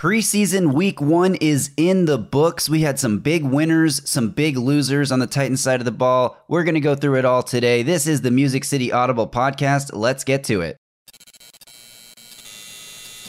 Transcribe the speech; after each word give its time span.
Preseason 0.00 0.72
week 0.72 0.98
one 0.98 1.34
is 1.42 1.72
in 1.76 2.06
the 2.06 2.16
books. 2.16 2.70
We 2.70 2.80
had 2.80 2.98
some 2.98 3.18
big 3.18 3.44
winners, 3.44 4.00
some 4.08 4.30
big 4.30 4.56
losers 4.56 5.12
on 5.12 5.18
the 5.18 5.26
Titans 5.26 5.60
side 5.60 5.78
of 5.78 5.84
the 5.84 5.90
ball. 5.90 6.42
We're 6.48 6.64
going 6.64 6.74
to 6.74 6.80
go 6.80 6.94
through 6.94 7.18
it 7.18 7.26
all 7.26 7.42
today. 7.42 7.82
This 7.82 8.06
is 8.06 8.22
the 8.22 8.30
Music 8.30 8.64
City 8.64 8.90
Audible 8.90 9.28
podcast. 9.28 9.90
Let's 9.92 10.24
get 10.24 10.42
to 10.44 10.62
it. 10.62 10.78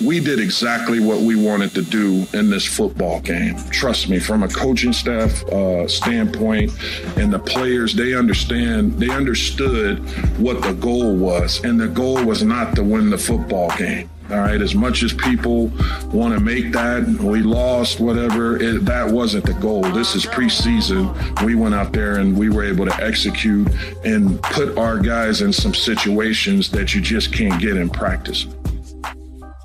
We 0.01 0.21
did 0.21 0.39
exactly 0.39 1.01
what 1.01 1.19
we 1.19 1.35
wanted 1.35 1.71
to 1.71 1.81
do 1.81 2.25
in 2.33 2.49
this 2.49 2.65
football 2.65 3.19
game. 3.19 3.57
Trust 3.71 4.07
me, 4.07 4.19
from 4.19 4.41
a 4.43 4.47
coaching 4.47 4.93
staff 4.93 5.43
uh, 5.47 5.89
standpoint, 5.89 6.71
and 7.17 7.33
the 7.33 7.39
players, 7.39 7.93
they 7.95 8.15
understand, 8.15 8.93
they 8.93 9.09
understood 9.09 9.99
what 10.39 10.61
the 10.61 10.71
goal 10.71 11.17
was. 11.17 11.61
And 11.65 11.77
the 11.77 11.89
goal 11.89 12.23
was 12.23 12.43
not 12.43 12.77
to 12.77 12.83
win 12.83 13.09
the 13.09 13.17
football 13.17 13.75
game. 13.75 14.09
All 14.31 14.39
right, 14.39 14.61
as 14.61 14.73
much 14.73 15.03
as 15.03 15.11
people 15.11 15.67
want 16.13 16.33
to 16.33 16.39
make 16.39 16.71
that, 16.71 17.05
we 17.05 17.41
lost, 17.41 17.99
whatever, 17.99 18.55
it, 18.61 18.85
that 18.85 19.11
wasn't 19.11 19.45
the 19.45 19.53
goal. 19.55 19.81
This 19.81 20.15
is 20.15 20.25
preseason. 20.25 21.45
We 21.45 21.55
went 21.55 21.75
out 21.75 21.91
there 21.91 22.15
and 22.15 22.37
we 22.37 22.49
were 22.49 22.63
able 22.63 22.85
to 22.85 23.03
execute 23.03 23.67
and 24.05 24.41
put 24.41 24.77
our 24.77 24.99
guys 24.99 25.41
in 25.41 25.51
some 25.51 25.73
situations 25.73 26.71
that 26.71 26.95
you 26.95 27.01
just 27.01 27.33
can't 27.33 27.59
get 27.59 27.75
in 27.75 27.89
practice. 27.89 28.47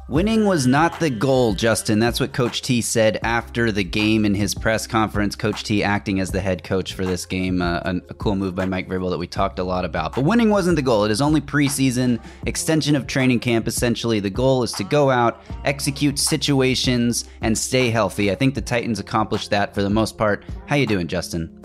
Winning 0.09 0.45
was 0.45 0.69
not 0.69 1.01
the 1.01 1.11
goal, 1.11 1.53
Justin. 1.55 1.99
That's 1.99 2.21
what 2.21 2.33
Coach 2.33 2.63
T 2.63 2.81
said 2.81 3.19
after 3.25 3.73
the 3.73 3.83
game 3.83 4.25
in 4.25 4.37
his 4.37 4.55
press 4.55 4.87
conference. 4.87 5.35
Coach 5.35 5.65
T 5.65 5.83
acting 5.83 6.21
as 6.21 6.31
the 6.31 6.41
head 6.41 6.63
coach 6.63 6.95
for 6.95 7.05
this 7.05 7.27
game. 7.27 7.61
Uh, 7.61 7.81
a, 7.85 7.97
a, 8.11 8.15
cool 8.15 8.37
move 8.37 8.55
by 8.55 8.67
Mike 8.67 8.89
Vrabel 8.89 9.11
that 9.11 9.19
we 9.19 9.27
talked 9.27 9.59
a 9.59 9.65
lot 9.65 9.85
about. 9.85 10.15
But 10.15 10.23
winning 10.23 10.49
wasn't 10.49 10.77
the 10.77 10.83
goal. 10.83 11.03
It 11.03 11.11
is 11.11 11.21
only 11.21 11.41
preseason, 11.41 12.23
extension 12.47 12.95
of 12.95 13.09
training 13.09 13.41
camp. 13.41 13.67
Essentially, 13.67 14.21
the 14.21 14.31
goal 14.31 14.63
is 14.63 14.71
to 14.75 14.85
go 14.85 15.11
out, 15.11 15.43
execute 15.65 16.21
situations, 16.21 17.25
and 17.41 17.59
stay 17.59 17.91
healthy. 17.91 18.31
I 18.31 18.37
think 18.37 18.55
the 18.55 18.61
Titans 18.61 19.01
accomplished 19.01 19.51
that 19.51 19.75
for 19.75 19.83
the 19.83 19.91
most 19.91 20.17
part. 20.17 20.45
How 20.67 20.77
you 20.77 20.87
doing, 20.87 21.09
Justin? 21.09 21.61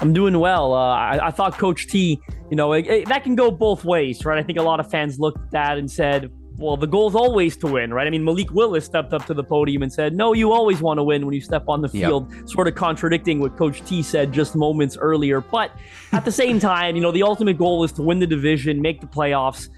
I'm 0.00 0.12
doing 0.12 0.38
well. 0.38 0.74
Uh, 0.74 0.96
I, 0.96 1.28
I, 1.28 1.30
thought 1.30 1.56
Coach 1.56 1.86
T, 1.86 2.20
you 2.50 2.56
know, 2.58 2.74
it, 2.74 2.86
it, 2.86 3.08
that 3.08 3.24
can 3.24 3.34
go 3.36 3.50
both 3.50 3.86
ways, 3.86 4.22
right? 4.26 4.38
I 4.38 4.42
think 4.42 4.58
a 4.58 4.62
lot 4.62 4.80
of 4.80 4.90
fans 4.90 5.18
looked 5.18 5.38
at 5.38 5.50
that 5.52 5.78
and 5.78 5.90
said, 5.90 6.30
well, 6.56 6.76
the 6.76 6.86
goal 6.86 7.08
is 7.08 7.14
always 7.14 7.56
to 7.58 7.66
win, 7.66 7.92
right? 7.92 8.06
I 8.06 8.10
mean, 8.10 8.24
Malik 8.24 8.52
Willis 8.52 8.84
stepped 8.84 9.12
up 9.12 9.26
to 9.26 9.34
the 9.34 9.42
podium 9.42 9.82
and 9.82 9.92
said, 9.92 10.14
no, 10.14 10.32
you 10.32 10.52
always 10.52 10.80
want 10.80 10.98
to 10.98 11.02
win 11.02 11.26
when 11.26 11.34
you 11.34 11.40
step 11.40 11.64
on 11.68 11.82
the 11.82 11.88
field, 11.88 12.32
yep. 12.32 12.48
sort 12.48 12.68
of 12.68 12.74
contradicting 12.76 13.40
what 13.40 13.56
Coach 13.56 13.84
T 13.84 14.02
said 14.02 14.32
just 14.32 14.54
moments 14.54 14.96
earlier. 14.96 15.40
But 15.40 15.72
at 16.12 16.24
the 16.24 16.32
same 16.32 16.60
time, 16.60 16.94
you 16.94 17.02
know, 17.02 17.10
the 17.10 17.24
ultimate 17.24 17.58
goal 17.58 17.82
is 17.82 17.92
to 17.92 18.02
win 18.02 18.20
the 18.20 18.26
division, 18.26 18.80
make 18.80 19.00
the 19.00 19.06
playoffs. 19.06 19.68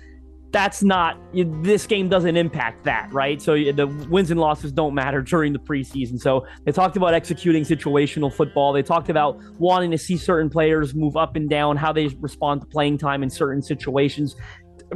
That's 0.52 0.82
not, 0.82 1.18
this 1.34 1.86
game 1.86 2.08
doesn't 2.08 2.36
impact 2.36 2.84
that, 2.84 3.12
right? 3.12 3.40
So 3.40 3.54
the 3.54 3.86
wins 4.10 4.30
and 4.30 4.38
losses 4.38 4.70
don't 4.70 4.94
matter 4.94 5.22
during 5.32 5.54
the 5.54 5.58
preseason. 5.58 6.20
So 6.20 6.46
they 6.64 6.72
talked 6.72 6.96
about 6.96 7.14
executing 7.14 7.64
situational 7.64 8.32
football. 8.32 8.72
They 8.72 8.82
talked 8.82 9.08
about 9.08 9.38
wanting 9.58 9.90
to 9.92 9.98
see 9.98 10.16
certain 10.16 10.50
players 10.50 10.94
move 10.94 11.16
up 11.16 11.36
and 11.36 11.48
down, 11.48 11.76
how 11.76 11.92
they 11.92 12.08
respond 12.20 12.60
to 12.60 12.66
playing 12.66 12.98
time 12.98 13.22
in 13.22 13.30
certain 13.30 13.62
situations. 13.62 14.36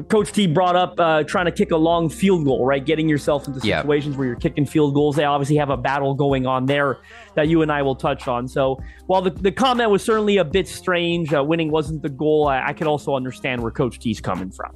Coach 0.09 0.31
T 0.33 0.47
brought 0.47 0.77
up 0.77 0.95
uh, 1.01 1.25
trying 1.25 1.47
to 1.47 1.53
kick 1.53 1.73
a 1.73 1.77
long 1.77 2.09
field 2.09 2.45
goal, 2.45 2.65
right? 2.65 2.85
Getting 2.85 3.09
yourself 3.09 3.49
into 3.49 3.61
situations 3.61 4.13
yep. 4.13 4.19
where 4.19 4.29
you're 4.29 4.37
kicking 4.37 4.65
field 4.65 4.95
goals. 4.95 5.17
They 5.17 5.25
obviously 5.25 5.57
have 5.57 5.71
a 5.71 5.77
battle 5.77 6.15
going 6.15 6.47
on 6.47 6.67
there 6.67 6.99
that 7.35 7.49
you 7.49 7.63
and 7.63 7.73
I 7.73 7.83
will 7.83 7.97
touch 7.97 8.29
on. 8.29 8.47
So 8.47 8.79
while 9.07 9.21
the, 9.21 9.31
the 9.31 9.51
comment 9.51 9.91
was 9.91 10.05
certainly 10.05 10.37
a 10.37 10.45
bit 10.45 10.69
strange, 10.69 11.35
uh, 11.35 11.43
winning 11.43 11.73
wasn't 11.73 12.03
the 12.03 12.09
goal, 12.09 12.47
I, 12.47 12.69
I 12.69 12.73
could 12.73 12.87
also 12.87 13.17
understand 13.17 13.63
where 13.63 13.73
Coach 13.73 13.99
T's 13.99 14.21
coming 14.21 14.53
from. 14.53 14.71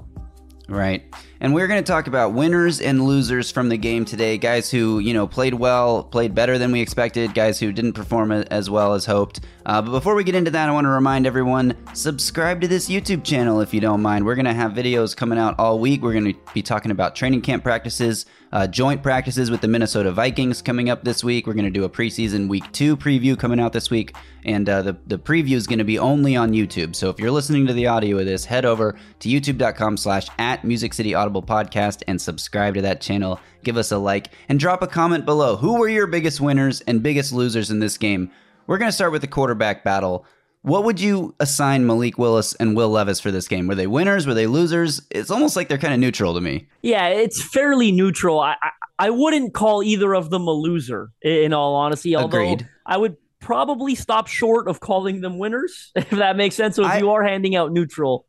Right. 0.68 1.04
And 1.44 1.52
we're 1.52 1.66
going 1.66 1.84
to 1.84 1.86
talk 1.86 2.06
about 2.06 2.32
winners 2.32 2.80
and 2.80 3.04
losers 3.04 3.50
from 3.50 3.68
the 3.68 3.76
game 3.76 4.06
today. 4.06 4.38
Guys 4.38 4.70
who, 4.70 4.98
you 4.98 5.12
know, 5.12 5.26
played 5.26 5.52
well, 5.52 6.02
played 6.02 6.34
better 6.34 6.56
than 6.56 6.72
we 6.72 6.80
expected, 6.80 7.34
guys 7.34 7.60
who 7.60 7.70
didn't 7.70 7.92
perform 7.92 8.32
as 8.32 8.70
well 8.70 8.94
as 8.94 9.04
hoped. 9.04 9.40
Uh, 9.66 9.82
but 9.82 9.90
before 9.90 10.14
we 10.14 10.24
get 10.24 10.34
into 10.34 10.50
that, 10.50 10.70
I 10.70 10.72
want 10.72 10.86
to 10.86 10.90
remind 10.90 11.26
everyone 11.26 11.76
subscribe 11.92 12.62
to 12.62 12.68
this 12.68 12.88
YouTube 12.88 13.24
channel 13.24 13.60
if 13.60 13.74
you 13.74 13.80
don't 13.82 14.00
mind. 14.00 14.24
We're 14.24 14.36
going 14.36 14.46
to 14.46 14.54
have 14.54 14.72
videos 14.72 15.14
coming 15.14 15.38
out 15.38 15.54
all 15.58 15.78
week. 15.78 16.00
We're 16.00 16.14
going 16.14 16.32
to 16.32 16.38
be 16.54 16.62
talking 16.62 16.90
about 16.90 17.14
training 17.14 17.42
camp 17.42 17.62
practices, 17.62 18.24
uh, 18.52 18.66
joint 18.66 19.02
practices 19.02 19.50
with 19.50 19.60
the 19.60 19.68
Minnesota 19.68 20.12
Vikings 20.12 20.62
coming 20.62 20.88
up 20.88 21.04
this 21.04 21.22
week. 21.22 21.46
We're 21.46 21.54
going 21.54 21.64
to 21.66 21.70
do 21.70 21.84
a 21.84 21.90
preseason 21.90 22.48
week 22.48 22.70
two 22.72 22.96
preview 22.96 23.38
coming 23.38 23.60
out 23.60 23.74
this 23.74 23.90
week. 23.90 24.14
And 24.46 24.68
uh, 24.68 24.82
the, 24.82 24.96
the 25.06 25.18
preview 25.18 25.56
is 25.56 25.66
going 25.66 25.78
to 25.78 25.84
be 25.84 25.98
only 25.98 26.36
on 26.36 26.52
YouTube. 26.52 26.94
So 26.94 27.08
if 27.08 27.18
you're 27.18 27.30
listening 27.30 27.66
to 27.66 27.72
the 27.72 27.86
audio 27.86 28.18
of 28.18 28.26
this, 28.26 28.44
head 28.44 28.66
over 28.66 28.98
to 29.20 29.28
youtube.com 29.28 29.96
slash 29.96 30.28
at 30.38 30.64
Music 30.64 30.92
City 30.92 31.14
Audible 31.14 31.33
Podcast 31.42 32.02
and 32.06 32.20
subscribe 32.20 32.74
to 32.74 32.82
that 32.82 33.00
channel. 33.00 33.40
Give 33.62 33.76
us 33.76 33.92
a 33.92 33.98
like 33.98 34.30
and 34.48 34.58
drop 34.58 34.82
a 34.82 34.86
comment 34.86 35.24
below. 35.24 35.56
Who 35.56 35.78
were 35.78 35.88
your 35.88 36.06
biggest 36.06 36.40
winners 36.40 36.80
and 36.82 37.02
biggest 37.02 37.32
losers 37.32 37.70
in 37.70 37.80
this 37.80 37.98
game? 37.98 38.30
We're 38.66 38.78
going 38.78 38.88
to 38.88 38.94
start 38.94 39.12
with 39.12 39.20
the 39.20 39.28
quarterback 39.28 39.84
battle. 39.84 40.26
What 40.62 40.84
would 40.84 40.98
you 40.98 41.34
assign 41.40 41.86
Malik 41.86 42.16
Willis 42.16 42.54
and 42.54 42.74
Will 42.74 42.88
Levis 42.88 43.20
for 43.20 43.30
this 43.30 43.48
game? 43.48 43.66
Were 43.66 43.74
they 43.74 43.86
winners? 43.86 44.26
Were 44.26 44.32
they 44.32 44.46
losers? 44.46 45.02
It's 45.10 45.30
almost 45.30 45.56
like 45.56 45.68
they're 45.68 45.76
kind 45.76 45.92
of 45.92 46.00
neutral 46.00 46.32
to 46.34 46.40
me. 46.40 46.68
Yeah, 46.80 47.08
it's 47.08 47.42
fairly 47.42 47.92
neutral. 47.92 48.40
I, 48.40 48.56
I, 48.62 48.70
I 48.98 49.10
wouldn't 49.10 49.52
call 49.52 49.82
either 49.82 50.14
of 50.14 50.30
them 50.30 50.48
a 50.48 50.52
loser, 50.52 51.10
in 51.20 51.52
all 51.52 51.74
honesty. 51.74 52.16
Although 52.16 52.38
Agreed. 52.38 52.68
I 52.86 52.96
would 52.96 53.16
probably 53.40 53.94
stop 53.94 54.26
short 54.26 54.66
of 54.66 54.80
calling 54.80 55.20
them 55.20 55.38
winners, 55.38 55.92
if 55.96 56.08
that 56.10 56.36
makes 56.36 56.54
sense. 56.54 56.76
So 56.76 56.84
if 56.84 56.92
I, 56.92 56.98
you 56.98 57.10
are 57.10 57.22
handing 57.22 57.54
out 57.54 57.70
neutral. 57.70 58.26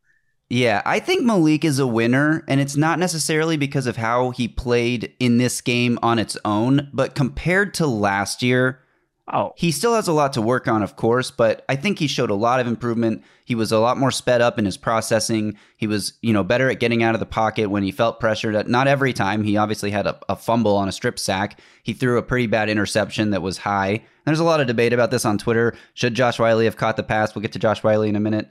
Yeah, 0.50 0.81
I 0.85 1.00
think 1.00 1.23
Malik 1.23 1.66
is 1.66 1.79
a 1.79 1.88
winner, 1.88 2.44
and 2.47 2.61
it's 2.61 2.78
not 2.78 3.00
necessarily 3.00 3.57
because 3.57 3.88
of 3.88 3.97
how 3.97 4.29
he 4.29 4.47
played 4.47 5.13
in 5.19 5.38
this 5.38 5.59
game 5.59 5.97
on 6.03 6.19
its 6.19 6.38
own, 6.45 6.89
but 6.94 7.16
compared 7.16 7.73
to 7.75 7.88
last 7.88 8.44
year, 8.44 8.79
Oh, 9.33 9.53
he 9.56 9.72
still 9.72 9.95
has 9.95 10.07
a 10.07 10.13
lot 10.13 10.33
to 10.33 10.41
work 10.41 10.67
on, 10.67 10.83
of 10.83 10.95
course, 10.97 11.31
but 11.31 11.66
I 11.67 11.75
think 11.75 11.97
he 11.97 12.06
showed 12.06 12.29
a 12.29 12.35
lot 12.35 12.59
of 12.59 12.67
improvement. 12.67 13.23
He 13.44 13.56
was 13.56 13.72
a 13.72 13.79
lot 13.79 13.97
more 13.97 14.11
sped 14.11 14.39
up 14.39 14.59
in 14.59 14.66
his 14.66 14.78
processing. 14.78 15.57
He 15.78 15.88
was, 15.88 16.13
you 16.22 16.31
know, 16.31 16.44
better 16.44 16.69
at 16.69 16.79
getting 16.79 17.01
out 17.01 17.16
of 17.16 17.19
the 17.19 17.25
pocket 17.25 17.72
when 17.72 17.81
he 17.81 17.91
felt 17.91 18.19
pressured. 18.19 18.67
Not 18.67 18.88
every 18.88 19.13
time. 19.13 19.44
He 19.44 19.57
obviously 19.57 19.89
had 19.89 20.06
a, 20.06 20.19
a 20.29 20.35
fumble 20.35 20.75
on 20.75 20.88
a 20.88 20.91
strip 20.91 21.17
sack. 21.17 21.59
He 21.81 21.94
threw 21.94 22.19
a 22.19 22.23
pretty 22.23 22.45
bad 22.45 22.69
interception 22.69 23.31
that 23.31 23.41
was 23.41 23.57
high. 23.57 24.06
There's 24.25 24.39
a 24.39 24.44
lot 24.44 24.62
of 24.62 24.67
debate 24.67 24.94
about 24.94 25.09
this 25.09 25.25
on 25.25 25.39
Twitter. 25.39 25.75
Should 25.95 26.13
Josh 26.13 26.38
Whyle 26.38 26.59
have 26.59 26.77
caught 26.77 26.95
the 26.95 27.01
pass? 27.01 27.33
We'll 27.33 27.41
get 27.41 27.53
to 27.53 27.59
Josh 27.59 27.83
Whyle 27.83 28.03
in 28.03 28.16
a 28.16 28.19
minute. 28.19 28.47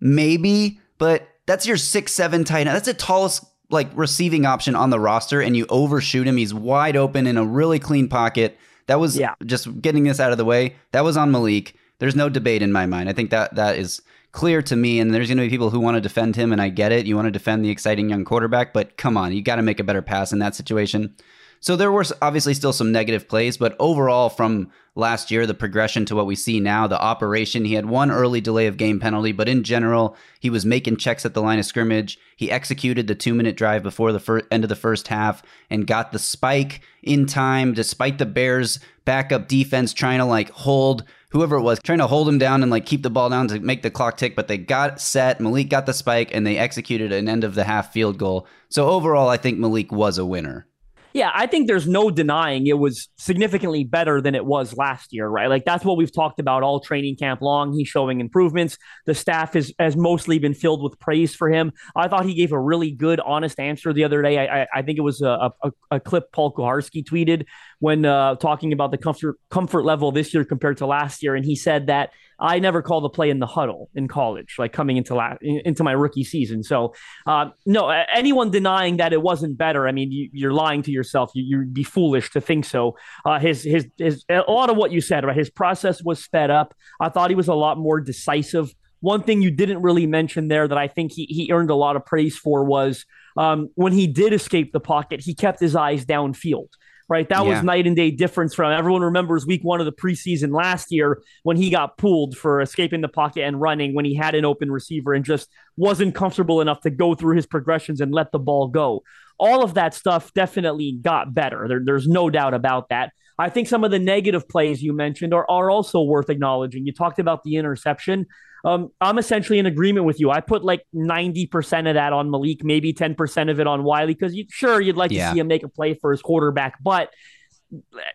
Maybe, 0.00 0.80
but 0.98 1.26
that's 1.46 1.66
your 1.66 1.76
six 1.76 2.12
seven 2.12 2.44
tight 2.44 2.66
end. 2.66 2.68
That's 2.68 2.86
the 2.86 2.94
tallest 2.94 3.44
like 3.70 3.88
receiving 3.94 4.46
option 4.46 4.74
on 4.74 4.90
the 4.90 5.00
roster, 5.00 5.40
and 5.40 5.56
you 5.56 5.66
overshoot 5.68 6.26
him. 6.26 6.36
He's 6.36 6.52
wide 6.52 6.96
open 6.96 7.26
in 7.26 7.36
a 7.36 7.44
really 7.44 7.78
clean 7.78 8.08
pocket 8.08 8.58
that 8.90 8.98
was 8.98 9.16
yeah. 9.16 9.34
just 9.46 9.80
getting 9.80 10.02
this 10.02 10.18
out 10.18 10.32
of 10.32 10.38
the 10.38 10.44
way. 10.44 10.74
That 10.90 11.04
was 11.04 11.16
on 11.16 11.30
Malik. 11.30 11.76
There's 12.00 12.16
no 12.16 12.28
debate 12.28 12.60
in 12.60 12.72
my 12.72 12.86
mind. 12.86 13.08
I 13.08 13.12
think 13.12 13.30
that 13.30 13.54
that 13.54 13.78
is 13.78 14.02
clear 14.32 14.62
to 14.62 14.74
me. 14.74 14.98
And 14.98 15.14
there's 15.14 15.28
going 15.28 15.38
to 15.38 15.44
be 15.44 15.48
people 15.48 15.70
who 15.70 15.78
want 15.78 15.96
to 15.96 16.00
defend 16.00 16.34
him, 16.34 16.50
and 16.50 16.60
I 16.60 16.70
get 16.70 16.90
it. 16.90 17.06
You 17.06 17.14
want 17.14 17.26
to 17.26 17.30
defend 17.30 17.64
the 17.64 17.70
exciting 17.70 18.10
young 18.10 18.24
quarterback, 18.24 18.72
but 18.72 18.96
come 18.96 19.16
on, 19.16 19.32
you 19.32 19.42
got 19.42 19.56
to 19.56 19.62
make 19.62 19.78
a 19.78 19.84
better 19.84 20.02
pass 20.02 20.32
in 20.32 20.40
that 20.40 20.56
situation. 20.56 21.14
So 21.62 21.76
there 21.76 21.92
were 21.92 22.04
obviously 22.22 22.54
still 22.54 22.72
some 22.72 22.90
negative 22.90 23.28
plays, 23.28 23.58
but 23.58 23.76
overall, 23.78 24.30
from 24.30 24.70
last 24.94 25.30
year, 25.30 25.46
the 25.46 25.52
progression 25.52 26.06
to 26.06 26.16
what 26.16 26.24
we 26.24 26.34
see 26.34 26.58
now, 26.58 26.86
the 26.86 26.98
operation, 26.98 27.66
he 27.66 27.74
had 27.74 27.84
one 27.84 28.10
early 28.10 28.40
delay 28.40 28.66
of 28.66 28.78
game 28.78 28.98
penalty, 28.98 29.32
but 29.32 29.46
in 29.46 29.62
general, 29.62 30.16
he 30.40 30.48
was 30.48 30.64
making 30.64 30.96
checks 30.96 31.26
at 31.26 31.34
the 31.34 31.42
line 31.42 31.58
of 31.58 31.66
scrimmage. 31.66 32.18
He 32.34 32.50
executed 32.50 33.06
the 33.06 33.14
two 33.14 33.34
minute 33.34 33.58
drive 33.58 33.82
before 33.82 34.10
the 34.10 34.20
fir- 34.20 34.42
end 34.50 34.64
of 34.64 34.70
the 34.70 34.74
first 34.74 35.08
half 35.08 35.42
and 35.68 35.86
got 35.86 36.12
the 36.12 36.18
spike 36.18 36.80
in 37.02 37.26
time, 37.26 37.74
despite 37.74 38.16
the 38.16 38.24
Bears' 38.24 38.80
backup 39.04 39.46
defense 39.46 39.92
trying 39.92 40.18
to 40.18 40.24
like 40.24 40.48
hold 40.50 41.04
whoever 41.28 41.56
it 41.56 41.62
was, 41.62 41.78
trying 41.82 41.98
to 41.98 42.06
hold 42.06 42.26
him 42.26 42.38
down 42.38 42.62
and 42.62 42.70
like 42.70 42.86
keep 42.86 43.02
the 43.02 43.10
ball 43.10 43.28
down 43.28 43.48
to 43.48 43.60
make 43.60 43.82
the 43.82 43.90
clock 43.90 44.16
tick, 44.16 44.34
but 44.34 44.48
they 44.48 44.56
got 44.56 44.98
set. 44.98 45.42
Malik 45.42 45.68
got 45.68 45.84
the 45.84 45.92
spike 45.92 46.34
and 46.34 46.46
they 46.46 46.56
executed 46.56 47.12
an 47.12 47.28
end 47.28 47.44
of 47.44 47.54
the 47.54 47.64
half 47.64 47.92
field 47.92 48.16
goal. 48.16 48.46
So 48.70 48.88
overall, 48.88 49.28
I 49.28 49.36
think 49.36 49.58
Malik 49.58 49.92
was 49.92 50.16
a 50.16 50.24
winner. 50.24 50.66
Yeah, 51.12 51.30
I 51.34 51.46
think 51.46 51.66
there's 51.66 51.88
no 51.88 52.10
denying 52.10 52.66
it 52.66 52.78
was 52.78 53.08
significantly 53.16 53.84
better 53.84 54.20
than 54.20 54.34
it 54.34 54.44
was 54.44 54.76
last 54.76 55.12
year, 55.12 55.26
right? 55.26 55.48
Like 55.48 55.64
that's 55.64 55.84
what 55.84 55.96
we've 55.96 56.12
talked 56.12 56.38
about 56.38 56.62
all 56.62 56.80
training 56.80 57.16
camp 57.16 57.40
long. 57.42 57.72
He's 57.72 57.88
showing 57.88 58.20
improvements. 58.20 58.78
The 59.06 59.14
staff 59.14 59.54
has 59.54 59.72
has 59.78 59.96
mostly 59.96 60.38
been 60.38 60.54
filled 60.54 60.82
with 60.82 60.98
praise 61.00 61.34
for 61.34 61.50
him. 61.50 61.72
I 61.96 62.08
thought 62.08 62.26
he 62.26 62.34
gave 62.34 62.52
a 62.52 62.60
really 62.60 62.92
good, 62.92 63.18
honest 63.20 63.58
answer 63.58 63.92
the 63.92 64.04
other 64.04 64.22
day. 64.22 64.38
I, 64.38 64.62
I, 64.62 64.66
I 64.76 64.82
think 64.82 64.98
it 64.98 65.02
was 65.02 65.20
a, 65.20 65.50
a, 65.62 65.72
a 65.90 66.00
clip 66.00 66.30
Paul 66.32 66.54
Kuharsky 66.54 67.04
tweeted 67.04 67.46
when 67.80 68.04
uh, 68.04 68.36
talking 68.36 68.72
about 68.72 68.92
the 68.92 68.98
comfort 68.98 69.36
comfort 69.50 69.84
level 69.84 70.12
this 70.12 70.32
year 70.32 70.44
compared 70.44 70.76
to 70.78 70.86
last 70.86 71.22
year, 71.22 71.34
and 71.34 71.44
he 71.44 71.56
said 71.56 71.88
that 71.88 72.10
I 72.40 72.58
never 72.58 72.82
called 72.82 73.04
a 73.04 73.08
play 73.08 73.30
in 73.30 73.38
the 73.38 73.46
huddle 73.46 73.90
in 73.94 74.08
college, 74.08 74.56
like 74.58 74.72
coming 74.72 74.96
into 74.96 75.14
la- 75.14 75.36
into 75.40 75.84
my 75.84 75.92
rookie 75.92 76.24
season. 76.24 76.62
So, 76.62 76.94
uh, 77.26 77.50
no, 77.66 77.88
anyone 77.88 78.50
denying 78.50 78.96
that 78.96 79.12
it 79.12 79.22
wasn't 79.22 79.58
better, 79.58 79.86
I 79.86 79.92
mean, 79.92 80.10
you, 80.10 80.48
are 80.48 80.52
lying 80.52 80.82
to 80.82 80.90
yourself. 80.90 81.30
You, 81.34 81.58
would 81.58 81.74
be 81.74 81.84
foolish 81.84 82.30
to 82.30 82.40
think 82.40 82.64
so. 82.64 82.96
Uh, 83.24 83.38
his 83.38 83.62
his 83.62 83.86
his 83.98 84.24
a 84.28 84.40
lot 84.48 84.70
of 84.70 84.76
what 84.76 84.90
you 84.90 85.00
said, 85.00 85.24
right? 85.24 85.36
His 85.36 85.50
process 85.50 86.02
was 86.02 86.22
sped 86.22 86.50
up. 86.50 86.74
I 87.00 87.08
thought 87.10 87.30
he 87.30 87.36
was 87.36 87.48
a 87.48 87.54
lot 87.54 87.78
more 87.78 88.00
decisive. 88.00 88.74
One 89.00 89.22
thing 89.22 89.40
you 89.40 89.50
didn't 89.50 89.82
really 89.82 90.06
mention 90.06 90.48
there 90.48 90.68
that 90.68 90.76
I 90.76 90.88
think 90.88 91.12
he, 91.12 91.24
he 91.24 91.50
earned 91.52 91.70
a 91.70 91.74
lot 91.74 91.96
of 91.96 92.04
praise 92.04 92.36
for 92.36 92.64
was 92.64 93.06
um, 93.36 93.70
when 93.74 93.92
he 93.92 94.06
did 94.06 94.34
escape 94.34 94.72
the 94.72 94.80
pocket, 94.80 95.20
he 95.20 95.34
kept 95.34 95.60
his 95.60 95.74
eyes 95.74 96.04
downfield 96.04 96.68
right? 97.10 97.28
That 97.28 97.44
yeah. 97.44 97.54
was 97.54 97.62
night 97.64 97.86
and 97.86 97.96
day 97.96 98.12
difference 98.12 98.54
from 98.54 98.72
everyone 98.72 99.02
remembers 99.02 99.44
week 99.44 99.62
one 99.62 99.80
of 99.80 99.86
the 99.86 99.92
preseason 99.92 100.54
last 100.54 100.92
year 100.92 101.20
when 101.42 101.56
he 101.56 101.68
got 101.68 101.98
pulled 101.98 102.38
for 102.38 102.60
escaping 102.60 103.00
the 103.00 103.08
pocket 103.08 103.42
and 103.42 103.60
running 103.60 103.94
when 103.94 104.04
he 104.04 104.14
had 104.14 104.36
an 104.36 104.44
open 104.44 104.70
receiver 104.70 105.12
and 105.12 105.24
just 105.24 105.50
wasn't 105.76 106.14
comfortable 106.14 106.60
enough 106.60 106.80
to 106.82 106.90
go 106.90 107.14
through 107.14 107.34
his 107.34 107.46
progressions 107.46 108.00
and 108.00 108.12
let 108.12 108.30
the 108.30 108.38
ball 108.38 108.68
go. 108.68 109.02
All 109.38 109.64
of 109.64 109.74
that 109.74 109.92
stuff 109.92 110.32
definitely 110.32 110.92
got 110.92 111.34
better. 111.34 111.66
There, 111.66 111.80
there's 111.84 112.06
no 112.06 112.30
doubt 112.30 112.54
about 112.54 112.90
that. 112.90 113.12
I 113.40 113.48
think 113.48 113.68
some 113.68 113.84
of 113.84 113.90
the 113.90 113.98
negative 113.98 114.48
plays 114.48 114.82
you 114.82 114.92
mentioned 114.92 115.32
are, 115.32 115.48
are 115.50 115.70
also 115.70 116.02
worth 116.02 116.28
acknowledging. 116.28 116.86
You 116.86 116.92
talked 116.92 117.18
about 117.18 117.42
the 117.42 117.56
interception. 117.56 118.26
Um, 118.66 118.90
I'm 119.00 119.18
essentially 119.18 119.58
in 119.58 119.64
agreement 119.64 120.04
with 120.04 120.20
you. 120.20 120.30
I 120.30 120.40
put 120.40 120.62
like 120.62 120.82
90% 120.94 121.88
of 121.88 121.94
that 121.94 122.12
on 122.12 122.30
Malik, 122.30 122.62
maybe 122.62 122.92
10% 122.92 123.50
of 123.50 123.58
it 123.58 123.66
on 123.66 123.82
Whyle, 123.82 124.06
because 124.06 124.34
you, 124.34 124.44
sure, 124.50 124.78
you'd 124.78 124.96
like 124.96 125.10
yeah. 125.10 125.28
to 125.28 125.32
see 125.32 125.40
him 125.40 125.48
make 125.48 125.62
a 125.62 125.68
play 125.68 125.94
for 125.94 126.10
his 126.10 126.20
quarterback. 126.20 126.74
But 126.82 127.10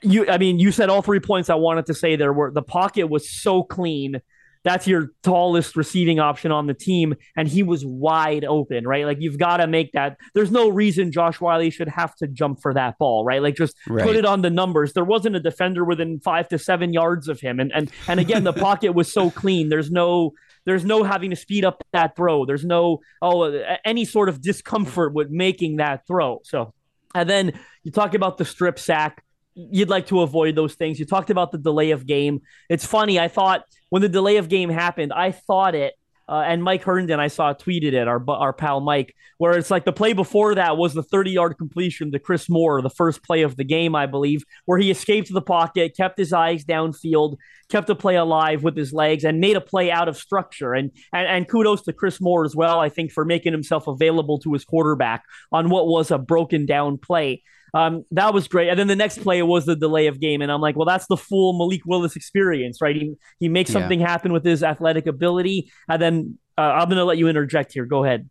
you, 0.03 0.29
I 0.29 0.37
mean, 0.37 0.59
you 0.59 0.71
said 0.71 0.89
all 0.89 1.01
three 1.01 1.19
points 1.19 1.49
I 1.49 1.55
wanted 1.55 1.87
to 1.87 1.95
say 1.95 2.15
there 2.15 2.33
were 2.33 2.51
the 2.51 2.61
pocket 2.61 3.07
was 3.07 3.27
so 3.27 3.63
clean 3.63 4.21
that's 4.65 4.87
your 4.87 5.11
tallest 5.21 5.77
receiving 5.77 6.19
option 6.19 6.51
on 6.51 6.65
the 6.65 6.73
team, 6.73 7.13
and 7.37 7.47
he 7.47 7.61
was 7.61 7.85
wide 7.85 8.43
open, 8.43 8.85
right? 8.87 9.05
Like 9.05 9.21
you've 9.21 9.37
got 9.37 9.57
to 9.57 9.67
make 9.67 9.91
that. 9.93 10.17
There's 10.33 10.51
no 10.51 10.69
reason 10.69 11.11
Josh 11.11 11.39
Whyle 11.39 11.69
should 11.69 11.87
have 11.87 12.15
to 12.15 12.27
jump 12.27 12.61
for 12.61 12.73
that 12.73 12.97
ball, 12.97 13.23
right? 13.23 13.41
Like 13.41 13.55
just 13.55 13.75
right. 13.87 14.03
put 14.03 14.15
it 14.15 14.25
on 14.25 14.41
the 14.41 14.49
numbers. 14.49 14.93
There 14.93 15.05
wasn't 15.05 15.35
a 15.35 15.39
defender 15.39 15.85
within 15.85 16.19
five 16.19 16.49
to 16.49 16.57
seven 16.57 16.93
yards 16.93 17.27
of 17.27 17.39
him, 17.39 17.59
and 17.59 17.71
and 17.73 17.91
and 18.07 18.19
again, 18.19 18.43
the 18.43 18.53
pocket 18.53 18.93
was 18.93 19.13
so 19.13 19.29
clean. 19.29 19.69
There's 19.69 19.91
no 19.91 20.33
there's 20.65 20.83
no 20.83 21.03
having 21.03 21.29
to 21.29 21.35
speed 21.35 21.63
up 21.63 21.83
that 21.93 22.15
throw. 22.15 22.45
There's 22.45 22.65
no 22.65 23.01
oh 23.21 23.61
any 23.85 24.03
sort 24.03 24.29
of 24.29 24.41
discomfort 24.41 25.13
with 25.13 25.29
making 25.29 25.77
that 25.77 26.07
throw. 26.07 26.41
So, 26.43 26.73
and 27.13 27.29
then 27.29 27.59
you 27.83 27.91
talk 27.91 28.15
about 28.15 28.39
the 28.39 28.45
strip 28.45 28.79
sack 28.79 29.23
you'd 29.55 29.89
like 29.89 30.07
to 30.07 30.21
avoid 30.21 30.55
those 30.55 30.75
things. 30.75 30.99
You 30.99 31.05
talked 31.05 31.29
about 31.29 31.51
the 31.51 31.57
delay 31.57 31.91
of 31.91 32.05
game. 32.05 32.41
It's 32.69 32.85
funny. 32.85 33.19
I 33.19 33.27
thought 33.27 33.63
when 33.89 34.01
the 34.01 34.09
delay 34.09 34.37
of 34.37 34.49
game 34.49 34.69
happened, 34.69 35.13
I 35.13 35.31
thought 35.31 35.75
it. 35.75 35.93
Uh, 36.27 36.43
and 36.45 36.63
Mike 36.63 36.83
Herndon, 36.83 37.19
I 37.19 37.27
saw 37.27 37.53
tweeted 37.53 37.93
it, 37.93 38.07
our 38.07 38.23
our 38.27 38.51
pal 38.51 38.81
Mike, 38.81 39.15
where 39.37 39.55
it's 39.57 39.69
like 39.69 39.85
the 39.85 39.93
play 39.93 40.13
before 40.13 40.55
that 40.55 40.75
was 40.75 40.95
the 40.95 41.03
30 41.03 41.29
yard 41.29 41.57
completion 41.57 42.11
to 42.11 42.19
Chris 42.19 42.49
Moore, 42.49 42.81
the 42.81 42.89
first 42.89 43.23
play 43.23 43.43
of 43.43 43.55
the 43.57 43.63
game, 43.63 43.95
I 43.95 44.07
believe, 44.07 44.43
where 44.65 44.79
he 44.79 44.89
escaped 44.89 45.31
the 45.31 45.41
pocket, 45.41 45.95
kept 45.95 46.17
his 46.17 46.33
eyes 46.33 46.65
downfield, 46.65 47.37
kept 47.69 47.85
the 47.85 47.95
play 47.95 48.15
alive 48.15 48.63
with 48.63 48.75
his 48.75 48.91
legs, 48.91 49.23
and 49.23 49.39
made 49.39 49.55
a 49.55 49.61
play 49.61 49.91
out 49.91 50.07
of 50.07 50.17
structure. 50.17 50.73
And, 50.73 50.89
and 51.13 51.27
and 51.27 51.47
kudos 51.47 51.83
to 51.83 51.93
Chris 51.93 52.19
Moore 52.19 52.43
as 52.43 52.55
well, 52.55 52.79
I 52.79 52.89
think, 52.89 53.11
for 53.11 53.23
making 53.23 53.53
himself 53.53 53.85
available 53.85 54.39
to 54.39 54.53
his 54.53 54.65
quarterback 54.65 55.23
on 55.51 55.69
what 55.69 55.85
was 55.85 56.09
a 56.09 56.17
broken 56.17 56.65
down 56.65 56.97
play. 56.97 57.43
Um, 57.75 58.05
that 58.11 58.33
was 58.33 58.47
great. 58.47 58.69
And 58.69 58.79
then 58.79 58.87
the 58.87 58.95
next 58.95 59.21
play 59.21 59.41
was 59.41 59.65
the 59.65 59.75
delay 59.75 60.07
of 60.07 60.21
game. 60.21 60.41
And 60.41 60.49
I'm 60.49 60.61
like, 60.61 60.77
well, 60.77 60.85
that's 60.85 61.07
the 61.07 61.17
full 61.17 61.57
Malik 61.57 61.81
Willis 61.85 62.15
experience, 62.15 62.79
right? 62.79 62.95
He, 62.95 63.15
he 63.37 63.49
makes 63.49 63.69
something 63.69 63.99
yeah. 63.99 64.07
happen 64.07 64.31
with 64.31 64.45
his 64.45 64.63
athletic 64.63 65.07
ability. 65.07 65.69
And 65.89 66.01
then 66.01 66.37
uh, 66.57 66.61
I'm 66.61 66.87
going 66.87 66.97
to 66.97 67.03
let 67.03 67.17
you 67.17 67.27
interject 67.27 67.73
here. 67.73 67.85
Go 67.85 68.05
ahead. 68.05 68.29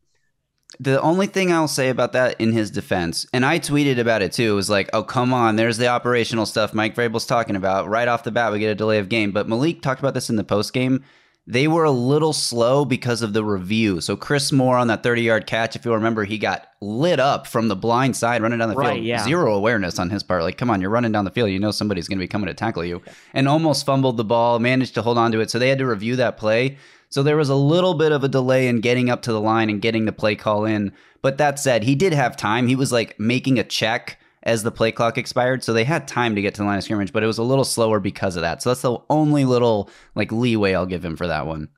The 0.80 0.98
only 1.02 1.26
thing 1.26 1.52
I'll 1.52 1.68
say 1.68 1.90
about 1.90 2.12
that 2.14 2.40
in 2.40 2.52
his 2.52 2.70
defense, 2.70 3.26
and 3.32 3.44
I 3.44 3.60
tweeted 3.60 3.98
about 3.98 4.22
it 4.22 4.32
too, 4.32 4.56
was 4.56 4.70
like, 4.70 4.90
oh, 4.92 5.04
come 5.04 5.32
on, 5.32 5.54
there's 5.54 5.76
the 5.76 5.86
operational 5.86 6.46
stuff 6.46 6.74
Mike 6.74 6.96
Vrabel's 6.96 7.26
talking 7.26 7.54
about. 7.54 7.86
Right 7.86 8.08
off 8.08 8.24
the 8.24 8.32
bat, 8.32 8.50
we 8.50 8.58
get 8.58 8.70
a 8.70 8.74
delay 8.74 8.98
of 8.98 9.08
game. 9.08 9.30
But 9.30 9.46
Malik 9.46 9.82
talked 9.82 10.00
about 10.00 10.14
this 10.14 10.30
in 10.30 10.36
the 10.36 10.42
post 10.42 10.72
game 10.72 11.04
they 11.46 11.68
were 11.68 11.84
a 11.84 11.90
little 11.90 12.32
slow 12.32 12.84
because 12.84 13.20
of 13.20 13.34
the 13.34 13.44
review. 13.44 14.00
So 14.00 14.16
Chris 14.16 14.50
Moore 14.50 14.78
on 14.78 14.86
that 14.88 15.02
30 15.02 15.22
yard 15.22 15.46
catch, 15.46 15.76
if 15.76 15.84
you 15.84 15.92
remember, 15.92 16.24
he 16.24 16.38
got 16.38 16.68
lit 16.80 17.20
up 17.20 17.46
from 17.46 17.68
the 17.68 17.76
blind 17.76 18.16
side 18.16 18.40
running 18.40 18.60
down 18.60 18.70
the 18.70 18.74
right, 18.74 18.94
field. 18.94 19.04
Yeah. 19.04 19.22
Zero 19.22 19.54
awareness 19.54 19.98
on 19.98 20.08
his 20.08 20.22
part. 20.22 20.42
Like, 20.42 20.56
come 20.56 20.70
on, 20.70 20.80
you're 20.80 20.90
running 20.90 21.12
down 21.12 21.26
the 21.26 21.30
field. 21.30 21.50
You 21.50 21.58
know 21.58 21.70
somebody's 21.70 22.08
going 22.08 22.18
to 22.18 22.22
be 22.22 22.28
coming 22.28 22.46
to 22.46 22.54
tackle 22.54 22.84
you. 22.84 23.02
And 23.34 23.46
almost 23.46 23.84
fumbled 23.84 24.16
the 24.16 24.24
ball, 24.24 24.58
managed 24.58 24.94
to 24.94 25.02
hold 25.02 25.18
on 25.18 25.32
to 25.32 25.40
it. 25.40 25.50
So 25.50 25.58
they 25.58 25.68
had 25.68 25.78
to 25.78 25.86
review 25.86 26.16
that 26.16 26.38
play. 26.38 26.78
So 27.10 27.22
there 27.22 27.36
was 27.36 27.50
a 27.50 27.54
little 27.54 27.94
bit 27.94 28.10
of 28.10 28.24
a 28.24 28.28
delay 28.28 28.66
in 28.66 28.80
getting 28.80 29.10
up 29.10 29.22
to 29.22 29.32
the 29.32 29.40
line 29.40 29.68
and 29.68 29.82
getting 29.82 30.06
the 30.06 30.12
play 30.12 30.36
call 30.36 30.64
in. 30.64 30.92
But 31.20 31.38
that 31.38 31.58
said, 31.58 31.84
he 31.84 31.94
did 31.94 32.14
have 32.14 32.36
time. 32.36 32.68
He 32.68 32.76
was 32.76 32.90
like 32.90 33.20
making 33.20 33.58
a 33.58 33.64
check 33.64 34.18
as 34.44 34.62
the 34.62 34.70
play 34.70 34.92
clock 34.92 35.18
expired. 35.18 35.64
So 35.64 35.72
they 35.72 35.84
had 35.84 36.06
time 36.06 36.34
to 36.36 36.42
get 36.42 36.54
to 36.54 36.62
the 36.62 36.66
line 36.66 36.78
of 36.78 36.84
scrimmage, 36.84 37.12
but 37.12 37.22
it 37.22 37.26
was 37.26 37.38
a 37.38 37.42
little 37.42 37.64
slower 37.64 37.98
because 37.98 38.36
of 38.36 38.42
that. 38.42 38.62
So 38.62 38.70
that's 38.70 38.82
the 38.82 38.98
only 39.10 39.44
little 39.44 39.90
like 40.14 40.30
leeway 40.30 40.74
I'll 40.74 40.86
give 40.86 41.04
him 41.04 41.16
for 41.16 41.26
that 41.26 41.46
one. 41.46 41.68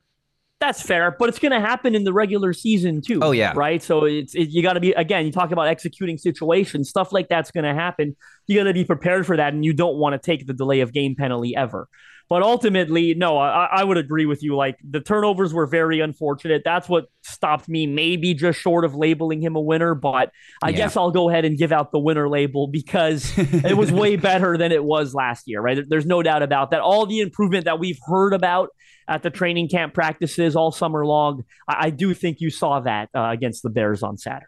That's 0.58 0.80
fair, 0.80 1.10
but 1.10 1.28
it's 1.28 1.38
going 1.38 1.52
to 1.52 1.60
happen 1.60 1.94
in 1.94 2.04
the 2.04 2.14
regular 2.14 2.54
season 2.54 3.02
too. 3.02 3.20
Oh 3.22 3.30
yeah, 3.30 3.52
right. 3.54 3.82
So 3.82 4.06
it's 4.06 4.34
it, 4.34 4.48
you 4.48 4.62
got 4.62 4.72
to 4.72 4.80
be 4.80 4.92
again. 4.92 5.26
You 5.26 5.32
talk 5.32 5.52
about 5.52 5.68
executing 5.68 6.16
situations, 6.16 6.88
stuff 6.88 7.12
like 7.12 7.28
that's 7.28 7.50
going 7.50 7.64
to 7.64 7.74
happen. 7.74 8.16
You 8.46 8.58
got 8.58 8.64
to 8.64 8.72
be 8.72 8.84
prepared 8.84 9.26
for 9.26 9.36
that, 9.36 9.52
and 9.52 9.66
you 9.66 9.74
don't 9.74 9.96
want 9.96 10.14
to 10.14 10.18
take 10.18 10.46
the 10.46 10.54
delay 10.54 10.80
of 10.80 10.94
game 10.94 11.14
penalty 11.14 11.54
ever. 11.54 11.88
But 12.28 12.42
ultimately, 12.42 13.14
no, 13.14 13.38
I, 13.38 13.66
I, 13.66 13.84
would 13.84 13.98
agree 13.98 14.26
with 14.26 14.42
you. 14.42 14.56
Like 14.56 14.78
the 14.82 15.00
turnovers 15.00 15.54
were 15.54 15.66
very 15.66 16.00
unfortunate. 16.00 16.62
That's 16.64 16.88
what 16.88 17.06
stopped 17.22 17.68
me, 17.68 17.86
maybe 17.86 18.34
just 18.34 18.58
short 18.58 18.84
of 18.84 18.96
labeling 18.96 19.40
him 19.40 19.54
a 19.54 19.60
winner. 19.60 19.94
But 19.94 20.32
I 20.60 20.70
yeah. 20.70 20.76
guess 20.76 20.96
I'll 20.96 21.12
go 21.12 21.30
ahead 21.30 21.44
and 21.44 21.56
give 21.56 21.70
out 21.70 21.92
the 21.92 22.00
winner 22.00 22.28
label 22.28 22.66
because 22.66 23.32
it 23.36 23.76
was 23.76 23.92
way 23.92 24.16
better 24.16 24.58
than 24.58 24.72
it 24.72 24.82
was 24.82 25.14
last 25.14 25.44
year, 25.46 25.60
right? 25.60 25.78
There's 25.88 26.06
no 26.06 26.20
doubt 26.20 26.42
about 26.42 26.72
that. 26.72 26.80
All 26.80 27.06
the 27.06 27.20
improvement 27.20 27.64
that 27.66 27.78
we've 27.78 27.98
heard 28.06 28.32
about 28.32 28.70
at 29.08 29.22
the 29.22 29.30
training 29.30 29.68
camp 29.68 29.94
practices 29.94 30.56
all 30.56 30.72
summer 30.72 31.06
long, 31.06 31.44
I, 31.68 31.86
I 31.86 31.90
do 31.90 32.12
think 32.12 32.40
you 32.40 32.50
saw 32.50 32.80
that 32.80 33.08
uh, 33.14 33.28
against 33.30 33.62
the 33.62 33.70
Bears 33.70 34.02
on 34.02 34.18
Saturday. 34.18 34.46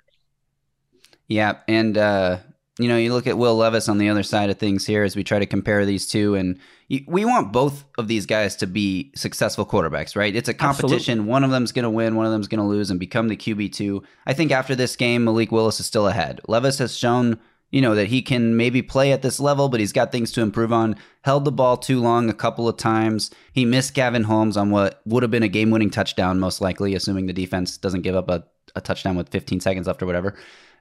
Yeah. 1.28 1.58
And, 1.68 1.96
uh, 1.96 2.38
you 2.78 2.86
know, 2.88 2.96
you 2.96 3.12
look 3.12 3.26
at 3.26 3.36
Will 3.36 3.56
Levis 3.56 3.88
on 3.88 3.98
the 3.98 4.08
other 4.08 4.22
side 4.22 4.50
of 4.50 4.58
things 4.58 4.86
here 4.86 5.02
as 5.02 5.16
we 5.16 5.24
try 5.24 5.40
to 5.40 5.46
compare 5.46 5.84
these 5.84 6.06
two, 6.06 6.36
and 6.36 6.58
we 7.06 7.24
want 7.24 7.52
both 7.52 7.84
of 7.98 8.06
these 8.06 8.24
guys 8.24 8.54
to 8.56 8.66
be 8.66 9.10
successful 9.16 9.66
quarterbacks, 9.66 10.14
right? 10.14 10.34
It's 10.34 10.48
a 10.48 10.54
competition. 10.54 10.94
Absolutely. 10.94 11.30
One 11.30 11.44
of 11.44 11.50
them's 11.50 11.72
going 11.72 11.82
to 11.82 11.90
win, 11.90 12.14
one 12.14 12.26
of 12.26 12.32
them's 12.32 12.46
going 12.46 12.60
to 12.60 12.66
lose, 12.66 12.90
and 12.90 13.00
become 13.00 13.28
the 13.28 13.36
QB 13.36 13.72
two. 13.72 14.04
I 14.26 14.32
think 14.32 14.52
after 14.52 14.76
this 14.76 14.94
game, 14.94 15.24
Malik 15.24 15.50
Willis 15.50 15.80
is 15.80 15.86
still 15.86 16.06
ahead. 16.06 16.40
Levis 16.46 16.78
has 16.78 16.96
shown, 16.96 17.40
you 17.72 17.80
know, 17.80 17.96
that 17.96 18.06
he 18.06 18.22
can 18.22 18.56
maybe 18.56 18.80
play 18.80 19.10
at 19.10 19.22
this 19.22 19.40
level, 19.40 19.68
but 19.68 19.80
he's 19.80 19.92
got 19.92 20.12
things 20.12 20.30
to 20.32 20.40
improve 20.40 20.72
on. 20.72 20.94
Held 21.22 21.44
the 21.44 21.52
ball 21.52 21.76
too 21.76 22.00
long 22.00 22.30
a 22.30 22.34
couple 22.34 22.68
of 22.68 22.76
times. 22.76 23.32
He 23.52 23.64
missed 23.64 23.92
Gavin 23.92 24.24
Holmes 24.24 24.56
on 24.56 24.70
what 24.70 25.00
would 25.04 25.24
have 25.24 25.32
been 25.32 25.42
a 25.42 25.48
game-winning 25.48 25.90
touchdown, 25.90 26.38
most 26.38 26.60
likely, 26.60 26.94
assuming 26.94 27.26
the 27.26 27.32
defense 27.32 27.76
doesn't 27.76 28.02
give 28.02 28.14
up 28.14 28.30
a, 28.30 28.44
a 28.76 28.80
touchdown 28.80 29.16
with 29.16 29.30
15 29.30 29.58
seconds 29.58 29.88
left 29.88 30.00
or 30.00 30.06
whatever. 30.06 30.36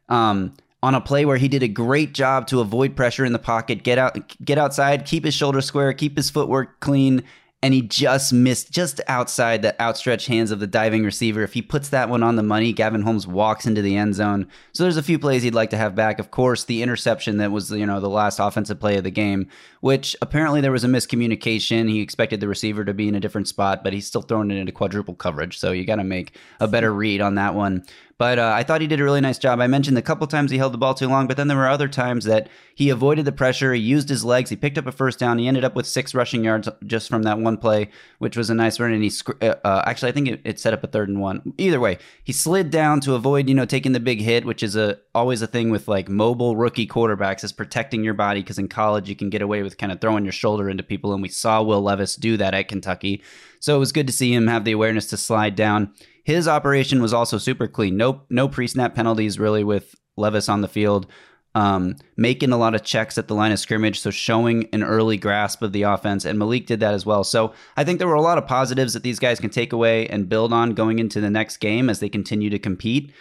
Um, 0.10 0.54
on 0.84 0.96
a 0.96 1.02
play 1.02 1.26
where 1.26 1.38
he 1.38 1.48
did 1.48 1.64
a 1.64 1.68
great 1.68 2.14
job 2.14 2.48
to 2.48 2.60
avoid 2.60 2.96
pressure 2.96 3.26
in 3.26 3.34
the 3.34 3.40
pocket, 3.40 3.84
get 3.84 3.98
out, 3.98 4.36
get 4.44 4.58
outside, 4.58 5.06
keep 5.06 5.26
his 5.26 5.34
shoulder 5.34 5.62
square, 5.62 5.94
keep 5.94 6.16
his 6.16 6.30
footwork 6.30 6.80
clean, 6.80 7.24
and 7.64 7.74
he 7.74 7.82
just 7.82 8.32
missed 8.32 8.72
just 8.72 9.02
outside 9.08 9.64
the 9.64 9.82
outstretched 9.82 10.28
hands 10.28 10.52
of 10.52 10.60
the 10.60 10.68
diving 10.68 11.04
receiver. 11.04 11.42
If 11.42 11.54
he 11.54 11.64
puts 11.64 11.90
that 11.90 12.08
one 12.08 12.22
on 12.22 12.36
the 12.36 12.44
money, 12.44 12.72
Gavin 12.72 13.02
Holmes 13.02 13.26
walks 13.26 13.66
into 13.66 13.82
the 13.82 13.98
end 13.98 14.14
zone. 14.14 14.48
So 14.74 14.84
there's 14.84 14.98
a 14.98 15.04
few 15.04 15.18
plays 15.18 15.42
he'd 15.42 15.56
like 15.56 15.72
to 15.72 15.78
have 15.78 15.96
back. 15.96 16.20
Of 16.20 16.30
course, 16.30 16.66
the 16.66 16.84
interception 16.84 17.38
that 17.38 17.52
was, 17.52 17.72
you 17.72 17.88
know, 17.88 18.00
the 18.00 18.10
last 18.10 18.38
offensive 18.40 18.80
play 18.80 18.98
of 18.98 19.04
the 19.04 19.12
game, 19.12 19.48
which 19.82 20.16
apparently 20.22 20.62
there 20.62 20.72
was 20.72 20.84
a 20.84 20.88
miscommunication. 20.88 21.90
He 21.90 22.00
expected 22.00 22.42
the 22.42 22.48
receiver 22.48 22.86
to 22.86 22.94
be 22.94 23.08
in 23.08 23.16
a 23.16 23.20
different 23.20 23.48
spot, 23.48 23.84
but 23.84 23.92
he's 23.92 24.06
still 24.06 24.22
throwing 24.22 24.52
it 24.52 24.58
into 24.58 24.72
quadruple 24.72 25.16
coverage. 25.16 25.58
So 25.58 25.72
you 25.72 25.84
got 25.84 25.96
to 25.96 26.04
make 26.04 26.38
a 26.60 26.68
better 26.68 26.94
read 26.94 27.22
on 27.22 27.36
that 27.36 27.56
one. 27.56 27.84
But 28.18 28.40
uh, 28.40 28.52
I 28.56 28.64
thought 28.64 28.82
he 28.82 28.88
did 28.88 29.00
a 29.00 29.04
really 29.04 29.22
nice 29.22 29.38
job. 29.38 29.60
I 29.60 29.68
mentioned 29.68 29.96
a 29.98 30.02
couple 30.02 30.26
times 30.26 30.50
he 30.50 30.58
held 30.58 30.74
the 30.74 30.80
ball 30.80 30.96
too 30.96 31.08
long, 31.08 31.28
but 31.28 31.38
then 31.38 31.48
there 31.48 31.58
were 31.58 31.68
other 31.68 31.88
times 31.88 32.26
that 32.26 32.50
he 32.74 32.90
avoided 32.90 33.26
the 33.26 33.32
pressure. 33.32 33.74
He 33.74 33.82
used 33.82 34.10
his 34.10 34.26
legs. 34.26 34.50
He 34.50 34.56
picked 34.56 34.80
up 34.80 34.88
a 34.88 34.92
first 34.92 35.20
down. 35.20 35.38
He 35.38 35.48
ended 35.48 35.64
up 35.64 35.76
with 35.76 35.86
six 35.86 36.16
rushing 36.16 36.44
yards 36.44 36.68
just 36.88 37.10
from 37.10 37.24
that 37.24 37.38
one 37.38 37.58
play, 37.58 37.90
which 38.18 38.36
was 38.36 38.50
a 38.50 38.56
nice 38.56 38.80
run. 38.80 38.92
And 38.92 39.04
he 39.04 39.12
uh, 39.42 39.54
uh, 39.64 39.84
actually, 39.86 40.10
I 40.10 40.12
think 40.14 40.28
it, 40.30 40.42
it, 40.44 40.60
set 40.60 40.74
up 40.74 40.84
a 40.84 40.88
third 40.88 41.10
and 41.10 41.22
one. 41.22 41.54
Either 41.60 41.80
way, 41.80 42.00
he 42.24 42.34
slid 42.34 42.72
down 42.72 43.02
to 43.02 43.14
avoid, 43.14 43.48
you 43.48 43.54
know, 43.54 43.66
taking 43.66 43.92
the 43.92 44.00
big 44.00 44.20
hit, 44.20 44.46
which 44.46 44.64
is 44.64 44.76
a 44.76 44.98
always 45.14 45.44
a 45.44 45.48
thing 45.48 45.70
with 45.70 45.88
like 45.88 46.10
mobile 46.10 46.56
rookie 46.56 46.88
quarterbacks 46.88 47.44
is 47.44 47.52
protecting 47.52 48.04
your 48.04 48.16
body 48.16 48.42
because 48.42 48.58
in 48.58 48.68
college 48.68 49.10
you 49.10 49.16
can 49.16 49.30
get 49.30 49.44
away 49.44 49.62
with 49.62 49.78
kind 49.78 49.92
of 49.92 50.02
throwing 50.02 50.26
your 50.26 50.32
shoulder 50.32 50.72
into 50.72 50.82
people, 50.82 51.14
and 51.14 51.22
we 51.22 51.30
saw 51.30 51.62
Will 51.62 51.84
Levis 51.84 52.16
do 52.16 52.36
that 52.38 52.56
at 52.56 52.68
Kentucky. 52.68 53.22
So 53.60 53.76
it 53.76 53.80
was 53.80 53.92
good 53.92 54.08
to 54.08 54.14
see 54.14 54.34
him 54.34 54.48
have 54.48 54.66
the 54.66 54.72
awareness 54.72 55.08
to 55.08 55.18
slide 55.18 55.56
down. 55.56 55.94
His 56.28 56.46
operation 56.46 57.02
was 57.02 57.14
also 57.14 57.38
super 57.38 57.70
clean. 57.70 57.96
No 57.96 58.24
no 58.30 58.50
pre 58.50 58.68
snap 58.68 58.94
penalties 58.94 59.40
really 59.40 59.64
with 59.64 59.96
Levis 60.18 60.50
on 60.50 60.60
the 60.60 60.68
field. 60.68 61.08
Um, 61.56 61.96
making 62.18 62.52
a 62.52 62.58
lot 62.58 62.76
of 62.76 62.84
checks 62.84 63.18
at 63.18 63.30
the 63.30 63.34
line 63.34 63.54
of 63.54 63.60
scrimmage, 63.60 64.02
so 64.02 64.12
showing 64.12 64.68
an 64.74 64.84
early 64.84 65.16
grasp 65.16 65.62
of 65.62 65.72
the 65.72 65.84
offense, 65.84 66.26
and 66.26 66.38
Malik 66.38 66.66
did 66.66 66.82
that 66.82 66.94
as 66.94 67.06
well. 67.06 67.24
So 67.24 67.54
I 67.78 67.86
think 67.86 67.98
there 67.98 68.10
were 68.10 68.14
a 68.14 68.22
lot 68.22 68.38
of 68.38 68.46
positives 68.46 68.94
that 68.94 69.04
these 69.04 69.20
guys 69.20 69.40
can 69.40 69.52
take 69.52 69.72
away 69.72 70.06
and 70.08 70.28
build 70.28 70.52
on 70.52 70.74
going 70.74 71.00
into 71.00 71.22
the 71.22 71.30
next 71.30 71.58
game 71.58 71.90
as 71.90 72.02
they 72.02 72.10
continue 72.10 72.50
to 72.50 72.60
compete. 72.60 73.14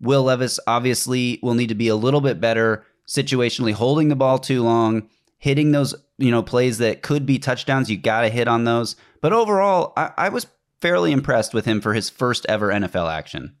Will 0.00 0.24
Levis 0.24 0.58
obviously 0.66 1.38
will 1.44 1.54
need 1.54 1.68
to 1.68 1.76
be 1.76 1.86
a 1.86 1.94
little 1.94 2.20
bit 2.20 2.40
better 2.40 2.84
situationally, 3.06 3.72
holding 3.72 4.08
the 4.08 4.16
ball 4.16 4.40
too 4.40 4.64
long, 4.64 5.08
hitting 5.38 5.70
those 5.70 5.94
you 6.18 6.32
know 6.32 6.42
plays 6.42 6.78
that 6.78 7.02
could 7.02 7.24
be 7.24 7.38
touchdowns. 7.38 7.88
You 7.88 7.98
got 7.98 8.22
to 8.22 8.28
hit 8.28 8.48
on 8.48 8.64
those. 8.64 8.96
But 9.20 9.32
overall, 9.32 9.92
I, 9.96 10.10
I 10.16 10.28
was 10.30 10.48
fairly 10.80 11.12
impressed 11.12 11.54
with 11.54 11.64
him 11.64 11.80
for 11.80 11.94
his 11.94 12.10
first 12.10 12.46
ever 12.48 12.68
NFL 12.68 13.10
action. 13.10 13.56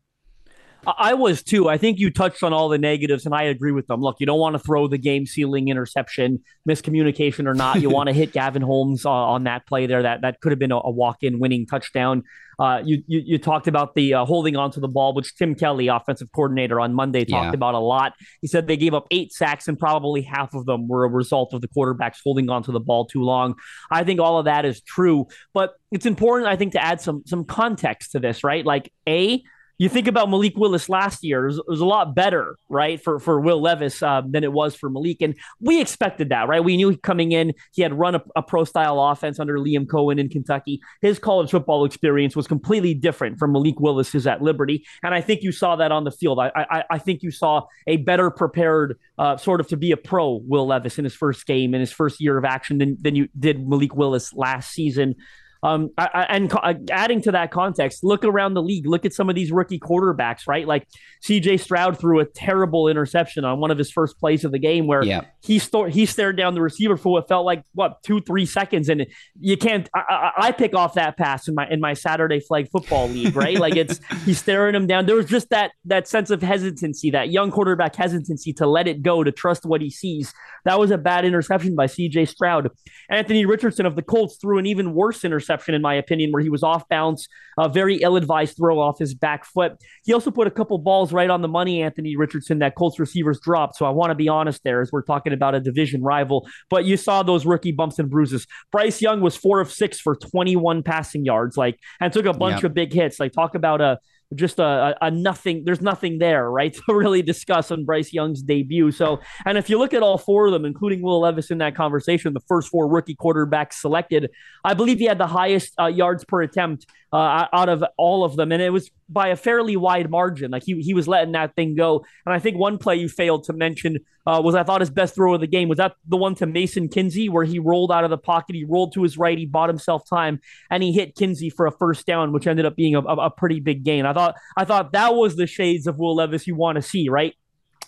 I 0.96 1.14
was 1.14 1.42
too. 1.42 1.68
I 1.68 1.76
think 1.76 1.98
you 1.98 2.10
touched 2.10 2.42
on 2.42 2.52
all 2.52 2.68
the 2.68 2.78
negatives, 2.78 3.26
and 3.26 3.34
I 3.34 3.44
agree 3.44 3.72
with 3.72 3.86
them. 3.88 4.00
Look, 4.00 4.16
you 4.20 4.26
don't 4.26 4.38
want 4.38 4.54
to 4.54 4.58
throw 4.58 4.88
the 4.88 4.98
game 4.98 5.26
sealing 5.26 5.68
interception, 5.68 6.42
miscommunication 6.68 7.46
or 7.46 7.54
not. 7.54 7.82
You 7.82 7.90
want 7.98 8.08
to 8.08 8.12
hit 8.14 8.32
Gavin 8.32 8.62
Holmes 8.62 9.04
uh, 9.04 9.10
on 9.10 9.44
that 9.44 9.66
play 9.66 9.86
there. 9.86 10.02
That 10.02 10.22
that 10.22 10.40
could 10.40 10.52
have 10.52 10.58
been 10.58 10.72
a, 10.72 10.78
a 10.78 10.90
walk 10.90 11.22
in 11.22 11.38
winning 11.40 11.66
touchdown. 11.66 12.24
Uh, 12.58 12.82
you, 12.84 13.04
you, 13.06 13.22
you 13.24 13.38
talked 13.38 13.68
about 13.68 13.94
the 13.94 14.14
uh, 14.14 14.24
holding 14.24 14.56
on 14.56 14.70
to 14.72 14.80
the 14.80 14.88
ball, 14.88 15.14
which 15.14 15.36
Tim 15.36 15.54
Kelly, 15.54 15.86
offensive 15.86 16.32
coordinator 16.32 16.80
on 16.80 16.92
Monday, 16.92 17.24
talked 17.24 17.44
yeah. 17.44 17.52
about 17.52 17.74
a 17.74 17.78
lot. 17.78 18.14
He 18.40 18.48
said 18.48 18.66
they 18.66 18.76
gave 18.76 18.94
up 18.94 19.06
eight 19.12 19.32
sacks, 19.32 19.68
and 19.68 19.78
probably 19.78 20.22
half 20.22 20.54
of 20.54 20.66
them 20.66 20.88
were 20.88 21.04
a 21.04 21.08
result 21.08 21.54
of 21.54 21.60
the 21.60 21.68
quarterbacks 21.68 22.16
holding 22.24 22.50
on 22.50 22.64
to 22.64 22.72
the 22.72 22.80
ball 22.80 23.06
too 23.06 23.22
long. 23.22 23.54
I 23.92 24.02
think 24.02 24.20
all 24.20 24.38
of 24.38 24.46
that 24.46 24.64
is 24.64 24.80
true, 24.80 25.26
but 25.54 25.74
it's 25.92 26.06
important, 26.06 26.48
I 26.48 26.56
think, 26.56 26.72
to 26.72 26.82
add 26.82 27.00
some 27.00 27.22
some 27.26 27.44
context 27.44 28.12
to 28.12 28.18
this, 28.18 28.42
right? 28.42 28.66
Like 28.66 28.92
a 29.08 29.42
you 29.78 29.88
think 29.88 30.08
about 30.08 30.28
Malik 30.28 30.56
Willis 30.56 30.88
last 30.88 31.22
year, 31.22 31.44
it 31.44 31.46
was, 31.46 31.58
it 31.58 31.64
was, 31.68 31.80
a 31.80 31.84
lot 31.84 32.14
better, 32.14 32.56
right, 32.68 33.00
for, 33.00 33.20
for 33.20 33.40
Will 33.40 33.60
Levis 33.60 34.02
uh, 34.02 34.22
than 34.28 34.42
it 34.42 34.52
was 34.52 34.74
for 34.74 34.90
Malik. 34.90 35.22
And 35.22 35.36
we 35.60 35.80
expected 35.80 36.30
that, 36.30 36.48
right? 36.48 36.62
We 36.62 36.76
knew 36.76 36.96
coming 36.96 37.30
in, 37.30 37.54
he 37.72 37.82
had 37.82 37.94
run 37.94 38.16
a, 38.16 38.22
a, 38.34 38.42
pro 38.42 38.64
style 38.64 39.00
offense 39.00 39.38
under 39.38 39.56
Liam 39.56 39.86
Coen 39.86 40.18
in 40.18 40.28
Kentucky. 40.28 40.80
His 41.00 41.20
college 41.20 41.50
football 41.50 41.84
experience 41.84 42.34
was 42.34 42.48
completely 42.48 42.92
different 42.92 43.38
from 43.38 43.52
Malik 43.52 43.78
Willis's 43.78 44.26
at 44.26 44.42
Liberty. 44.42 44.84
And 45.04 45.14
I 45.14 45.20
think 45.20 45.42
you 45.42 45.52
saw 45.52 45.76
that 45.76 45.92
on 45.92 46.02
the 46.02 46.10
field. 46.10 46.40
I, 46.40 46.50
I, 46.54 46.84
I 46.90 46.98
think 46.98 47.22
you 47.22 47.30
saw 47.30 47.62
a 47.86 47.98
better 47.98 48.30
prepared, 48.30 48.98
uh, 49.16 49.36
sort 49.36 49.60
of 49.60 49.68
to 49.68 49.76
be 49.76 49.92
a 49.92 49.96
pro 49.96 50.40
Will 50.44 50.66
Levis 50.66 50.98
in 50.98 51.04
his 51.04 51.14
first 51.14 51.46
game, 51.46 51.72
in 51.72 51.80
his 51.80 51.92
first 51.92 52.20
year 52.20 52.36
of 52.36 52.44
action 52.44 52.78
than, 52.78 52.96
than 53.00 53.14
you 53.14 53.28
did 53.38 53.68
Malik 53.68 53.94
Willis 53.94 54.34
last 54.34 54.72
season. 54.72 55.14
Um, 55.62 55.90
I, 55.98 56.08
I, 56.14 56.22
and 56.24 56.50
co- 56.50 56.58
uh, 56.58 56.74
adding 56.90 57.20
to 57.22 57.32
that 57.32 57.50
context, 57.50 58.04
look 58.04 58.24
around 58.24 58.54
the 58.54 58.62
league. 58.62 58.86
Look 58.86 59.04
at 59.04 59.12
some 59.12 59.28
of 59.28 59.34
these 59.34 59.50
rookie 59.50 59.80
quarterbacks, 59.80 60.46
right? 60.46 60.66
Like 60.66 60.86
C.J. 61.20 61.56
Stroud 61.56 61.98
threw 61.98 62.20
a 62.20 62.24
terrible 62.24 62.86
interception 62.86 63.44
on 63.44 63.58
one 63.58 63.70
of 63.70 63.78
his 63.78 63.90
first 63.90 64.20
plays 64.20 64.44
of 64.44 64.52
the 64.52 64.58
game, 64.58 64.86
where 64.86 65.02
yeah. 65.02 65.22
he 65.42 65.58
st- 65.58 65.92
he 65.92 66.06
stared 66.06 66.36
down 66.36 66.54
the 66.54 66.62
receiver 66.62 66.96
for 66.96 67.12
what 67.12 67.26
felt 67.26 67.44
like 67.44 67.64
what 67.74 68.00
two 68.04 68.20
three 68.20 68.46
seconds, 68.46 68.88
and 68.88 69.06
you 69.40 69.56
can't. 69.56 69.88
I, 69.94 70.30
I, 70.36 70.52
pick 70.52 70.74
off 70.74 70.94
that 70.94 71.16
pass 71.16 71.48
in 71.48 71.54
my 71.56 71.68
in 71.68 71.80
my 71.80 71.94
Saturday 71.94 72.38
flag 72.38 72.68
football 72.70 73.08
league, 73.08 73.34
right? 73.34 73.58
like 73.58 73.74
it's 73.74 74.00
he's 74.24 74.38
staring 74.38 74.76
him 74.76 74.86
down. 74.86 75.06
There 75.06 75.16
was 75.16 75.26
just 75.26 75.50
that 75.50 75.72
that 75.86 76.06
sense 76.06 76.30
of 76.30 76.40
hesitancy, 76.40 77.10
that 77.10 77.30
young 77.30 77.50
quarterback 77.50 77.96
hesitancy 77.96 78.52
to 78.54 78.66
let 78.66 78.86
it 78.86 79.02
go, 79.02 79.24
to 79.24 79.32
trust 79.32 79.66
what 79.66 79.80
he 79.80 79.90
sees. 79.90 80.32
That 80.64 80.78
was 80.78 80.90
a 80.90 80.98
bad 80.98 81.24
interception 81.24 81.74
by 81.74 81.86
C.J. 81.86 82.26
Stroud. 82.26 82.70
Anthony 83.08 83.46
Richardson 83.46 83.86
of 83.86 83.96
the 83.96 84.02
Colts 84.02 84.36
threw 84.36 84.58
an 84.58 84.66
even 84.66 84.92
worse 84.92 85.24
interception 85.24 85.47
interception, 85.48 85.74
in 85.74 85.82
my 85.82 85.94
opinion, 85.94 86.30
where 86.32 86.42
he 86.42 86.48
was 86.48 86.62
off 86.62 86.88
bounce, 86.88 87.28
a 87.58 87.68
very 87.68 87.96
ill 87.96 88.16
advised 88.16 88.56
throw 88.56 88.80
off 88.80 88.98
his 88.98 89.14
back 89.14 89.44
foot. 89.44 89.72
He 90.04 90.12
also 90.12 90.30
put 90.30 90.46
a 90.46 90.50
couple 90.50 90.78
balls 90.78 91.12
right 91.12 91.30
on 91.30 91.42
the 91.42 91.48
money, 91.48 91.82
Anthony 91.82 92.16
Richardson, 92.16 92.58
that 92.60 92.74
Colts 92.74 92.98
receivers 92.98 93.40
dropped. 93.40 93.76
So 93.76 93.86
I 93.86 93.90
want 93.90 94.10
to 94.10 94.14
be 94.14 94.28
honest 94.28 94.62
there 94.64 94.80
as 94.80 94.92
we're 94.92 95.02
talking 95.02 95.32
about 95.32 95.54
a 95.54 95.60
division 95.60 96.02
rival. 96.02 96.48
But 96.70 96.84
you 96.84 96.96
saw 96.96 97.22
those 97.22 97.46
rookie 97.46 97.72
bumps 97.72 97.98
and 97.98 98.10
bruises. 98.10 98.46
Bryce 98.70 99.00
Young 99.00 99.20
was 99.20 99.36
four 99.36 99.60
of 99.60 99.70
six 99.70 100.00
for 100.00 100.16
21 100.16 100.82
passing 100.82 101.24
yards, 101.24 101.56
like, 101.56 101.78
and 102.00 102.12
took 102.12 102.26
a 102.26 102.32
bunch 102.32 102.64
of 102.64 102.74
big 102.74 102.92
hits. 102.92 103.18
Like, 103.18 103.32
talk 103.32 103.54
about 103.54 103.80
a 103.80 103.98
just 104.34 104.58
a, 104.58 104.96
a, 105.00 105.10
nothing. 105.10 105.62
There's 105.64 105.80
nothing 105.80 106.18
there, 106.18 106.50
right, 106.50 106.72
to 106.88 106.94
really 106.94 107.22
discuss 107.22 107.70
on 107.70 107.84
Bryce 107.84 108.12
Young's 108.12 108.42
debut. 108.42 108.90
So, 108.90 109.20
and 109.44 109.56
if 109.58 109.70
you 109.70 109.78
look 109.78 109.94
at 109.94 110.02
all 110.02 110.18
four 110.18 110.46
of 110.46 110.52
them, 110.52 110.64
including 110.64 111.02
Will 111.02 111.20
Levis 111.20 111.50
in 111.50 111.58
that 111.58 111.74
conversation, 111.74 112.34
the 112.34 112.40
first 112.40 112.68
four 112.68 112.88
rookie 112.88 113.16
quarterbacks 113.16 113.74
selected, 113.74 114.30
I 114.64 114.74
believe 114.74 114.98
he 114.98 115.06
had 115.06 115.18
the 115.18 115.26
highest 115.26 115.72
uh, 115.78 115.86
yards 115.86 116.24
per 116.24 116.42
attempt 116.42 116.86
uh, 117.12 117.46
out 117.52 117.68
of 117.68 117.82
all 117.96 118.24
of 118.24 118.36
them, 118.36 118.52
and 118.52 118.60
it 118.60 118.70
was 118.70 118.90
by 119.08 119.28
a 119.28 119.36
fairly 119.36 119.76
wide 119.76 120.10
margin. 120.10 120.50
Like 120.50 120.62
he 120.64 120.80
he 120.82 120.92
was 120.92 121.08
letting 121.08 121.32
that 121.32 121.54
thing 121.54 121.74
go. 121.74 122.04
And 122.26 122.34
I 122.34 122.38
think 122.38 122.58
one 122.58 122.76
play 122.76 122.96
you 122.96 123.08
failed 123.08 123.44
to 123.44 123.54
mention 123.54 123.98
uh, 124.26 124.42
was 124.44 124.54
I 124.54 124.62
thought 124.62 124.82
his 124.82 124.90
best 124.90 125.14
throw 125.14 125.34
of 125.34 125.40
the 125.40 125.46
game 125.46 125.68
was 125.68 125.78
that 125.78 125.94
the 126.06 126.18
one 126.18 126.34
to 126.36 126.46
Mason 126.46 126.88
Kinsey 126.88 127.30
where 127.30 127.44
he 127.44 127.58
rolled 127.58 127.90
out 127.90 128.04
of 128.04 128.10
the 128.10 128.18
pocket, 128.18 128.54
he 128.54 128.64
rolled 128.64 128.92
to 128.94 129.02
his 129.02 129.16
right, 129.16 129.38
he 129.38 129.46
bought 129.46 129.70
himself 129.70 130.02
time, 130.08 130.40
and 130.70 130.82
he 130.82 130.92
hit 130.92 131.16
Kinsey 131.16 131.48
for 131.48 131.66
a 131.66 131.72
first 131.72 132.06
down, 132.06 132.32
which 132.32 132.46
ended 132.46 132.66
up 132.66 132.76
being 132.76 132.94
a, 132.94 133.00
a, 133.00 133.16
a 133.26 133.30
pretty 133.30 133.60
big 133.60 133.84
gain. 133.84 134.04
I 134.04 134.12
thought 134.18 134.34
I 134.56 134.64
thought 134.64 134.92
that 134.92 135.14
was 135.14 135.36
the 135.36 135.46
shades 135.46 135.86
of 135.86 135.98
Will 135.98 136.16
Levis 136.16 136.46
you 136.46 136.54
want 136.54 136.76
to 136.76 136.82
see, 136.82 137.08
right? 137.08 137.34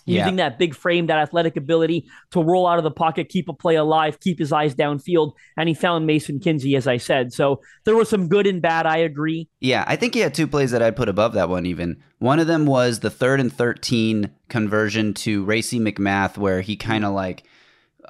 using 0.05 0.35
that 0.37 0.57
big 0.57 0.75
frame, 0.75 1.07
that 1.07 1.17
athletic 1.17 1.57
ability 1.57 2.07
to 2.31 2.41
roll 2.41 2.67
out 2.67 2.77
of 2.77 2.83
the 2.83 2.91
pocket, 2.91 3.29
keep 3.29 3.49
a 3.49 3.53
play 3.53 3.75
alive, 3.75 4.19
keep 4.19 4.39
his 4.39 4.51
eyes 4.51 4.75
downfield. 4.75 5.33
And 5.57 5.69
he 5.69 5.75
found 5.75 6.07
Mason 6.07 6.39
Kinsey, 6.39 6.75
as 6.75 6.87
I 6.87 6.97
said. 6.97 7.33
So 7.33 7.61
there 7.83 7.95
was 7.95 8.09
some 8.09 8.27
good 8.27 8.47
and 8.47 8.61
bad. 8.61 8.85
I 8.85 8.97
agree. 8.97 9.47
Yeah, 9.59 9.83
I 9.87 9.95
think 9.95 10.13
he 10.13 10.21
had 10.21 10.33
two 10.33 10.47
plays 10.47 10.71
that 10.71 10.81
I'd 10.81 10.95
put 10.95 11.09
above 11.09 11.33
that 11.33 11.49
one, 11.49 11.65
even. 11.65 12.01
One 12.19 12.39
of 12.39 12.47
them 12.47 12.65
was 12.65 12.99
the 12.99 13.09
third 13.09 13.39
and 13.39 13.51
13 13.51 14.31
conversion 14.49 15.13
to 15.15 15.43
Racey 15.43 15.79
McMath, 15.79 16.37
where 16.37 16.61
he 16.61 16.75
kind 16.75 17.05
of 17.05 17.13
like 17.13 17.43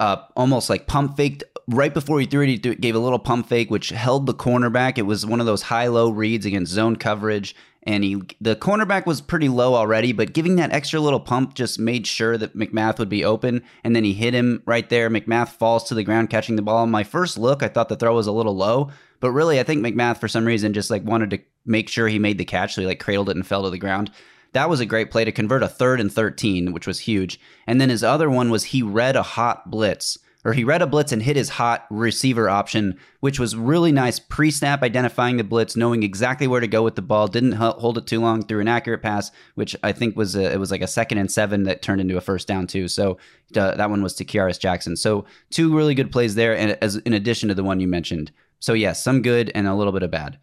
uh, 0.00 0.16
almost 0.36 0.70
like 0.70 0.86
pump 0.86 1.16
faked 1.16 1.44
right 1.68 1.94
before 1.94 2.20
he 2.20 2.26
threw 2.26 2.42
it. 2.42 2.48
He 2.48 2.58
gave 2.58 2.94
a 2.94 2.98
little 2.98 3.18
pump 3.18 3.48
fake, 3.48 3.70
which 3.70 3.90
held 3.90 4.26
the 4.26 4.34
cornerback. 4.34 4.98
It 4.98 5.02
was 5.02 5.24
one 5.24 5.40
of 5.40 5.46
those 5.46 5.62
high 5.62 5.88
low 5.88 6.10
reads 6.10 6.46
against 6.46 6.72
zone 6.72 6.96
coverage 6.96 7.54
and 7.84 8.04
he 8.04 8.22
the 8.40 8.56
cornerback 8.56 9.06
was 9.06 9.20
pretty 9.20 9.48
low 9.48 9.74
already, 9.74 10.12
but 10.12 10.32
giving 10.32 10.56
that 10.56 10.72
extra 10.72 11.00
little 11.00 11.20
pump 11.20 11.54
just 11.54 11.78
made 11.78 12.06
sure 12.06 12.38
that 12.38 12.56
McMath 12.56 12.98
would 12.98 13.08
be 13.08 13.24
open, 13.24 13.62
and 13.82 13.94
then 13.96 14.04
he 14.04 14.12
hit 14.12 14.34
him 14.34 14.62
right 14.66 14.88
there. 14.88 15.10
McMath 15.10 15.50
falls 15.50 15.84
to 15.84 15.94
the 15.94 16.04
ground 16.04 16.30
catching 16.30 16.56
the 16.56 16.62
ball. 16.62 16.86
my 16.86 17.04
first 17.04 17.38
look, 17.38 17.62
I 17.62 17.68
thought 17.68 17.88
the 17.88 17.96
throw 17.96 18.14
was 18.14 18.26
a 18.26 18.32
little 18.32 18.56
low, 18.56 18.90
but 19.20 19.32
really, 19.32 19.58
I 19.58 19.64
think 19.64 19.84
McMath 19.84 20.18
for 20.18 20.28
some 20.28 20.44
reason 20.44 20.72
just 20.72 20.90
like 20.90 21.04
wanted 21.04 21.30
to 21.30 21.40
make 21.64 21.88
sure 21.88 22.08
he 22.08 22.18
made 22.18 22.38
the 22.38 22.44
catch, 22.44 22.74
so 22.74 22.80
he 22.80 22.86
like 22.86 23.00
cradled 23.00 23.28
it 23.28 23.36
and 23.36 23.46
fell 23.46 23.64
to 23.64 23.70
the 23.70 23.78
ground. 23.78 24.10
That 24.52 24.68
was 24.68 24.80
a 24.80 24.86
great 24.86 25.10
play 25.10 25.24
to 25.24 25.32
convert 25.32 25.62
a 25.62 25.68
third 25.68 26.00
and 26.00 26.12
13, 26.12 26.72
which 26.72 26.86
was 26.86 27.00
huge. 27.00 27.40
And 27.66 27.80
then 27.80 27.88
his 27.88 28.04
other 28.04 28.28
one 28.28 28.50
was 28.50 28.64
he 28.64 28.82
read 28.82 29.16
a 29.16 29.22
hot 29.22 29.70
blitz 29.70 30.18
or 30.44 30.52
he 30.52 30.64
read 30.64 30.82
a 30.82 30.86
blitz 30.86 31.12
and 31.12 31.22
hit 31.22 31.36
his 31.36 31.50
hot 31.50 31.86
receiver 31.90 32.48
option, 32.48 32.98
which 33.20 33.38
was 33.38 33.54
really 33.54 33.92
nice 33.92 34.18
pre 34.18 34.50
snap 34.50 34.82
identifying 34.82 35.36
the 35.36 35.44
blitz, 35.44 35.76
knowing 35.76 36.02
exactly 36.02 36.46
where 36.46 36.60
to 36.60 36.66
go 36.66 36.82
with 36.82 36.96
the 36.96 37.02
ball, 37.02 37.28
didn't 37.28 37.52
hold 37.52 37.98
it 37.98 38.06
too 38.06 38.20
long, 38.20 38.42
threw 38.42 38.60
an 38.60 38.68
accurate 38.68 39.02
pass, 39.02 39.30
which 39.54 39.76
I 39.82 39.92
think 39.92 40.16
was 40.16 40.34
a, 40.34 40.52
it 40.52 40.58
was 40.58 40.70
like 40.70 40.82
a 40.82 40.86
second 40.86 41.18
and 41.18 41.30
seven 41.30 41.62
that 41.64 41.82
turned 41.82 42.00
into 42.00 42.16
a 42.16 42.20
first 42.20 42.48
down 42.48 42.66
too. 42.66 42.88
So 42.88 43.18
uh, 43.56 43.74
that 43.76 43.90
one 43.90 44.02
was 44.02 44.14
to 44.14 44.24
Kearis 44.24 44.58
Jackson. 44.58 44.96
So 44.96 45.24
two 45.50 45.74
really 45.76 45.94
good 45.94 46.10
plays 46.10 46.34
there, 46.34 46.56
and 46.56 46.76
as 46.82 46.96
in 46.96 47.12
addition 47.12 47.48
to 47.48 47.54
the 47.54 47.64
one 47.64 47.80
you 47.80 47.88
mentioned. 47.88 48.32
So 48.58 48.72
yes, 48.74 49.02
some 49.02 49.22
good 49.22 49.50
and 49.54 49.66
a 49.66 49.74
little 49.74 49.92
bit 49.92 50.02
of 50.02 50.10
bad. 50.10 50.38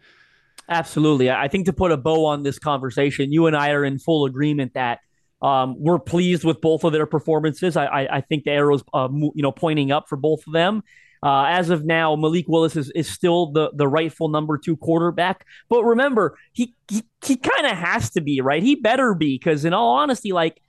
Absolutely. 0.68 1.30
I 1.30 1.48
think 1.48 1.66
to 1.66 1.72
put 1.72 1.90
a 1.90 1.96
bow 1.96 2.24
on 2.26 2.44
this 2.44 2.58
conversation, 2.58 3.32
you 3.32 3.46
and 3.46 3.56
I 3.56 3.70
are 3.70 3.84
in 3.84 3.98
full 3.98 4.24
agreement 4.24 4.74
that 4.74 5.00
um, 5.42 5.76
we're 5.78 5.98
pleased 5.98 6.44
with 6.44 6.60
both 6.60 6.84
of 6.84 6.92
their 6.92 7.06
performances. 7.06 7.76
I, 7.76 7.86
I, 7.86 8.16
I 8.16 8.20
think 8.20 8.44
the 8.44 8.50
arrow's 8.50 8.82
uh, 8.92 9.08
you 9.10 9.42
know 9.42 9.52
pointing 9.52 9.90
up 9.90 10.08
for 10.08 10.16
both 10.16 10.46
of 10.46 10.52
them. 10.52 10.82
Uh, 11.22 11.44
as 11.48 11.68
of 11.68 11.84
now, 11.84 12.16
Malik 12.16 12.46
Willis 12.48 12.76
is, 12.76 12.90
is 12.92 13.06
still 13.06 13.52
the, 13.52 13.70
the 13.74 13.86
rightful 13.86 14.28
number 14.28 14.56
two 14.56 14.76
quarterback. 14.76 15.44
But 15.68 15.84
remember, 15.84 16.38
he 16.52 16.74
he, 16.88 17.02
he 17.24 17.36
kind 17.36 17.66
of 17.66 17.76
has 17.76 18.10
to 18.10 18.20
be 18.20 18.40
right. 18.40 18.62
He 18.62 18.74
better 18.74 19.14
be 19.14 19.36
because, 19.36 19.64
in 19.64 19.74
all 19.74 19.96
honesty, 19.96 20.32
like 20.32 20.62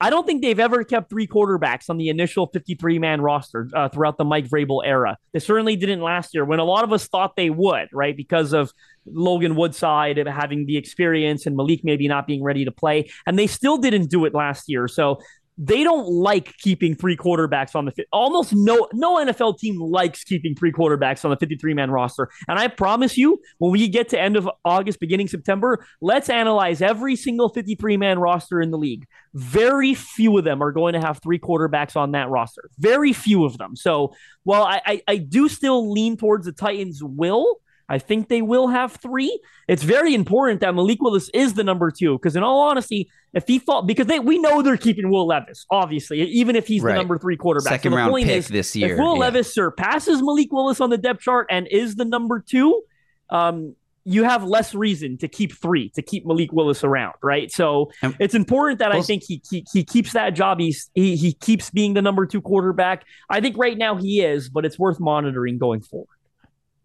I 0.00 0.10
don't 0.10 0.26
think 0.26 0.42
they've 0.42 0.58
ever 0.58 0.84
kept 0.84 1.08
three 1.08 1.26
quarterbacks 1.26 1.88
on 1.88 1.98
the 1.98 2.08
initial 2.08 2.48
53 2.48 2.98
man 2.98 3.20
roster 3.20 3.70
uh, 3.74 3.88
throughout 3.88 4.18
the 4.18 4.24
Mike 4.24 4.48
Vrabel 4.48 4.82
era. 4.84 5.16
They 5.32 5.38
certainly 5.38 5.76
didn't 5.76 6.02
last 6.02 6.34
year 6.34 6.44
when 6.44 6.58
a 6.58 6.64
lot 6.64 6.84
of 6.84 6.92
us 6.92 7.06
thought 7.06 7.36
they 7.36 7.48
would, 7.48 7.88
right? 7.92 8.16
Because 8.16 8.52
of 8.52 8.72
Logan 9.06 9.54
Woodside 9.54 10.16
having 10.26 10.66
the 10.66 10.76
experience 10.76 11.46
and 11.46 11.56
Malik 11.56 11.84
maybe 11.84 12.08
not 12.08 12.26
being 12.26 12.42
ready 12.42 12.64
to 12.64 12.72
play. 12.72 13.10
And 13.26 13.38
they 13.38 13.46
still 13.46 13.78
didn't 13.78 14.10
do 14.10 14.24
it 14.24 14.34
last 14.34 14.68
year. 14.68 14.88
So 14.88 15.20
they 15.56 15.84
don't 15.84 16.06
like 16.06 16.56
keeping 16.58 16.94
three 16.94 17.16
quarterbacks 17.16 17.74
on 17.74 17.84
the 17.84 18.04
almost 18.12 18.52
no 18.52 18.88
no 18.92 19.24
NFL 19.24 19.58
team 19.58 19.80
likes 19.80 20.24
keeping 20.24 20.54
three 20.54 20.72
quarterbacks 20.72 21.24
on 21.24 21.30
the 21.30 21.36
53 21.36 21.74
man 21.74 21.90
roster. 21.90 22.28
And 22.48 22.58
I 22.58 22.68
promise 22.68 23.16
you, 23.16 23.40
when 23.58 23.70
we 23.70 23.86
get 23.88 24.08
to 24.10 24.20
end 24.20 24.36
of 24.36 24.48
August, 24.64 25.00
beginning 25.00 25.28
September, 25.28 25.86
let's 26.00 26.28
analyze 26.28 26.82
every 26.82 27.16
single 27.16 27.48
53 27.48 27.96
man 27.96 28.18
roster 28.18 28.60
in 28.60 28.70
the 28.70 28.78
league. 28.78 29.06
Very 29.34 29.94
few 29.94 30.36
of 30.38 30.44
them 30.44 30.62
are 30.62 30.72
going 30.72 30.94
to 30.94 31.00
have 31.00 31.20
three 31.22 31.38
quarterbacks 31.38 31.96
on 31.96 32.12
that 32.12 32.30
roster. 32.30 32.70
Very 32.78 33.12
few 33.12 33.44
of 33.44 33.58
them. 33.58 33.76
So 33.76 34.14
while 34.42 34.64
I, 34.64 34.80
I, 34.84 35.02
I 35.08 35.16
do 35.16 35.48
still 35.48 35.90
lean 35.90 36.16
towards 36.16 36.46
the 36.46 36.52
Titans 36.52 37.02
will, 37.02 37.58
I 37.88 37.98
think 37.98 38.28
they 38.28 38.42
will 38.42 38.68
have 38.68 38.92
three. 38.92 39.38
It's 39.68 39.82
very 39.82 40.14
important 40.14 40.60
that 40.60 40.74
Malik 40.74 41.02
Willis 41.02 41.28
is 41.34 41.54
the 41.54 41.64
number 41.64 41.90
two 41.90 42.16
because, 42.18 42.34
in 42.34 42.42
all 42.42 42.60
honesty, 42.60 43.10
if 43.34 43.46
he 43.46 43.58
fall 43.58 43.82
because 43.82 44.06
they 44.06 44.20
we 44.20 44.38
know 44.38 44.62
they're 44.62 44.76
keeping 44.76 45.10
Will 45.10 45.26
Levis, 45.26 45.66
obviously, 45.70 46.22
even 46.22 46.56
if 46.56 46.66
he's 46.66 46.82
right. 46.82 46.92
the 46.92 46.98
number 46.98 47.18
three 47.18 47.36
quarterback. 47.36 47.72
Second 47.72 47.92
so 47.92 47.96
round 47.96 48.14
pick 48.14 48.28
is, 48.28 48.48
this 48.48 48.74
year. 48.74 48.92
If 48.92 48.98
Will 48.98 49.14
yeah. 49.14 49.20
Levis 49.20 49.54
surpasses 49.54 50.22
Malik 50.22 50.50
Willis 50.50 50.80
on 50.80 50.90
the 50.90 50.98
depth 50.98 51.20
chart 51.20 51.46
and 51.50 51.68
is 51.70 51.96
the 51.96 52.04
number 52.04 52.40
two, 52.40 52.82
um, 53.30 53.74
you 54.04 54.24
have 54.24 54.44
less 54.44 54.74
reason 54.74 55.16
to 55.18 55.28
keep 55.28 55.52
three 55.52 55.90
to 55.90 56.02
keep 56.02 56.26
Malik 56.26 56.52
Willis 56.52 56.84
around, 56.84 57.14
right? 57.22 57.50
So 57.50 57.90
and, 58.02 58.14
it's 58.18 58.34
important 58.34 58.78
that 58.78 58.92
I 58.92 59.02
think 59.02 59.22
he, 59.26 59.42
he 59.50 59.66
he 59.72 59.84
keeps 59.84 60.12
that 60.12 60.30
job. 60.30 60.60
He's 60.60 60.90
he 60.94 61.16
he 61.16 61.32
keeps 61.32 61.70
being 61.70 61.94
the 61.94 62.02
number 62.02 62.26
two 62.26 62.40
quarterback. 62.40 63.04
I 63.30 63.40
think 63.40 63.56
right 63.58 63.76
now 63.76 63.96
he 63.96 64.22
is, 64.22 64.48
but 64.48 64.64
it's 64.64 64.78
worth 64.78 65.00
monitoring 65.00 65.58
going 65.58 65.80
forward. 65.80 66.13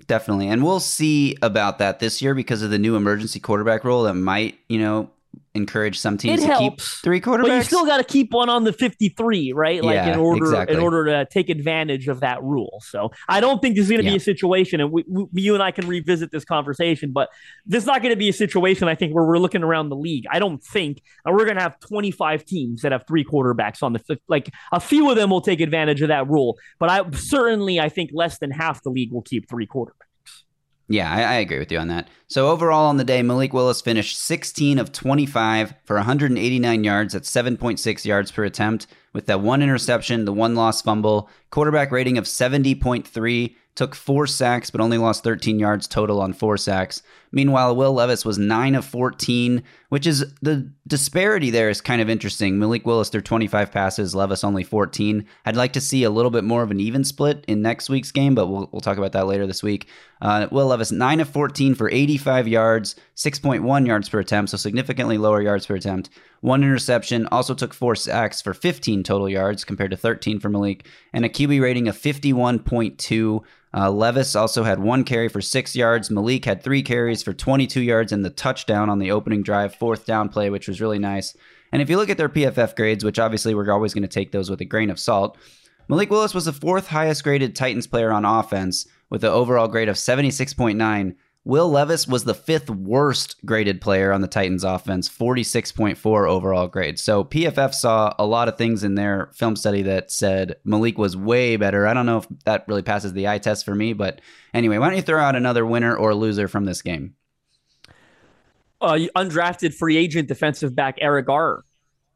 Definitely. 0.08 0.48
And 0.48 0.63
we'll 0.63 0.79
see 0.79 1.36
about 1.41 1.77
that 1.79 2.00
this 2.00 2.22
year 2.22 2.34
because 2.34 2.62
of 2.62 2.72
the 2.72 2.79
new 2.79 2.96
emergency 2.96 3.39
quarterback 3.39 3.84
role 3.84 4.03
that 4.03 4.15
might, 4.15 4.60
you 4.68 4.79
know, 4.79 5.12
encourage 5.60 6.00
some 6.00 6.18
teams 6.18 6.39
it 6.39 6.48
to 6.48 6.51
helps, 6.51 6.62
keep 6.62 6.82
three 7.04 7.22
quarterbacks. 7.22 7.48
But 7.48 7.56
you 7.56 7.63
still 7.63 7.86
got 7.86 7.98
to 7.98 8.04
keep 8.04 8.32
one 8.32 8.50
on 8.50 8.63
the 8.63 8.74
53, 8.74 9.54
right? 9.54 9.84
Like 9.84 9.96
yeah, 9.96 10.13
in 10.13 10.20
order 10.20 10.46
exactly. 10.46 10.75
in 10.75 10.82
order 10.82 11.06
to 11.06 11.25
take 11.25 11.50
advantage 11.50 12.08
of 12.08 12.22
that 12.22 12.42
rule. 12.44 12.82
So 12.84 13.12
I 13.28 13.39
don't 13.39 13.62
think 13.62 13.75
this 13.75 13.84
is 13.86 13.89
going 13.89 14.01
to 14.01 14.06
yeah. 14.06 14.13
be 14.13 14.18
a 14.18 14.22
situation, 14.22 14.82
and 14.82 14.92
we, 14.92 15.04
we, 15.08 15.28
you 15.34 15.54
and 15.54 15.62
I 15.62 15.72
can 15.72 15.88
revisit 15.88 16.32
this 16.32 16.46
conversation, 16.46 17.12
but 17.12 17.30
this 17.66 17.84
is 17.84 17.88
not 17.88 18.01
going 18.01 18.13
to 18.13 18.20
be 18.20 18.30
a 18.30 18.34
situation. 18.34 18.88
I 18.88 18.96
think 18.96 19.13
where 19.13 19.25
we're 19.25 19.39
looking 19.39 19.63
around 19.63 19.89
the 19.89 19.96
league. 19.96 20.25
I 20.32 20.39
don't 20.39 20.63
think, 20.63 21.01
we're 21.25 21.46
going 21.46 21.58
to 21.58 21.62
have 21.62 21.80
25 21.80 22.46
teams 22.46 22.82
that 22.82 22.92
have 22.92 23.06
three 23.08 23.24
quarterbacks 23.24 23.84
on 23.84 23.94
the 23.94 24.20
like 24.28 24.50
a 24.72 24.80
few 24.80 25.10
of 25.10 25.16
them 25.16 25.30
will 25.30 25.42
take 25.42 25.62
advantage 25.62 26.01
of 26.01 26.08
that 26.08 26.28
rule, 26.28 26.58
but 26.80 26.89
I 26.89 27.10
certainly 27.12 27.80
I 27.80 27.89
think 27.89 28.12
less 28.13 28.39
than 28.39 28.51
half 28.51 28.82
the 28.84 28.89
league 28.89 29.12
will 29.12 29.22
keep 29.22 29.50
three 29.50 29.68
quarterbacks. 29.68 30.09
Yeah, 30.91 31.12
I, 31.12 31.22
I, 31.22 31.34
agree 31.36 31.60
with 31.60 31.72
you 31.72 31.77
on 31.77 31.88
that. 31.89 32.08
So 32.27 32.50
overall 32.50 32.88
on 32.88 32.98
the 32.98 33.03
day, 33.03 33.22
Malik 33.22 33.53
Willis 33.53 33.79
finished 33.79 34.19
16 34.19 34.79
of 34.79 34.91
25 34.91 35.75
for 35.86 35.98
189 35.98 36.84
yards 36.84 37.13
at 37.13 37.24
7.6 37.24 38.05
yards 38.05 38.31
per 38.31 38.43
attempt, 38.43 38.88
with 39.13 39.27
that 39.27 39.41
one 39.41 39.62
interception, 39.62 40.25
the 40.25 40.34
one 40.34 40.55
lost 40.55 40.84
fumble, 40.84 41.29
quarterback 41.51 41.91
rating 41.91 42.17
of 42.17 42.25
70.3, 42.25 43.55
took 43.75 43.93
four 43.93 44.25
sacks, 44.25 44.72
but 44.72 44.81
only 44.81 44.98
lost 44.98 45.24
13 45.24 45.60
yards 45.60 45.88
total 45.88 46.22
on 46.22 46.34
four 46.34 46.58
sacks. 46.58 47.03
Meanwhile, 47.31 47.75
Will 47.75 47.93
Levis 47.93 48.25
was 48.25 48.38
9 48.38 48.75
of 48.75 48.86
14, 48.86 49.63
which 49.89 50.07
is 50.07 50.25
the 50.41 50.71
disparity 50.88 51.50
there 51.50 51.69
is 51.69 51.81
kind 51.81 52.01
of 52.01 52.09
interesting. 52.09 52.57
Malik 52.57 52.86
Willis 52.86 53.09
threw 53.09 53.21
25 53.21 53.71
passes, 53.71 54.15
Levis 54.15 54.43
only 54.43 54.63
14. 54.63 55.25
I'd 55.45 55.55
like 55.55 55.74
to 55.74 55.81
see 55.81 56.03
a 56.03 56.09
little 56.09 56.31
bit 56.31 56.43
more 56.43 56.63
of 56.63 56.71
an 56.71 56.79
even 56.79 57.03
split 57.03 57.45
in 57.48 57.62
next 57.62 57.89
week's 57.89 58.12
game, 58.12 58.36
but 58.36 58.48
we'll, 58.48 58.69
we'll 58.71 58.81
talk 58.81 58.98
about 58.98 59.12
that 59.12 59.27
later 59.27 59.45
this 59.45 59.62
week. 59.62 59.88
Uh, 60.21 60.48
Will 60.51 60.67
Levis, 60.67 60.91
9 60.91 61.19
of 61.19 61.29
14 61.29 61.75
for 61.75 61.89
85 61.89 62.48
yards, 62.48 62.95
6.1 63.15 63.88
yards 63.88 64.09
per 64.09 64.19
attempt, 64.19 64.51
so 64.51 64.57
significantly 64.57 65.17
lower 65.17 65.41
yards 65.41 65.65
per 65.65 65.75
attempt. 65.75 66.09
One 66.41 66.63
interception, 66.63 67.27
also 67.27 67.53
took 67.53 67.74
four 67.74 67.95
sacks 67.95 68.41
for 68.41 68.53
15 68.53 69.03
total 69.03 69.29
yards 69.29 69.63
compared 69.63 69.91
to 69.91 69.98
13 69.98 70.39
for 70.39 70.50
Malik, 70.50 70.88
and 71.13 71.25
a 71.25 71.29
QB 71.29 71.62
rating 71.62 71.88
of 71.88 71.98
51.2. 71.98 73.43
Uh, 73.71 73.91
Levis 73.91 74.36
also 74.36 74.63
had 74.63 74.79
one 74.79 75.03
carry 75.03 75.27
for 75.27 75.41
six 75.41 75.75
yards. 75.75 76.09
Malik 76.09 76.45
had 76.45 76.63
three 76.63 76.81
carries 76.81 77.19
for 77.24 77.34
22 77.34 77.82
yards 77.82 78.12
and 78.12 78.24
the 78.24 78.30
touchdown 78.30 78.90
on 78.90 79.00
the 79.00 79.12
opening 79.12 79.44
drive, 79.44 79.76
fourth 79.76 80.06
down 80.06 80.30
play, 80.30 80.50
which 80.50 80.68
was 80.68 80.82
really 80.82 81.00
nice. 81.00 81.36
And 81.72 81.82
if 81.82 81.90
you 81.90 81.98
look 81.98 82.10
at 82.10 82.18
their 82.18 82.30
PFF 82.30 82.76
grades, 82.76 83.04
which 83.04 83.20
obviously 83.20 83.54
we're 83.54 83.72
always 83.72 83.94
going 83.94 84.04
to 84.04 84.08
take 84.08 84.32
those 84.32 84.50
with 84.50 84.62
a 84.62 84.66
grain 84.66 84.90
of 84.90 85.00
salt, 85.00 85.38
Malik 85.88 86.10
Willis 86.12 86.34
was 86.34 86.46
the 86.46 86.54
fourth 86.54 86.88
highest 86.88 87.24
graded 87.24 87.56
Titans 87.56 87.88
player 87.88 88.12
on 88.12 88.26
offense 88.26 88.88
with 89.10 89.24
an 89.24 89.32
overall 89.32 89.68
grade 89.68 89.90
of 89.90 89.96
76.9. 89.96 91.16
Will 91.46 91.69
Levis 91.69 92.08
was 92.08 92.25
the 92.25 92.34
fifth 92.34 92.69
worst 92.69 93.38
graded 93.46 93.79
player 93.79 94.12
on 94.12 94.22
the 94.22 94.27
Titans 94.27 94.63
offense, 94.63 95.08
46.4 95.08 96.29
overall 96.29 96.67
grade. 96.67 97.00
So 97.00 97.24
PFF 97.24 97.74
saw 97.74 98.13
a 98.19 98.25
lot 98.25 98.50
of 98.50 98.58
things 98.58 98.84
in 98.84 98.96
their 98.96 99.31
film 99.34 99.55
study 99.55 99.81
that 99.84 100.12
said 100.12 100.58
Malik 100.65 100.98
was 100.98 101.15
way 101.15 101.55
better. 101.55 101.88
I 101.88 101.93
don't 101.93 102.05
know 102.05 102.17
if 102.17 102.27
that 102.43 102.65
really 102.67 102.81
passes 102.81 103.13
the 103.13 103.29
eye 103.29 103.38
test 103.38 103.65
for 103.65 103.74
me, 103.74 103.93
but 103.93 104.19
anyway, 104.53 104.77
why 104.77 104.89
don't 104.89 104.98
you 104.98 105.01
throw 105.01 105.22
out 105.22 105.36
another 105.36 105.65
winner 105.65 105.96
or 105.96 106.13
loser 106.13 106.50
from 106.50 106.65
this 106.65 106.81
game? 106.81 107.15
Uh, 108.81 109.00
undrafted 109.15 109.74
free 109.74 109.98
agent 109.98 110.27
defensive 110.27 110.75
back 110.75 110.98
Eric 111.00 111.27
Garror, 111.27 111.62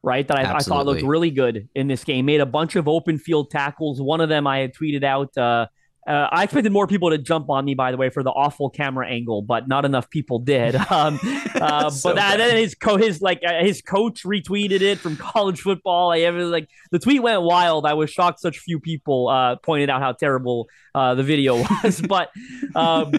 right? 0.02 0.28
That 0.28 0.38
I, 0.38 0.56
I, 0.56 0.60
thought 0.60 0.86
looked 0.86 1.02
really 1.02 1.32
good 1.32 1.70
in 1.76 1.88
this 1.88 2.04
game. 2.04 2.26
Made 2.26 2.40
a 2.40 2.46
bunch 2.46 2.76
of 2.76 2.88
open 2.88 3.18
field 3.18 3.52
tackles. 3.52 4.02
One 4.02 4.22
of 4.22 4.30
them 4.30 4.48
I 4.48 4.60
had 4.60 4.74
tweeted 4.74 5.04
out. 5.04 5.38
Uh, 5.38 5.68
uh, 6.06 6.28
I 6.32 6.44
expected 6.44 6.72
more 6.72 6.86
people 6.86 7.10
to 7.12 7.18
jump 7.18 7.50
on 7.50 7.64
me, 7.64 7.76
by 7.76 7.92
the 7.92 7.98
way, 7.98 8.10
for 8.10 8.24
the 8.24 8.30
awful 8.30 8.70
camera 8.70 9.08
angle, 9.08 9.42
but 9.42 9.68
not 9.68 9.86
enough 9.86 10.10
people 10.10 10.40
did. 10.40 10.76
Um, 10.94 11.20
uh, 11.56 11.90
so 11.90 12.10
but 12.10 12.18
that, 12.18 12.38
then 12.38 12.58
his 12.58 12.76
co- 12.76 12.98
his 12.98 13.20
like 13.20 13.42
uh, 13.48 13.64
his 13.64 13.82
coach 13.82 14.24
retweeted 14.24 14.82
it 14.82 15.00
from 15.00 15.16
college 15.34 15.62
football. 15.62 16.12
I 16.12 16.30
was 16.30 16.50
like 16.50 16.70
the 16.92 17.00
tweet 17.00 17.24
went 17.24 17.42
wild. 17.42 17.88
I 17.88 17.94
was 17.94 18.12
shocked 18.12 18.40
such 18.40 18.60
few 18.60 18.80
people 18.80 19.30
uh, 19.30 19.56
pointed 19.56 19.90
out 19.90 20.02
how 20.02 20.12
terrible 20.12 20.68
uh, 20.94 21.16
the 21.16 21.24
video 21.24 21.56
was. 21.58 22.02
but 22.02 22.30
um, 22.76 23.14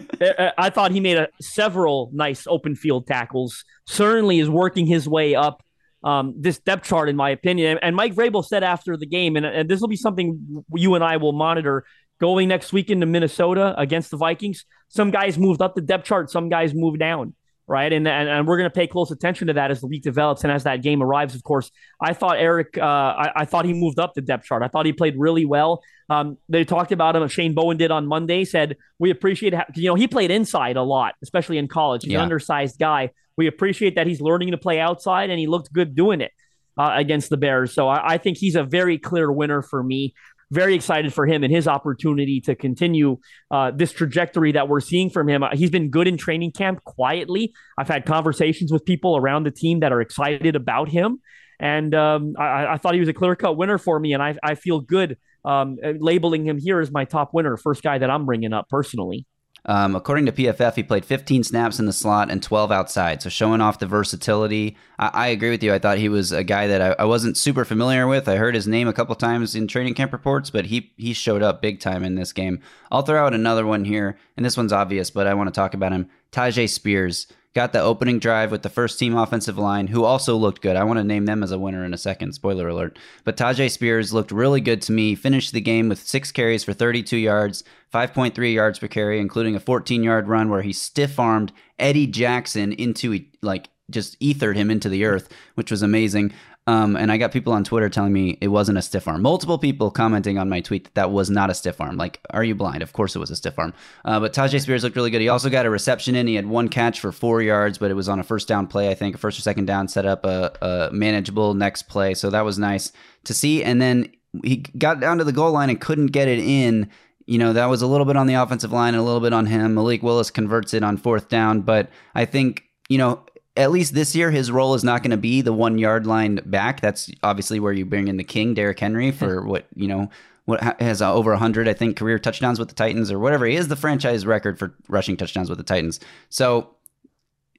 I 0.57 0.71
thought 0.71 0.93
he 0.93 1.01
made 1.01 1.17
a, 1.17 1.29
several 1.41 2.11
nice 2.13 2.47
open 2.47 2.77
field 2.77 3.09
tackles. 3.09 3.65
Certainly 3.87 4.39
is 4.39 4.49
working 4.49 4.87
his 4.87 5.09
way 5.09 5.35
up 5.35 5.65
um, 6.05 6.35
this 6.39 6.59
depth 6.59 6.85
chart, 6.87 7.09
in 7.09 7.17
my 7.17 7.31
opinion. 7.31 7.79
And 7.81 7.97
Mike 7.97 8.15
Vrabel 8.15 8.45
said 8.45 8.63
after 8.63 8.97
the 8.97 9.07
game, 9.07 9.37
and, 9.37 9.47
and, 9.47 9.69
this 9.69 9.81
will 9.81 9.89
be 9.89 9.97
something 9.97 10.65
you 10.75 10.95
and 10.95 11.03
I 11.03 11.17
will 11.17 11.33
monitor 11.33 11.85
going 12.21 12.49
next 12.49 12.73
week 12.73 12.91
into 12.91 13.07
Minnesota 13.07 13.75
against 13.77 14.11
the 14.11 14.17
Vikings. 14.17 14.65
Some 14.89 15.11
guys 15.11 15.39
moved 15.39 15.61
up 15.61 15.75
the 15.75 15.81
depth 15.81 16.05
chart, 16.05 16.31
some 16.31 16.49
guys 16.49 16.75
moved 16.75 16.99
down, 16.99 17.35
right? 17.67 17.93
And 17.93 18.07
and, 18.07 18.29
and 18.29 18.47
we're 18.47 18.57
going 18.57 18.71
to 18.71 18.75
pay 18.75 18.87
close 18.87 19.11
attention 19.11 19.49
to 19.49 19.55
that 19.55 19.71
as 19.71 19.81
the 19.81 19.87
week 19.87 20.03
develops 20.03 20.45
and 20.45 20.53
as 20.53 20.65
that 20.65 20.83
game 20.83 21.03
arrives. 21.03 21.35
Of 21.35 21.43
course, 21.43 21.71
I 22.01 22.13
thought 22.13 22.39
Eric, 22.39 22.79
uh, 22.79 22.83
I, 22.83 23.33
I, 23.37 23.45
thought 23.45 23.65
he 23.65 23.73
moved 23.73 23.99
up 23.99 24.15
the 24.15 24.21
depth 24.21 24.45
chart. 24.45 24.63
I 24.63 24.69
thought 24.69 24.87
he 24.87 24.93
played 24.93 25.15
really 25.19 25.45
well. 25.45 25.83
Um, 26.09 26.39
they 26.49 26.65
talked 26.65 26.93
about 26.93 27.17
him. 27.17 27.27
Shane 27.29 27.55
Bowen 27.55 27.77
did 27.77 27.91
on 27.91 28.07
Monday. 28.07 28.45
Said 28.45 28.77
we 28.99 29.11
appreciate, 29.11 29.55
how, 29.55 29.65
you 29.75 29.89
know, 29.89 29.95
he 29.95 30.07
played 30.07 30.31
inside 30.31 30.77
a 30.77 30.83
lot, 30.83 31.15
especially 31.23 31.59
in 31.59 31.69
college. 31.69 32.05
He's 32.05 32.13
yeah. 32.13 32.19
an 32.19 32.25
undersized 32.25 32.79
guy. 32.79 33.11
We 33.37 33.49
appreciate 33.49 33.97
that 33.97 34.07
he's 34.07 34.21
learning 34.21 34.53
to 34.53 34.59
play 34.59 34.79
outside, 34.79 35.31
and 35.31 35.41
he 35.41 35.47
looked 35.47 35.73
good 35.73 35.95
doing 35.95 36.21
it. 36.21 36.33
Uh, 36.77 36.91
against 36.97 37.31
the 37.31 37.37
Bears. 37.37 37.73
So 37.73 37.87
I, 37.87 38.15
I, 38.15 38.19
think 38.19 38.37
he's 38.37 38.57
a 38.57 38.65
very 38.65 38.99
clear 38.99 39.31
winner 39.31 39.63
for 39.63 39.81
me 39.81 40.13
very 40.55 40.75
excited 40.75 41.13
for 41.13 41.27
him 41.27 41.43
and 41.43 41.53
his 41.53 41.67
opportunity 41.67 42.41
to 42.43 42.55
continue 42.55 43.19
uh, 43.51 43.73
this 43.75 43.93
trajectory 43.93 44.53
that 44.53 44.69
we're 44.69 44.81
seeing 44.81 45.11
from 45.11 45.29
him. 45.29 45.43
He's 45.53 45.71
been 45.71 45.91
good 45.91 46.07
in 46.07 46.17
training 46.17 46.53
camp 46.53 46.85
quietly. 46.85 47.53
I've 47.77 47.89
had 47.89 48.07
conversations 48.07 48.73
with 48.73 48.85
people 48.85 49.17
around 49.17 49.45
the 49.45 49.51
team 49.51 49.81
that 49.81 49.93
are 49.93 50.01
excited 50.01 50.57
about 50.57 50.89
him. 50.89 51.21
And 51.61 51.95
um, 51.95 52.35
I, 52.39 52.67
I, 52.67 52.79
thought 52.79 52.95
he 52.95 53.01
was 53.01 53.09
a 53.09 53.13
clear 53.13 53.37
cut 53.37 53.57
winner 53.57 53.79
for 53.79 53.99
me. 53.99 54.13
And 54.13 54.23
I, 54.23 54.37
I 54.43 54.55
feel 54.55 54.81
good 54.81 55.17
um, 55.45 55.77
labeling 56.01 56.47
him 56.47 56.59
here 56.59 56.81
as 56.81 56.91
my 56.91 57.05
top 57.05 57.33
winner, 57.33 57.57
first 57.57 57.83
guy 57.83 57.99
that 57.99 58.11
I'm 58.11 58.27
bringing 58.27 58.53
up 58.53 58.69
personally. 58.69 59.27
Um, 59.67 59.97
according 59.97 60.27
to 60.27 60.33
PFF, 60.33 60.75
he 60.75 60.83
played 60.83 61.07
15 61.07 61.43
snaps 61.43 61.79
in 61.79 61.87
the 61.87 61.93
slot 61.93 62.31
and 62.31 62.43
12 62.43 62.71
outside, 62.71 63.23
so 63.23 63.31
showing 63.31 63.63
off 63.63 63.79
the 63.79 63.87
versatility. 63.87 64.77
I, 64.99 65.11
I 65.15 65.27
agree 65.29 65.51
with 65.51 65.63
you. 65.63 65.73
I 65.73 65.79
thought 65.79 65.97
he 65.97 66.11
was 66.11 66.33
a 66.33 66.45
guy 66.45 66.67
that 66.67 66.83
I, 66.83 67.03
I, 67.03 67.05
wasn't 67.07 67.39
super 67.39 67.65
familiar 67.65 68.07
with. 68.07 68.29
I 68.29 68.37
heard 68.37 68.55
his 68.55 68.69
name 68.69 68.89
a 68.89 68.93
couple 68.93 69.15
times 69.15 69.55
in 69.55 69.67
training 69.67 69.95
camp 69.95 70.13
reports, 70.13 70.51
but 70.51 70.67
he 70.67 70.93
he 70.99 71.15
showed 71.15 71.43
up 71.43 71.63
big 71.63 71.81
time 71.81 72.05
in 72.05 72.15
this 72.15 72.33
game. 72.33 72.61
I'll 72.93 73.03
throw 73.03 73.25
out 73.25 73.33
another 73.33 73.65
one 73.65 73.85
here, 73.85 74.19
and 74.37 74.45
this 74.45 74.57
one's 74.57 74.73
obvious, 74.73 75.11
but 75.11 75.27
I 75.27 75.35
want 75.35 75.49
to 75.49 75.59
talk 75.59 75.73
about 75.73 75.93
him. 75.93 76.11
Tyjae 76.31 76.69
Spears 76.69 77.27
got 77.55 77.73
the 77.73 77.81
opening 77.81 78.19
drive 78.19 78.51
with 78.51 78.63
the 78.63 78.69
first 78.69 78.99
team 78.99 79.17
offensive 79.17 79.57
line, 79.57 79.87
who 79.87 80.05
also 80.05 80.37
looked 80.37 80.61
good. 80.61 80.77
I 80.77 80.85
want 80.85 80.99
to 80.99 81.05
name 81.05 81.25
them 81.25 81.43
as 81.43 81.53
a 81.53 81.59
winner 81.59 81.85
in 81.85 81.95
a 81.95 81.99
second. 81.99 82.33
Spoiler 82.33 82.69
alert. 82.69 82.99
But 83.23 83.37
Tyjae 83.37 83.71
Spears 83.71 84.13
looked 84.13 84.33
really 84.33 84.61
good 84.61 84.83
to 84.83 84.93
me. 84.93 85.15
Finished 85.15 85.53
the 85.53 85.61
game 85.61 85.89
with 85.89 86.01
six 86.01 86.33
carries 86.33 86.65
for 86.65 86.73
32 86.73 87.17
yards, 87.17 87.63
5.3 87.93 88.53
yards 88.53 88.79
per 88.79 88.89
carry, 88.89 89.21
including 89.21 89.55
a 89.55 89.61
14 89.61 90.03
yard 90.03 90.29
run 90.29 90.51
where 90.51 90.63
he 90.63 90.73
stiff 90.73 91.19
armed 91.19 91.53
Eddie 91.79 92.09
Jackson 92.09 92.73
into 92.73 93.25
like 93.41 93.69
just 93.91 94.17
ethered 94.21 94.57
him 94.57 94.71
into 94.71 94.89
the 94.89 95.05
earth, 95.05 95.29
which 95.55 95.71
was 95.71 95.83
amazing. 95.83 96.33
Um, 96.67 96.97
and 96.97 97.13
I 97.13 97.19
got 97.19 97.31
people 97.31 97.53
on 97.53 97.63
Twitter 97.63 97.91
telling 97.91 98.13
me 98.13 98.39
it 98.41 98.49
wasn't 98.49 98.79
a 98.79 98.83
stiff 98.83 99.07
arm. 99.07 99.21
Multiple 99.21 99.59
people 99.59 99.91
commenting 99.91 100.39
on 100.39 100.49
my 100.49 100.61
tweet 100.61 100.85
that 100.85 100.95
that 100.95 101.11
was 101.11 101.29
not 101.29 101.51
a 101.51 101.55
stiff 101.55 101.79
arm. 101.79 101.99
Like, 101.99 102.21
are 102.31 102.43
you 102.43 102.55
blind? 102.55 102.83
Of 102.83 102.95
course 102.95 103.15
it 103.15 103.19
was 103.19 103.31
a 103.31 103.37
stiff 103.37 103.59
arm. 103.59 103.75
Uh, 104.05 104.19
but 104.19 104.33
Tyjae 104.33 104.63
Spears 104.63 104.83
looked 104.83 104.97
really 104.97 105.11
good. 105.11 105.21
He 105.21 105.29
also 105.29 105.51
got 105.51 105.67
a 105.67 105.71
reception 105.71 106.15
in. 106.15 106.27
He 106.27 106.37
had 106.37 106.47
one 106.47 106.69
catch 106.69 107.01
for 107.01 107.13
four 107.13 107.43
yards, 107.43 107.77
but 107.77 107.91
it 107.91 107.95
was 107.95 108.09
on 108.09 108.19
a 108.19 108.23
first 108.23 108.49
down 108.49 108.67
play, 108.67 108.91
I 108.91 108.95
think, 108.95 109.15
a 109.15 109.19
first 109.19 109.39
or 109.39 109.43
second 109.43 109.67
down, 109.67 109.89
set 109.89 110.07
up 110.07 110.25
a, 110.25 110.53
a 110.63 110.91
manageable 110.91 111.53
next 111.53 111.83
play. 111.83 112.15
So 112.15 112.31
that 112.31 112.47
was 112.47 112.59
nice 112.59 112.93
to 113.25 113.35
see. 113.35 113.63
And 113.63 113.83
then 113.83 114.11
he 114.43 114.65
got 114.79 115.01
down 115.01 115.19
to 115.19 115.25
the 115.25 115.33
goal 115.33 115.53
line 115.53 115.69
and 115.69 115.79
couldn't 115.79 116.09
get 116.09 116.29
it 116.29 116.39
in. 116.39 116.89
You 117.27 117.39
know, 117.39 117.53
that 117.53 117.67
was 117.67 117.83
a 117.83 117.87
little 117.87 118.07
bit 118.07 118.17
on 118.17 118.27
the 118.27 118.35
offensive 118.35 118.73
line 118.73 118.95
and 118.95 119.03
a 119.03 119.05
little 119.05 119.21
bit 119.21 119.35
on 119.35 119.45
him. 119.47 119.75
Malik 119.75 120.03
Willis 120.03 120.31
converts 120.31 120.73
it 120.73 120.83
on 120.83 120.97
fourth 120.97 121.29
down, 121.29 121.61
but 121.61 121.91
I 122.15 122.25
think, 122.25 122.65
you 122.89 122.97
know, 122.97 123.25
at 123.57 123.71
least 123.71 123.95
this 123.95 124.17
year, 124.17 124.31
his 124.31 124.51
role 124.51 124.75
is 124.75 124.85
not 124.85 125.03
going 125.03 125.13
to 125.13 125.17
be 125.17 125.41
the 125.41 125.53
one 125.53 125.79
yard 125.79 126.07
line 126.07 126.41
back. 126.45 126.81
That's 126.81 127.11
obviously 127.23 127.61
where 127.61 127.73
you 127.73 127.85
bring 127.85 128.09
in 128.09 128.17
the 128.17 128.25
king, 128.25 128.55
Derrick 128.55 128.81
Henry, 128.81 129.11
for 129.11 129.43
what 129.47 129.67
you 129.75 129.89
know 129.89 130.11
what 130.47 130.63
has 130.81 131.01
uh, 131.01 131.11
over 131.11 131.31
100 131.31 131.67
i 131.67 131.73
think 131.73 131.97
career 131.97 132.19
touchdowns 132.19 132.59
with 132.59 132.69
the 132.69 132.75
titans 132.75 133.11
or 133.11 133.19
whatever. 133.19 133.47
He 133.47 133.57
is 133.57 133.69
the 133.69 133.77
franchise 133.77 134.27
record 134.27 134.59
for 134.59 134.75
rushing 134.89 135.17
touchdowns 135.17 135.49
with 135.49 135.59
the 135.59 135.65
titans. 135.65 136.01
So 136.29 136.71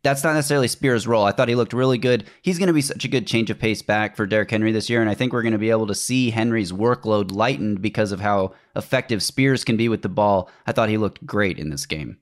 that's 0.04 0.24
not 0.24 0.34
necessarily 0.34 0.68
spears 0.68 1.08
role. 1.08 1.26
I 1.26 1.32
thought 1.32 1.50
he 1.50 1.56
looked 1.56 1.74
really 1.74 1.98
good. 1.98 2.26
He's 2.44 2.60
going 2.60 2.68
to 2.68 2.74
be 2.74 2.82
such 2.82 3.06
a 3.06 3.08
good 3.08 3.26
change 3.26 3.50
of 3.50 3.58
pace 3.58 3.82
back 3.82 4.16
for 4.16 4.28
Derrick 4.28 4.52
henry 4.52 4.72
this 4.72 4.90
year 4.90 5.02
and 5.02 5.10
i 5.10 5.16
think 5.16 5.32
we're 5.34 5.42
going 5.42 5.54
to 5.54 5.58
be 5.58 5.72
able 5.72 5.88
to 5.88 5.96
see 5.96 6.30
henry's 6.30 6.72
workload 6.72 7.32
lightened 7.32 7.82
because 7.82 8.12
of 8.12 8.20
how 8.20 8.54
effective 8.76 9.24
spears 9.24 9.64
can 9.64 9.78
be 9.78 9.90
with 9.90 10.02
the 10.02 10.10
ball. 10.10 10.50
I 10.68 10.74
thought 10.74 10.90
he 10.90 10.98
looked 10.98 11.26
great 11.26 11.58
in 11.58 11.70
this 11.70 11.86
game 11.86 12.18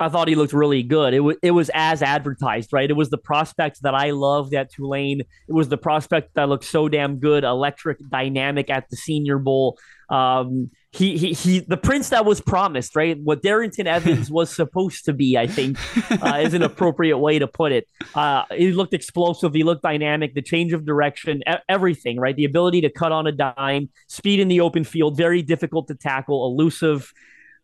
I 0.00 0.08
thought 0.08 0.28
he 0.28 0.36
looked 0.36 0.52
really 0.52 0.82
good. 0.82 1.12
It 1.12 1.20
was 1.20 1.36
it 1.42 1.50
was 1.50 1.70
as 1.74 2.02
advertised, 2.02 2.72
right? 2.72 2.88
It 2.88 2.94
was 2.94 3.10
the 3.10 3.18
prospect 3.18 3.82
that 3.82 3.94
I 3.94 4.10
loved 4.10 4.54
at 4.54 4.70
Tulane. 4.72 5.20
It 5.20 5.52
was 5.52 5.68
the 5.68 5.76
prospect 5.76 6.34
that 6.34 6.48
looked 6.48 6.64
so 6.64 6.88
damn 6.88 7.18
good, 7.18 7.44
electric, 7.44 7.98
dynamic 8.08 8.70
at 8.70 8.88
the 8.90 8.96
Senior 8.96 9.38
Bowl. 9.38 9.78
Um, 10.08 10.70
he, 10.92 11.18
he 11.18 11.32
he 11.32 11.60
the 11.60 11.76
prince 11.76 12.10
that 12.10 12.24
was 12.24 12.40
promised, 12.40 12.96
right? 12.96 13.18
What 13.22 13.42
Darrynton 13.42 13.86
Evans 13.96 14.30
was 14.30 14.54
supposed 14.54 15.04
to 15.04 15.12
be, 15.12 15.36
I 15.36 15.46
think, 15.46 15.78
uh, 16.22 16.38
is 16.42 16.54
an 16.54 16.62
appropriate 16.70 17.18
way 17.18 17.38
to 17.38 17.46
put 17.46 17.72
it. 17.72 17.88
Uh, 18.14 18.44
he 18.52 18.72
looked 18.72 18.94
explosive. 18.94 19.52
He 19.52 19.64
looked 19.64 19.82
dynamic. 19.82 20.34
The 20.34 20.42
change 20.42 20.72
of 20.72 20.86
direction, 20.86 21.42
everything, 21.68 22.18
right? 22.18 22.36
The 22.36 22.44
ability 22.44 22.82
to 22.82 22.90
cut 22.90 23.12
on 23.12 23.26
a 23.26 23.32
dime, 23.32 23.90
speed 24.06 24.40
in 24.40 24.48
the 24.48 24.60
open 24.60 24.84
field, 24.84 25.16
very 25.16 25.42
difficult 25.42 25.88
to 25.88 25.94
tackle, 25.94 26.46
elusive. 26.46 27.12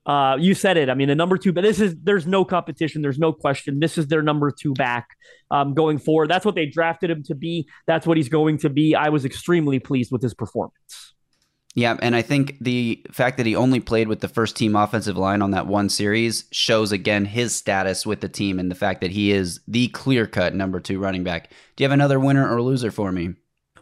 Uh, 0.07 0.37
you 0.39 0.55
said 0.55 0.77
it. 0.77 0.91
I 0.91 0.95
mean, 0.95 1.09
the 1.09 1.15
number 1.15 1.39
two, 1.39 1.53
but 1.53 1.63
this 1.63 1.81
is 1.81 1.95
there's 2.03 2.27
no 2.27 2.45
competition. 2.45 3.01
There's 3.01 3.19
no 3.19 3.33
question. 3.33 3.81
This 3.81 3.97
is 3.97 4.09
their 4.09 4.23
number 4.23 4.51
two 4.51 4.75
back 4.75 5.09
um, 5.51 5.75
going 5.75 5.99
forward. 5.99 6.29
That's 6.29 6.45
what 6.45 6.55
they 6.55 6.67
drafted 6.67 7.11
him 7.11 7.23
to 7.25 7.35
be. 7.35 7.69
That's 7.87 8.07
what 8.07 8.17
he's 8.17 8.29
going 8.29 8.59
to 8.59 8.71
be. 8.71 8.95
I 8.95 9.09
was 9.09 9.25
extremely 9.25 9.79
pleased 9.79 10.13
with 10.13 10.23
his 10.23 10.35
performance. 10.35 11.15
Yeah, 11.77 11.97
and 12.01 12.15
I 12.15 12.23
think 12.23 12.57
the 12.61 13.05
fact 13.11 13.37
that 13.39 13.47
he 13.47 13.57
only 13.57 13.81
played 13.81 14.07
with 14.07 14.21
the 14.21 14.29
first 14.29 14.57
team 14.57 14.77
offensive 14.77 15.17
line 15.17 15.43
on 15.43 15.51
that 15.53 15.67
one 15.67 15.89
series 15.89 16.45
shows 16.53 16.93
again 16.93 17.25
his 17.25 17.55
status 17.55 18.07
with 18.07 18.21
the 18.21 18.29
team 18.29 18.61
and 18.61 18.71
the 18.71 18.77
fact 18.77 19.01
that 19.01 19.11
he 19.11 19.33
is 19.33 19.61
the 19.67 19.89
clear 19.89 20.29
cut 20.29 20.55
number 20.55 20.79
two 20.79 21.01
running 21.01 21.25
back. 21.25 21.51
Do 21.75 21.83
you 21.83 21.87
have 21.87 21.93
another 21.93 22.21
winner 22.21 22.49
or 22.49 22.63
loser 22.63 22.93
for 22.93 23.11
me? 23.11 23.35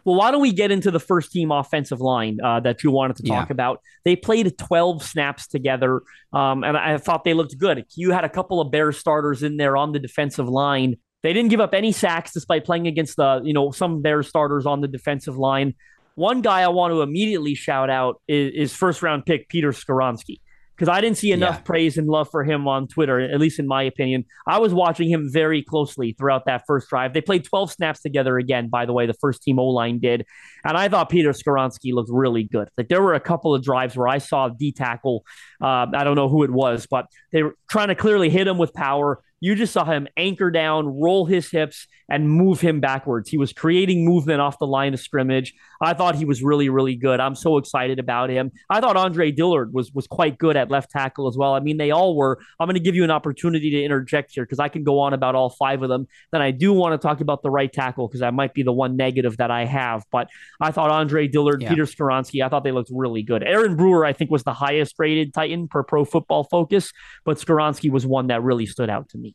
Well, 0.05 0.15
why 0.15 0.31
don't 0.31 0.41
we 0.41 0.51
get 0.51 0.71
into 0.71 0.91
the 0.91 0.99
first 0.99 1.31
team 1.31 1.51
offensive 1.51 2.01
line 2.01 2.39
uh, 2.43 2.59
that 2.61 2.83
you 2.83 2.91
wanted 2.91 3.17
to 3.17 3.23
talk 3.23 3.49
yeah. 3.49 3.53
about? 3.53 3.81
They 4.03 4.15
played 4.15 4.57
12 4.57 5.03
snaps 5.03 5.47
together, 5.47 6.01
um, 6.33 6.63
and 6.63 6.77
I 6.77 6.97
thought 6.97 7.23
they 7.23 7.33
looked 7.33 7.57
good. 7.57 7.85
You 7.95 8.11
had 8.11 8.23
a 8.23 8.29
couple 8.29 8.59
of 8.59 8.71
Bear 8.71 8.91
starters 8.91 9.43
in 9.43 9.57
there 9.57 9.77
on 9.77 9.91
the 9.91 9.99
defensive 9.99 10.49
line. 10.49 10.95
They 11.21 11.31
didn't 11.31 11.49
give 11.49 11.61
up 11.61 11.73
any 11.73 11.93
sacks 11.93 12.33
despite 12.33 12.65
playing 12.65 12.87
against 12.87 13.15
the, 13.15 13.41
you 13.43 13.53
know, 13.53 13.71
some 13.71 14.01
Bear 14.01 14.23
starters 14.23 14.65
on 14.65 14.81
the 14.81 14.87
defensive 14.89 15.37
line. 15.37 15.73
One 16.15 16.41
guy 16.41 16.61
I 16.61 16.67
want 16.67 16.91
to 16.91 17.01
immediately 17.01 17.55
shout 17.55 17.89
out 17.89 18.21
is, 18.27 18.51
is 18.53 18.75
first 18.75 19.01
round 19.01 19.25
pick 19.25 19.49
Peter 19.49 19.71
Skoronski 19.71 20.39
because 20.75 20.89
I 20.89 21.01
didn't 21.01 21.17
see 21.17 21.31
enough 21.31 21.57
yeah. 21.57 21.61
praise 21.61 21.97
and 21.97 22.07
love 22.07 22.29
for 22.31 22.43
him 22.43 22.67
on 22.67 22.87
Twitter, 22.87 23.19
at 23.19 23.39
least 23.39 23.59
in 23.59 23.67
my 23.67 23.83
opinion. 23.83 24.25
I 24.47 24.59
was 24.59 24.73
watching 24.73 25.09
him 25.09 25.29
very 25.31 25.61
closely 25.61 26.13
throughout 26.13 26.45
that 26.45 26.63
first 26.65 26.89
drive. 26.89 27.13
They 27.13 27.21
played 27.21 27.43
12 27.43 27.71
snaps 27.71 28.01
together 28.01 28.37
again, 28.37 28.69
by 28.69 28.85
the 28.85 28.93
way, 28.93 29.05
the 29.05 29.13
first 29.13 29.43
team 29.43 29.59
O 29.59 29.65
line 29.67 29.99
did. 29.99 30.25
And 30.65 30.77
I 30.77 30.89
thought 30.89 31.09
Peter 31.09 31.31
Skoronski 31.31 31.93
looked 31.93 32.09
really 32.11 32.43
good. 32.43 32.69
Like 32.77 32.87
there 32.87 33.01
were 33.01 33.13
a 33.13 33.19
couple 33.19 33.53
of 33.53 33.63
drives 33.63 33.95
where 33.95 34.07
I 34.07 34.17
saw 34.17 34.49
D 34.49 34.71
tackle. 34.71 35.25
Uh, 35.61 35.87
I 35.93 36.03
don't 36.03 36.15
know 36.15 36.29
who 36.29 36.43
it 36.43 36.51
was, 36.51 36.87
but 36.89 37.05
they 37.31 37.43
were 37.43 37.55
trying 37.69 37.89
to 37.89 37.95
clearly 37.95 38.29
hit 38.29 38.47
him 38.47 38.57
with 38.57 38.73
power. 38.73 39.21
You 39.43 39.55
just 39.55 39.73
saw 39.73 39.83
him 39.83 40.07
anchor 40.15 40.49
down, 40.51 40.87
roll 40.87 41.25
his 41.25 41.51
hips, 41.51 41.85
and 42.09 42.29
move 42.29 42.61
him 42.61 42.79
backwards. 42.79 43.29
He 43.29 43.37
was 43.37 43.51
creating 43.51 44.05
movement 44.05 44.39
off 44.39 44.57
the 44.57 44.65
line 44.65 44.93
of 44.93 45.01
scrimmage. 45.01 45.53
I 45.81 45.93
thought 45.93 46.15
he 46.15 46.23
was 46.23 46.41
really, 46.41 46.69
really 46.69 46.95
good. 46.95 47.19
I'm 47.19 47.35
so 47.35 47.57
excited 47.57 47.99
about 47.99 48.29
him. 48.29 48.53
I 48.69 48.79
thought 48.79 48.95
Andre 48.95 49.31
Dillard 49.31 49.73
was 49.73 49.91
was 49.91 50.07
quite 50.07 50.37
good 50.37 50.55
at 50.55 50.71
left 50.71 50.91
tackle 50.91 51.27
as 51.27 51.35
well. 51.37 51.55
I 51.55 51.59
mean, 51.59 51.75
they 51.75 51.91
all 51.91 52.15
were. 52.15 52.39
I'm 52.57 52.67
going 52.67 52.75
to 52.75 52.79
give 52.79 52.95
you 52.95 53.03
an 53.03 53.11
opportunity 53.11 53.69
to 53.71 53.83
interject 53.83 54.31
here 54.33 54.45
because 54.45 54.59
I 54.59 54.69
can 54.69 54.85
go 54.85 54.99
on 55.01 55.11
about 55.11 55.35
all 55.35 55.49
five 55.49 55.83
of 55.83 55.89
them. 55.89 56.07
Then 56.31 56.41
I 56.41 56.51
do 56.51 56.71
want 56.71 56.93
to 56.93 57.05
talk 57.05 57.19
about 57.19 57.43
the 57.43 57.49
right 57.49 57.71
tackle 57.71 58.07
because 58.07 58.21
that 58.21 58.33
might 58.33 58.53
be 58.53 58.63
the 58.63 58.71
one 58.71 58.95
negative 58.95 59.35
that 59.37 59.51
I 59.51 59.65
have. 59.65 60.05
But 60.09 60.29
I 60.61 60.71
thought 60.71 60.89
Andre 60.89 61.27
Dillard, 61.27 61.61
yeah. 61.61 61.67
Peter 61.67 61.83
Skoronski, 61.83 62.45
I 62.45 62.47
thought 62.47 62.63
they 62.63 62.71
looked 62.71 62.91
really 62.93 63.23
good. 63.23 63.43
Aaron 63.43 63.75
Brewer, 63.75 64.05
I 64.05 64.13
think, 64.13 64.31
was 64.31 64.43
the 64.43 64.53
highest 64.53 64.95
rated 64.97 65.33
Titan 65.33 65.67
per 65.67 65.83
Pro 65.83 66.05
Football 66.05 66.45
Focus, 66.45 66.93
but 67.25 67.39
Skoronski 67.39 67.91
was 67.91 68.05
one 68.05 68.27
that 68.27 68.41
really 68.41 68.65
stood 68.65 68.89
out 68.89 69.09
to 69.09 69.17
me. 69.17 69.32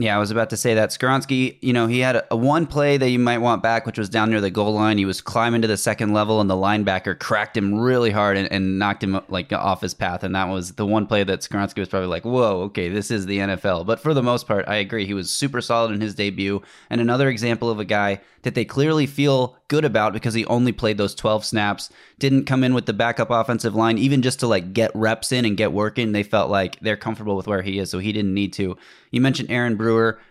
Yeah, 0.00 0.14
I 0.14 0.20
was 0.20 0.30
about 0.30 0.50
to 0.50 0.56
say 0.56 0.74
that. 0.74 0.90
Skoronski, 0.90 1.58
you 1.60 1.72
know, 1.72 1.88
he 1.88 1.98
had 1.98 2.14
a, 2.14 2.24
a, 2.32 2.36
one 2.36 2.68
play 2.68 2.98
that 2.98 3.10
you 3.10 3.18
might 3.18 3.38
want 3.38 3.64
back, 3.64 3.84
which 3.84 3.98
was 3.98 4.08
down 4.08 4.30
near 4.30 4.40
the 4.40 4.48
goal 4.48 4.72
line. 4.72 4.96
He 4.96 5.04
was 5.04 5.20
climbing 5.20 5.62
to 5.62 5.66
the 5.66 5.76
second 5.76 6.12
level, 6.12 6.40
and 6.40 6.48
the 6.48 6.54
linebacker 6.54 7.18
cracked 7.18 7.56
him 7.56 7.74
really 7.74 8.12
hard 8.12 8.36
and, 8.36 8.50
and 8.52 8.78
knocked 8.78 9.02
him 9.02 9.20
like 9.28 9.52
off 9.52 9.80
his 9.80 9.94
path. 9.94 10.22
And 10.22 10.36
that 10.36 10.44
was 10.44 10.74
the 10.74 10.86
one 10.86 11.08
play 11.08 11.24
that 11.24 11.40
Skoronski 11.40 11.80
was 11.80 11.88
probably 11.88 12.06
like, 12.06 12.24
whoa, 12.24 12.60
okay, 12.66 12.88
this 12.88 13.10
is 13.10 13.26
the 13.26 13.38
NFL. 13.38 13.86
But 13.86 13.98
for 13.98 14.14
the 14.14 14.22
most 14.22 14.46
part, 14.46 14.68
I 14.68 14.76
agree. 14.76 15.04
He 15.04 15.14
was 15.14 15.32
super 15.32 15.60
solid 15.60 15.90
in 15.90 16.00
his 16.00 16.14
debut. 16.14 16.62
And 16.90 17.00
another 17.00 17.28
example 17.28 17.68
of 17.68 17.80
a 17.80 17.84
guy 17.84 18.20
that 18.42 18.54
they 18.54 18.64
clearly 18.64 19.06
feel 19.06 19.56
good 19.68 19.84
about 19.84 20.12
because 20.12 20.34
he 20.34 20.44
only 20.46 20.72
played 20.72 20.96
those 20.96 21.14
12 21.14 21.44
snaps, 21.44 21.90
didn't 22.18 22.46
come 22.46 22.64
in 22.64 22.72
with 22.72 22.86
the 22.86 22.92
backup 22.92 23.30
offensive 23.30 23.74
line, 23.74 23.98
even 23.98 24.22
just 24.22 24.40
to 24.40 24.46
like 24.46 24.72
get 24.72 24.90
reps 24.94 25.32
in 25.32 25.44
and 25.44 25.56
get 25.56 25.72
working. 25.72 26.12
They 26.12 26.22
felt 26.22 26.50
like 26.50 26.78
they're 26.80 26.96
comfortable 26.96 27.36
with 27.36 27.46
where 27.46 27.62
he 27.62 27.78
is, 27.78 27.90
so 27.90 27.98
he 27.98 28.12
didn't 28.12 28.34
need 28.34 28.52
to. 28.54 28.76
You 29.10 29.20
mentioned 29.20 29.50
Aaron 29.50 29.76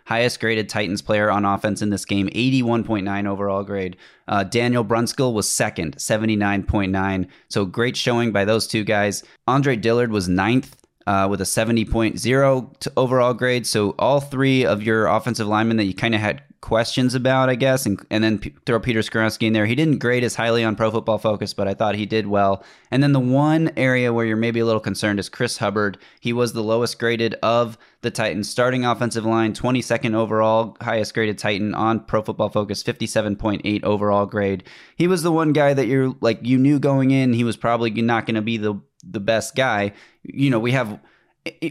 highest 0.06 0.39
graded 0.39 0.70
Titans 0.70 1.02
player 1.02 1.30
on 1.30 1.46
offense 1.46 1.82
in 1.82 1.89
this 1.89 2.06
game, 2.06 2.28
81.9 2.30 3.28
overall 3.28 3.63
grade. 3.63 3.98
Uh, 4.28 4.43
Daniel 4.43 4.86
Brunskill 4.86 5.34
was 5.34 5.50
second, 5.50 5.98
79.9. 5.98 7.28
So 7.50 7.65
great 7.65 7.98
showing 7.98 8.32
by 8.32 8.46
those 8.46 8.67
two 8.67 8.84
guys. 8.84 9.24
Andre 9.48 9.76
Dillard 9.76 10.12
was 10.12 10.30
ninth. 10.30 10.76
Uh, 11.08 11.26
with 11.26 11.39
a 11.39 11.46
70.0 11.46 12.88
overall 12.98 13.34
grade. 13.34 13.65
So 13.65 13.96
all 13.98 14.20
three 14.20 14.65
of 14.65 14.84
your 14.84 15.08
offensive 15.08 15.48
linemen 15.48 15.78
that 15.78 15.86
you 15.86 15.93
kind 15.93 16.13
of 16.13 16.20
had 16.20 16.43
questions 16.60 17.15
about, 17.15 17.50
I 17.50 17.56
guess, 17.56 17.86
and, 17.86 18.06
and 18.10 18.22
then 18.22 18.39
p- 18.39 18.54
throw 18.65 18.78
Peter 18.80 19.00
Skoronski 19.00 19.48
in 19.48 19.54
there. 19.54 19.65
He 19.65 19.74
didn't 19.74 20.00
grade 20.00 20.26
as 20.26 20.36
highly 20.36 20.65
on 20.65 20.76
Pro 20.76 20.91
Football 20.91 21.17
Focus, 21.17 21.54
but 21.54 21.65
I 21.65 21.74
thought 21.74 21.96
he 21.96 22.06
did 22.06 22.28
well. 22.28 22.62
And 22.91 23.02
then 23.02 23.13
the 23.13 23.22
one 23.22 23.72
area 23.78 24.12
where 24.12 24.26
you're 24.26 24.36
maybe 24.36 24.60
a 24.60 24.65
little 24.65 24.82
concerned 24.82 25.17
is 25.17 25.30
Chris 25.30 25.60
Hubbard. 25.60 25.98
He 26.20 26.34
was 26.34 26.52
the 26.52 26.63
lowest 26.63 27.00
graded 27.00 27.36
of 27.41 27.78
the 28.02 28.12
Titans, 28.12 28.50
starting 28.50 28.86
offensive 28.86 29.26
line, 29.26 29.54
22nd 29.54 30.13
overall, 30.13 30.76
highest 30.82 31.13
graded 31.13 31.38
Titan 31.38 31.74
on 31.74 32.02
Pro 32.02 32.22
Football 32.22 32.50
Focus, 32.50 32.84
57.8 32.84 33.84
overall 33.84 34.26
grade. 34.26 34.63
He 34.96 35.08
was 35.08 35.24
the 35.24 35.32
one 35.32 35.54
guy 35.54 35.74
that 35.74 35.88
you're 35.88 36.15
like 36.22 36.39
you 36.41 36.58
knew 36.58 36.80
going 36.80 37.12
in 37.12 37.34
he 37.34 37.43
was 37.43 37.56
probably 37.56 37.91
not 37.91 38.26
going 38.26 38.36
to 38.36 38.41
be 38.41 38.58
the 38.58 38.80
the 39.10 39.20
best 39.20 39.56
guy. 39.56 39.93
You 40.24 40.50
know, 40.50 40.60
we 40.60 40.72
have 40.72 41.00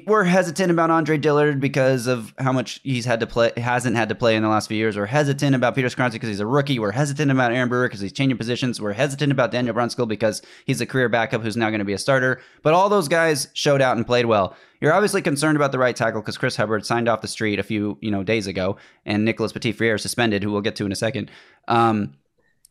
we're 0.07 0.25
hesitant 0.25 0.71
about 0.71 0.91
Andre 0.91 1.19
Dillard 1.19 1.61
because 1.61 2.07
of 2.07 2.35
how 2.39 2.53
much 2.53 2.81
he's 2.83 3.05
had 3.05 3.21
to 3.21 3.27
play, 3.27 3.53
hasn't 3.57 3.97
had 3.97 4.09
to 4.09 4.15
play 4.15 4.37
in 4.37 4.43
the 4.43 4.49
last 4.49 4.69
few 4.69 4.77
years. 4.77 4.97
We're 4.97 5.07
hesitant 5.07 5.55
about 5.55 5.75
Peter 5.75 5.89
Skoronski 5.89 6.13
because 6.13 6.29
he's 6.29 6.41
a 6.41 6.47
rookie. 6.47 6.79
We're 6.79 6.93
hesitant 6.93 7.31
about 7.31 7.53
Aaron 7.53 7.69
Brewer 7.69 7.89
because 7.89 8.01
he's 8.01 8.13
changing 8.13 8.39
positions. 8.39 8.81
We're 8.81 8.93
hesitant 8.93 9.33
about 9.33 9.51
Daniel 9.51 9.75
Brunskill 9.75 10.09
because 10.09 10.43
he's 10.65 10.81
a 10.81 10.87
career 10.87 11.09
backup 11.09 11.43
who's 11.43 11.57
now 11.57 11.71
going 11.71 11.81
to 11.81 11.85
be 11.85 11.93
a 11.93 11.99
starter. 11.99 12.41
But 12.63 12.75
all 12.75 12.89
those 12.89 13.09
guys 13.09 13.49
showed 13.55 13.83
out 13.83 13.97
and 13.97 14.07
played 14.07 14.27
well. 14.27 14.57
You're 14.81 14.93
obviously 14.93 15.23
concerned 15.23 15.57
about 15.57 15.73
the 15.73 15.79
right 15.79 15.97
tackle 15.97 16.21
because 16.21 16.39
Chris 16.39 16.57
Hubbard 16.57 16.85
signed 16.85 17.09
off 17.09 17.23
the 17.23 17.29
street 17.29 17.59
a 17.59 17.63
few 17.63 17.99
you 18.01 18.11
know 18.11 18.23
days 18.23 18.47
ago, 18.47 18.77
and 19.05 19.25
Nicholas 19.25 19.53
Petit-Frere 19.53 19.99
suspended, 19.99 20.43
who 20.43 20.53
we'll 20.53 20.61
get 20.61 20.77
to 20.77 20.87
in 20.87 20.93
a 20.93 20.97
second. 20.97 21.31
Um, 21.69 22.15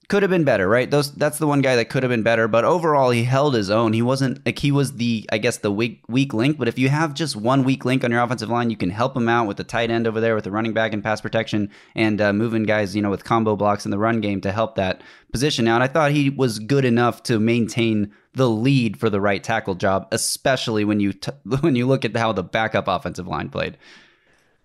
could 0.08 0.22
have 0.24 0.30
been 0.30 0.44
better, 0.44 0.68
right? 0.68 0.90
Those 0.90 1.12
that's 1.14 1.40
the 1.40 1.48
one 1.48 1.62
guy 1.62 1.76
that 1.76 1.90
could 1.90 2.04
have 2.04 2.10
been 2.10 2.24
better, 2.24 2.48
but 2.48 2.64
overall 2.64 3.10
he 3.10 3.24
held 3.24 3.56
his 3.56 3.70
own. 3.70 3.94
He 3.94 4.02
wasn't 4.02 4.46
like 4.46 4.60
he 4.60 4.72
was 4.72 4.94
the 4.94 5.28
I 5.32 5.38
guess 5.38 5.58
the 5.58 5.72
weak 5.72 6.04
weak 6.08 6.34
link, 6.34 6.58
but 6.58 6.68
if 6.68 6.78
you 6.78 6.90
have 6.90 7.14
just 7.14 7.36
one 7.36 7.64
weak 7.64 7.86
link 7.86 8.04
on 8.04 8.12
your 8.12 8.22
offensive 8.22 8.50
line, 8.50 8.70
you 8.70 8.78
can 8.78 8.90
help 8.90 9.16
him 9.16 9.28
out 9.28 9.48
with 9.48 9.58
the 9.58 9.64
tight 9.64 9.90
end 9.90 10.08
over 10.08 10.22
there 10.22 10.36
with 10.36 10.44
the 10.44 10.52
running 10.52 10.74
back 10.74 10.94
and 10.94 11.04
pass 11.04 11.22
protection 11.22 11.72
and 11.96 12.22
uh, 12.22 12.34
moving 12.34 12.64
guys, 12.64 12.96
you 12.96 13.02
know, 13.02 13.10
with 13.10 13.24
combo 13.24 13.56
blocks 13.56 13.86
in 13.86 13.92
the 13.92 13.98
run 13.98 14.22
game 14.22 14.42
to 14.42 14.52
help 14.52 14.76
that 14.76 15.02
position 15.32 15.68
out. 15.68 15.76
And 15.76 15.84
I 15.84 15.88
thought 15.88 16.12
he 16.12 16.30
was 16.30 16.60
good 16.60 16.86
enough 16.86 17.24
to 17.24 17.40
maintain 17.40 18.14
the 18.34 18.50
lead 18.50 18.98
for 18.98 19.10
the 19.10 19.22
right 19.22 19.44
tackle 19.44 19.76
job, 19.76 20.08
especially 20.12 20.86
when 20.86 21.00
you 21.00 21.14
t- 21.14 21.32
when 21.62 21.76
you 21.76 21.88
look 21.88 22.06
at 22.06 22.16
how 22.16 22.32
the 22.32 22.44
backup 22.44 22.88
offensive 22.88 23.28
line 23.28 23.50
played. 23.50 23.78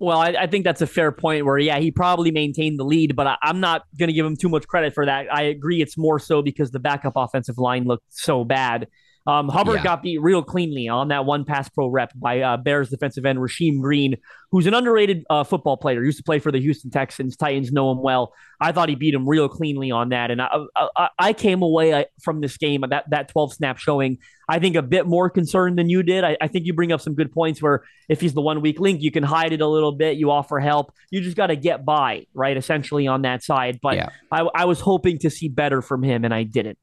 Well, 0.01 0.19
I, 0.19 0.29
I, 0.31 0.47
think 0.47 0.65
that's 0.65 0.81
a 0.81 0.87
fair 0.87 1.13
point 1.13 1.45
where, 1.45 1.59
yeah, 1.59 1.79
he 1.79 1.91
probably 1.91 2.31
maintained 2.31 2.79
the 2.79 2.85
lead, 2.85 3.15
but 3.15 3.27
I, 3.27 3.37
am 3.43 3.61
not 3.61 3.85
going 3.99 4.09
to 4.09 4.15
give 4.15 4.25
him 4.25 4.35
too 4.35 4.49
much 4.49 4.67
credit 4.67 4.95
for 4.95 5.05
that. 5.05 5.27
I 5.33 5.43
agree 5.43 5.83
it's 5.83 5.99
more 5.99 6.19
so 6.19 6.41
because 6.41 6.71
the 6.71 6.79
backup 6.79 7.13
offensive 7.17 7.59
line 7.59 7.85
looked 7.85 8.07
so 8.09 8.43
bad. 8.43 8.89
Um, 9.27 9.49
Hubbard 9.49 9.77
yeah. 9.77 9.85
got 9.85 10.03
beat 10.03 10.21
real 10.23 10.43
cleanly 10.43 10.89
on 10.89 11.09
that 11.09 11.27
one 11.27 11.45
pass 11.45 11.69
pro 11.69 11.89
rep 11.89 12.13
by 12.15 12.41
uh, 12.41 12.57
Bears 12.57 12.89
defensive 12.89 13.27
end 13.27 13.39
Rasheem 13.39 13.81
Green, 13.81 14.17
who's 14.51 14.67
an 14.67 14.73
underrated 14.73 15.25
uh, 15.29 15.45
football 15.45 15.77
player. 15.77 16.01
He 16.01 16.07
used 16.07 16.19
to 16.19 16.25
play 16.25 16.39
for 16.39 16.51
the 16.51 16.61
Houston 16.61 16.91
Texans. 16.91 17.37
Titans 17.37 17.71
know 17.71 17.93
him 17.93 18.01
well. 18.01 18.33
I 18.61 18.73
thought 18.73 18.89
he 18.89 18.95
beat 18.95 19.13
him 19.13 19.29
real 19.29 19.49
cleanly 19.49 19.91
on 19.91 20.09
that, 20.09 20.31
and 20.31 20.41
I, 20.41 20.49
I, 20.97 21.09
I 21.19 21.33
came 21.35 21.61
away 21.61 21.93
uh, 21.93 22.05
from 22.23 22.41
this 22.41 22.57
game 22.57 22.83
that 22.89 23.05
that 23.11 23.29
12 23.29 23.55
snap 23.55 23.77
showing. 23.77 24.19
I 24.51 24.59
think 24.59 24.75
a 24.75 24.83
bit 24.83 25.07
more 25.07 25.31
concerned 25.31 25.79
than 25.79 25.89
you 25.89 26.03
did. 26.03 26.25
I, 26.25 26.37
I 26.41 26.49
think 26.49 26.67
you 26.67 26.73
bring 26.73 26.91
up 26.91 27.01
some 27.01 27.15
good 27.15 27.31
points 27.31 27.63
where 27.63 27.85
if 28.09 28.21
he's 28.21 28.35
the 28.35 28.41
one 28.41 28.61
weak 28.61 28.81
link, 28.81 29.01
you 29.01 29.13
can 29.13 29.23
hide 29.23 29.53
it 29.53 29.61
a 29.61 29.67
little 29.69 29.93
bit. 29.93 30.17
You 30.17 30.33
offer 30.33 30.59
help. 30.59 30.93
You 31.09 31.21
just 31.21 31.37
got 31.37 31.47
to 31.47 31.57
get 31.57 31.85
by, 31.85 32.27
right? 32.35 32.57
Essentially 32.57 33.07
on 33.07 33.23
that 33.23 33.45
side. 33.45 33.79
But 33.81 33.95
yeah. 33.95 34.09
I, 34.33 34.41
I 34.53 34.65
was 34.65 34.81
hoping 34.81 35.19
to 35.19 35.31
see 35.31 35.47
better 35.47 35.81
from 35.81 36.03
him, 36.03 36.25
and 36.25 36.35
I 36.35 36.43
didn't. 36.43 36.79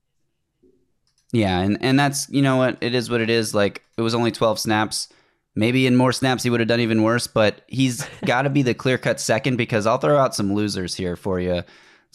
Yeah, 1.33 1.59
and 1.59 1.77
and 1.81 1.99
that's 1.99 2.29
you 2.29 2.41
know 2.41 2.55
what 2.55 2.77
it 2.79 2.95
is 2.95 3.09
what 3.09 3.19
it 3.19 3.29
is. 3.29 3.53
Like 3.53 3.83
it 3.97 4.01
was 4.01 4.15
only 4.15 4.31
twelve 4.31 4.59
snaps. 4.59 5.09
Maybe 5.53 5.87
in 5.87 5.97
more 5.97 6.13
snaps 6.13 6.43
he 6.43 6.49
would 6.49 6.61
have 6.61 6.69
done 6.69 6.79
even 6.79 7.03
worse, 7.03 7.27
but 7.27 7.63
he's 7.67 8.07
got 8.25 8.43
to 8.43 8.49
be 8.49 8.61
the 8.61 8.75
clear 8.75 8.97
cut 8.97 9.19
second 9.19 9.57
because 9.57 9.85
I'll 9.85 9.97
throw 9.97 10.17
out 10.17 10.35
some 10.35 10.53
losers 10.53 10.95
here 10.95 11.17
for 11.17 11.41
you. 11.41 11.63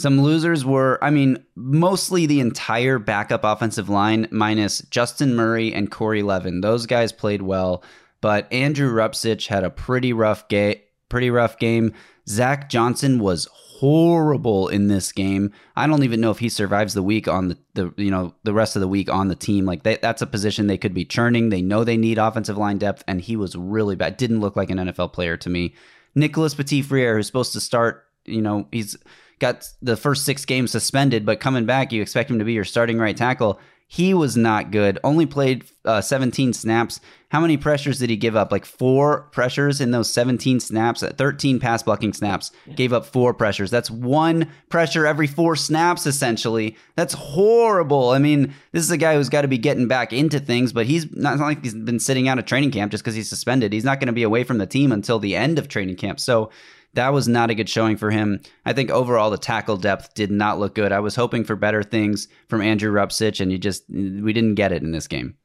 Some 0.03 0.21
losers 0.21 0.65
were, 0.65 0.99
I 1.01 1.11
mean, 1.11 1.45
mostly 1.55 2.27
the 2.27 2.41
entire 2.41 2.99
backup 2.99 3.45
offensive 3.45 3.89
line 3.89 4.27
minus 4.33 4.81
Justin 4.91 5.37
Murray 5.37 5.73
and 5.73 5.93
Corey 5.93 6.25
Levin. 6.25 6.61
Those 6.61 6.87
guys 6.87 7.13
played 7.13 7.43
well. 7.43 7.85
but 8.21 8.53
Andrew 8.53 8.93
Rupcich 8.93 9.47
had 9.47 9.63
a 9.63 9.71
pretty 9.71 10.13
rough 10.13 10.49
game. 10.49 10.75
Pretty 11.09 11.31
rough 11.31 11.57
game. 11.57 11.93
Zach 12.29 12.69
Johnson 12.69 13.21
was 13.21 13.47
horrible 13.53 14.67
in 14.67 14.89
this 14.89 15.13
game. 15.13 15.53
I 15.77 15.87
don't 15.87 16.03
even 16.03 16.21
know 16.21 16.33
if 16.33 16.41
he 16.41 16.49
survives 16.49 16.95
the 16.95 17.03
week 17.05 17.29
on 17.29 17.47
the, 17.47 17.59
the 17.75 17.95
you 17.97 18.11
know 18.11 18.35
the 18.43 18.53
rest 18.53 18.75
of 18.75 18.81
the 18.81 18.89
week 18.89 19.09
on 19.09 19.29
the 19.29 19.37
team. 19.37 19.67
Like 19.67 19.85
they, 19.85 19.99
that's 20.03 20.23
a 20.23 20.27
position 20.27 20.67
they 20.67 20.79
could 20.79 20.95
be 20.95 21.05
churning. 21.05 21.51
They 21.51 21.63
know 21.63 21.85
they 21.85 21.97
need 21.97 22.19
offensive 22.19 22.59
line 22.59 22.79
depth, 22.79 23.05
and 23.07 23.21
he 23.21 23.37
was 23.37 23.55
really 23.55 23.95
bad. 23.95 24.17
Didn't 24.17 24.41
look 24.41 24.57
like 24.57 24.71
an 24.71 24.79
NFL 24.79 25.13
player 25.13 25.37
to 25.37 25.49
me. 25.49 25.75
Nicholas 26.17 26.55
Petit 26.55 26.83
Frere, 26.83 27.17
who's 27.17 27.29
supposed 27.29 27.53
to 27.53 27.61
start, 27.61 28.05
you 28.25 28.43
know, 28.43 28.67
he's 28.73 28.97
got 29.43 29.69
the 29.83 29.97
first 29.97 30.25
six 30.25 30.47
games 30.47 30.71
suspended, 30.71 31.27
but 31.27 31.41
coming 31.41 31.67
back, 31.67 31.93
you 31.93 32.01
expect 32.01 32.31
him 32.31 32.39
to 32.39 32.45
be 32.45 32.55
your 32.55 32.65
starting 32.65 32.99
right 32.99 33.17
tackle. 33.17 33.61
He 33.89 34.15
was 34.15 34.39
not 34.39 34.71
good. 34.71 34.99
Only 35.05 35.27
played 35.27 35.65
uh, 35.85 36.01
17 36.01 36.55
snaps. 36.55 36.99
How 37.29 37.41
many 37.41 37.59
pressures 37.59 37.99
did 37.99 38.09
he 38.09 38.17
give 38.17 38.37
up? 38.37 38.51
Like 38.51 38.65
four 38.65 39.23
pressures 39.33 39.83
in 39.83 39.91
those 39.91 40.11
17 40.11 40.61
snaps, 40.61 41.03
13 41.03 41.59
pass 41.59 41.83
blocking 41.83 42.15
snaps. 42.15 42.53
Gave 42.75 42.95
up 42.95 43.05
four 43.05 43.35
pressures. 43.35 43.71
That's 43.71 43.91
one 43.91 44.51
pressure 44.71 45.07
every 45.07 45.27
four 45.27 45.57
snaps, 45.57 46.07
essentially. 46.07 46.77
That's 46.95 47.13
horrible. 47.13 48.11
I 48.11 48.19
mean, 48.19 48.55
this 48.71 48.85
is 48.85 48.91
a 48.91 48.97
guy 48.97 49.15
who's 49.15 49.29
got 49.29 49.43
to 49.43 49.49
be 49.49 49.59
getting 49.59 49.89
back 49.89 50.13
into 50.15 50.41
things, 50.41 50.73
but 50.73 50.87
he's 50.87 51.15
not, 51.15 51.39
not 51.39 51.45
like 51.45 51.63
he's 51.63 51.75
been 51.75 52.01
sitting 52.01 52.29
out 52.29 52.39
of 52.39 52.47
training 52.47 52.71
camp 52.71 52.93
just 52.93 53.05
because 53.05 53.17
he's 53.17 53.29
suspended. 53.29 53.75
He's 53.75 53.85
not 53.85 53.99
going 53.99 54.07
to 54.07 54.15
be 54.15 54.23
away 54.23 54.45
from 54.45 54.57
the 54.57 54.67
team 54.67 54.91
until 54.93 55.19
the 55.19 55.37
end 55.37 55.59
of 55.59 55.69
training 55.69 55.97
camp. 55.97 56.19
So 56.19 56.51
that 56.95 57.13
was 57.13 57.27
not 57.27 57.51
a 57.51 57.55
good 57.55 57.69
showing 57.69 57.97
for 57.97 58.11
him. 58.11 58.41
I 58.65 58.73
think 58.73 58.91
overall 58.91 59.31
the 59.31 59.39
tackle 59.39 59.77
depth 59.77 60.15
did 60.15 60.31
not 60.31 60.59
look 60.59 60.75
good. 60.75 60.93
I 60.93 61.01
was 61.01 61.17
hoping 61.17 61.45
for 61.45 61.57
better 61.57 61.83
things 61.83 62.29
from 62.49 62.61
Andrew 62.61 62.93
Rupcich, 62.93 63.41
and 63.41 63.51
you 63.51 63.59
just 63.59 63.85
we 63.89 64.33
didn't 64.33 64.57
get 64.57 64.73
it 64.73 64.83
in 64.83 64.93
this 64.93 65.07
game. 65.07 65.37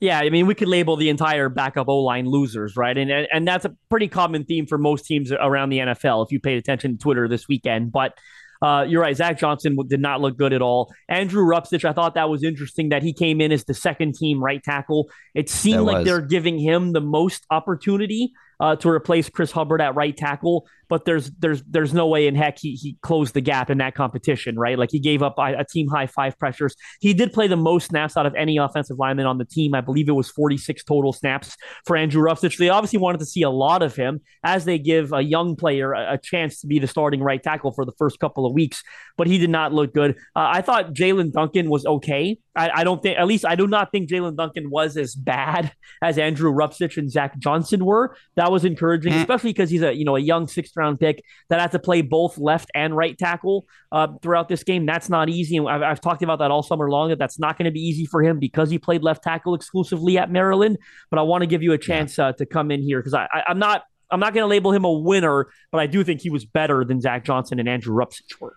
Yeah, 0.00 0.20
I 0.20 0.30
mean, 0.30 0.46
we 0.46 0.54
could 0.54 0.68
label 0.68 0.96
the 0.96 1.08
entire 1.08 1.48
backup 1.48 1.88
O 1.88 1.98
line 1.98 2.26
losers, 2.26 2.76
right? 2.76 2.96
And 2.96 3.10
and 3.10 3.46
that's 3.46 3.64
a 3.64 3.74
pretty 3.90 4.08
common 4.08 4.44
theme 4.44 4.66
for 4.66 4.78
most 4.78 5.06
teams 5.06 5.32
around 5.32 5.70
the 5.70 5.78
NFL. 5.78 6.24
If 6.24 6.32
you 6.32 6.40
paid 6.40 6.56
attention 6.56 6.92
to 6.92 6.98
Twitter 6.98 7.28
this 7.28 7.48
weekend, 7.48 7.92
but 7.92 8.16
uh, 8.60 8.84
you're 8.88 9.02
right. 9.02 9.16
Zach 9.16 9.38
Johnson 9.38 9.76
did 9.86 10.00
not 10.00 10.20
look 10.20 10.36
good 10.36 10.52
at 10.52 10.62
all. 10.62 10.92
Andrew 11.08 11.44
Rupcich, 11.44 11.84
I 11.84 11.92
thought 11.92 12.14
that 12.14 12.28
was 12.28 12.42
interesting 12.42 12.88
that 12.88 13.02
he 13.02 13.12
came 13.12 13.40
in 13.40 13.52
as 13.52 13.64
the 13.64 13.74
second 13.74 14.14
team 14.14 14.42
right 14.42 14.62
tackle. 14.62 15.10
It 15.34 15.48
seemed 15.48 15.82
like 15.82 16.04
they're 16.04 16.20
giving 16.20 16.58
him 16.58 16.92
the 16.92 17.00
most 17.00 17.46
opportunity 17.50 18.32
uh, 18.60 18.76
to 18.76 18.88
replace 18.88 19.28
Chris 19.28 19.52
Hubbard 19.52 19.80
at 19.80 19.94
right 19.94 20.16
tackle 20.16 20.66
but 20.88 21.04
there's 21.04 21.30
there's 21.38 21.62
there's 21.64 21.94
no 21.94 22.06
way 22.06 22.26
in 22.26 22.34
heck 22.34 22.58
he 22.58 22.74
he 22.74 22.96
closed 23.02 23.34
the 23.34 23.40
gap 23.40 23.70
in 23.70 23.78
that 23.78 23.94
competition, 23.94 24.58
right? 24.58 24.78
Like 24.78 24.90
he 24.90 24.98
gave 24.98 25.22
up 25.22 25.34
a, 25.38 25.58
a 25.58 25.64
team 25.64 25.88
high 25.88 26.06
five 26.06 26.38
pressures. 26.38 26.74
He 27.00 27.14
did 27.14 27.32
play 27.32 27.46
the 27.46 27.56
most 27.56 27.88
snaps 27.88 28.16
out 28.16 28.26
of 28.26 28.34
any 28.34 28.56
offensive 28.56 28.98
lineman 28.98 29.26
on 29.26 29.38
the 29.38 29.44
team. 29.44 29.74
I 29.74 29.80
believe 29.80 30.08
it 30.08 30.12
was 30.12 30.30
46 30.30 30.84
total 30.84 31.12
snaps 31.12 31.56
for 31.86 31.96
Andrew 31.96 32.22
Rupcich. 32.22 32.56
They 32.56 32.68
obviously 32.68 32.98
wanted 32.98 33.18
to 33.18 33.26
see 33.26 33.42
a 33.42 33.50
lot 33.50 33.82
of 33.82 33.94
him 33.94 34.20
as 34.44 34.64
they 34.64 34.78
give 34.78 35.12
a 35.12 35.22
young 35.22 35.56
player 35.56 35.92
a, 35.92 36.14
a 36.14 36.18
chance 36.18 36.60
to 36.60 36.66
be 36.66 36.78
the 36.78 36.86
starting 36.86 37.22
right 37.22 37.42
tackle 37.42 37.72
for 37.72 37.84
the 37.84 37.92
first 37.98 38.18
couple 38.18 38.46
of 38.46 38.52
weeks, 38.52 38.82
but 39.16 39.26
he 39.26 39.38
did 39.38 39.50
not 39.50 39.72
look 39.72 39.92
good. 39.94 40.12
Uh, 40.34 40.48
I 40.52 40.62
thought 40.62 40.94
Jaelyn 40.94 41.32
Duncan 41.32 41.68
was 41.70 41.84
okay. 41.84 42.38
I, 42.56 42.80
I, 42.80 42.84
don't 42.84 43.00
think, 43.02 43.18
at 43.18 43.26
least 43.26 43.44
I 43.46 43.54
do 43.54 43.66
not 43.66 43.92
think 43.92 44.10
Jaelyn 44.10 44.36
Duncan 44.36 44.70
was 44.70 44.96
as 44.96 45.14
bad 45.14 45.72
as 46.02 46.18
Andrew 46.18 46.52
Rupcich 46.52 46.96
and 46.96 47.10
Zach 47.10 47.38
Johnson 47.38 47.84
were. 47.84 48.16
That 48.36 48.50
was 48.50 48.64
encouraging, 48.64 49.12
mm. 49.12 49.20
especially 49.20 49.50
because 49.50 49.70
he's 49.70 49.82
a 49.82 49.94
you 49.94 50.04
know 50.04 50.16
a 50.16 50.20
young 50.20 50.48
sixth 50.48 50.76
round 50.78 50.98
pick 51.00 51.22
that 51.48 51.60
has 51.60 51.72
to 51.72 51.78
play 51.78 52.00
both 52.00 52.38
left 52.38 52.70
and 52.74 52.96
right 52.96 53.18
tackle 53.18 53.66
uh, 53.92 54.08
throughout 54.22 54.48
this 54.48 54.64
game. 54.64 54.86
That's 54.86 55.08
not 55.08 55.28
easy. 55.28 55.56
And 55.56 55.68
I've, 55.68 55.82
I've 55.82 56.00
talked 56.00 56.22
about 56.22 56.38
that 56.38 56.50
all 56.50 56.62
summer 56.62 56.90
long 56.90 57.10
that 57.10 57.18
that's 57.18 57.38
not 57.38 57.58
going 57.58 57.66
to 57.66 57.70
be 57.70 57.80
easy 57.80 58.06
for 58.06 58.22
him 58.22 58.38
because 58.38 58.70
he 58.70 58.78
played 58.78 59.02
left 59.02 59.22
tackle 59.22 59.54
exclusively 59.54 60.16
at 60.16 60.30
Maryland. 60.30 60.78
But 61.10 61.18
I 61.18 61.22
want 61.22 61.42
to 61.42 61.46
give 61.46 61.62
you 61.62 61.72
a 61.72 61.78
chance 61.78 62.18
uh, 62.18 62.32
to 62.32 62.46
come 62.46 62.70
in 62.70 62.82
here 62.82 63.00
because 63.00 63.14
I, 63.14 63.28
I, 63.32 63.42
I'm 63.48 63.58
not 63.58 63.82
I'm 64.10 64.20
not 64.20 64.32
going 64.32 64.42
to 64.42 64.48
label 64.48 64.72
him 64.72 64.84
a 64.84 64.92
winner, 64.92 65.48
but 65.70 65.80
I 65.80 65.86
do 65.86 66.02
think 66.02 66.22
he 66.22 66.30
was 66.30 66.44
better 66.44 66.84
than 66.84 67.00
Zach 67.00 67.24
Johnson 67.24 67.58
and 67.58 67.68
Andrew 67.68 67.94
Rupcich 67.94 68.40
were. 68.40 68.56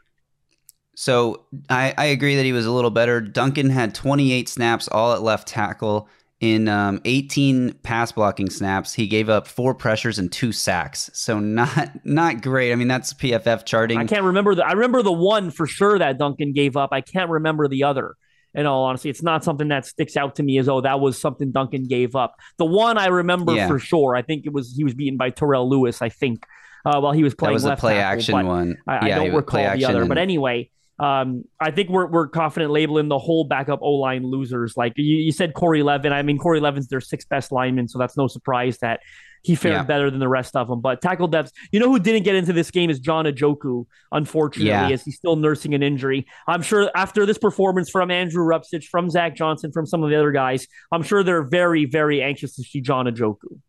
So 0.95 1.45
I, 1.69 1.93
I, 1.97 2.05
agree 2.05 2.35
that 2.35 2.43
he 2.43 2.51
was 2.51 2.65
a 2.65 2.71
little 2.71 2.89
better. 2.89 3.21
Duncan 3.21 3.69
had 3.69 3.95
28 3.95 4.49
snaps 4.49 4.87
all 4.89 5.13
at 5.13 5.21
left 5.21 5.47
tackle. 5.47 6.09
In 6.41 6.67
um, 6.67 6.99
18 7.05 7.73
pass 7.83 8.11
blocking 8.11 8.49
snaps, 8.49 8.93
he 8.93 9.05
gave 9.05 9.29
up 9.29 9.45
four 9.45 9.75
pressures 9.75 10.17
and 10.17 10.31
two 10.31 10.51
sacks. 10.51 11.11
So 11.13 11.39
not 11.39 11.91
not 12.03 12.41
great. 12.41 12.71
I 12.71 12.75
mean, 12.75 12.87
that's 12.87 13.13
PFF 13.13 13.63
charting. 13.63 13.99
I 13.99 14.05
can't 14.05 14.23
remember 14.23 14.55
the. 14.55 14.65
I 14.65 14.71
remember 14.71 15.03
the 15.03 15.11
one 15.11 15.51
for 15.51 15.67
sure 15.67 15.99
that 15.99 16.17
Duncan 16.17 16.51
gave 16.51 16.75
up. 16.75 16.89
I 16.91 17.01
can't 17.01 17.29
remember 17.29 17.67
the 17.67 17.83
other. 17.83 18.15
In 18.53 18.65
all 18.65 18.83
honesty, 18.83 19.09
it's 19.09 19.21
not 19.23 19.45
something 19.45 19.69
that 19.69 19.85
sticks 19.85 20.17
out 20.17 20.35
to 20.35 20.43
me 20.43 20.57
as 20.57 20.67
oh 20.67 20.81
that 20.81 20.99
was 20.99 21.21
something 21.21 21.51
Duncan 21.51 21.83
gave 21.87 22.15
up. 22.15 22.35
The 22.57 22.65
one 22.65 22.97
I 22.97 23.07
remember 23.07 23.53
yeah. 23.53 23.67
for 23.67 23.77
sure. 23.77 24.15
I 24.15 24.23
think 24.23 24.47
it 24.47 24.51
was 24.51 24.73
he 24.75 24.83
was 24.83 24.95
beaten 24.95 25.17
by 25.17 25.29
Terrell 25.29 25.69
Lewis. 25.69 26.01
I 26.01 26.09
think 26.09 26.43
uh, 26.83 26.99
while 26.99 27.13
he 27.13 27.23
was 27.23 27.35
playing 27.35 27.51
that 27.51 27.53
was 27.53 27.65
left 27.65 27.79
a 27.79 27.81
play 27.81 27.93
tackle, 27.93 28.17
action 28.17 28.47
one. 28.47 28.77
I, 28.87 29.07
yeah, 29.07 29.15
I 29.15 29.25
don't 29.25 29.35
recall 29.35 29.75
the 29.75 29.85
other. 29.85 29.99
And... 29.99 30.09
But 30.09 30.17
anyway, 30.17 30.71
um, 31.01 31.43
I 31.59 31.71
think 31.71 31.89
we're 31.89 32.05
we're 32.05 32.27
confident 32.27 32.71
labeling 32.71 33.07
the 33.07 33.17
whole 33.17 33.43
backup 33.43 33.79
O 33.81 33.93
line 33.93 34.23
losers. 34.23 34.77
Like 34.77 34.93
you, 34.97 35.17
you 35.17 35.31
said, 35.31 35.55
Corey 35.55 35.81
Levin. 35.81 36.13
I 36.13 36.21
mean, 36.21 36.37
Corey 36.37 36.59
Levin's 36.59 36.87
their 36.87 37.01
sixth 37.01 37.27
best 37.27 37.51
lineman, 37.51 37.87
so 37.87 37.97
that's 37.97 38.15
no 38.15 38.27
surprise 38.27 38.77
that 38.79 38.99
he 39.41 39.55
fared 39.55 39.73
yeah. 39.73 39.83
better 39.83 40.11
than 40.11 40.19
the 40.19 40.27
rest 40.27 40.55
of 40.55 40.67
them. 40.67 40.79
But 40.79 41.01
tackle 41.01 41.27
depth, 41.27 41.53
you 41.71 41.79
know 41.79 41.89
who 41.89 41.97
didn't 41.97 42.21
get 42.21 42.35
into 42.35 42.53
this 42.53 42.69
game 42.69 42.91
is 42.91 42.99
John 42.99 43.25
Ojukwu, 43.25 43.87
unfortunately, 44.11 44.69
yeah. 44.69 44.89
as 44.89 45.03
he's 45.03 45.15
still 45.15 45.35
nursing 45.35 45.73
an 45.73 45.81
injury. 45.81 46.27
I'm 46.47 46.61
sure 46.61 46.91
after 46.95 47.25
this 47.25 47.39
performance 47.39 47.89
from 47.89 48.11
Andrew 48.11 48.45
Rupcich, 48.45 48.85
from 48.85 49.09
Zach 49.09 49.35
Johnson, 49.35 49.71
from 49.71 49.87
some 49.87 50.03
of 50.03 50.11
the 50.11 50.15
other 50.15 50.31
guys, 50.31 50.67
I'm 50.91 51.01
sure 51.01 51.23
they're 51.23 51.47
very, 51.47 51.85
very 51.85 52.21
anxious 52.21 52.55
to 52.57 52.63
see 52.63 52.79
John 52.79 53.07
Ojukwu. 53.07 53.59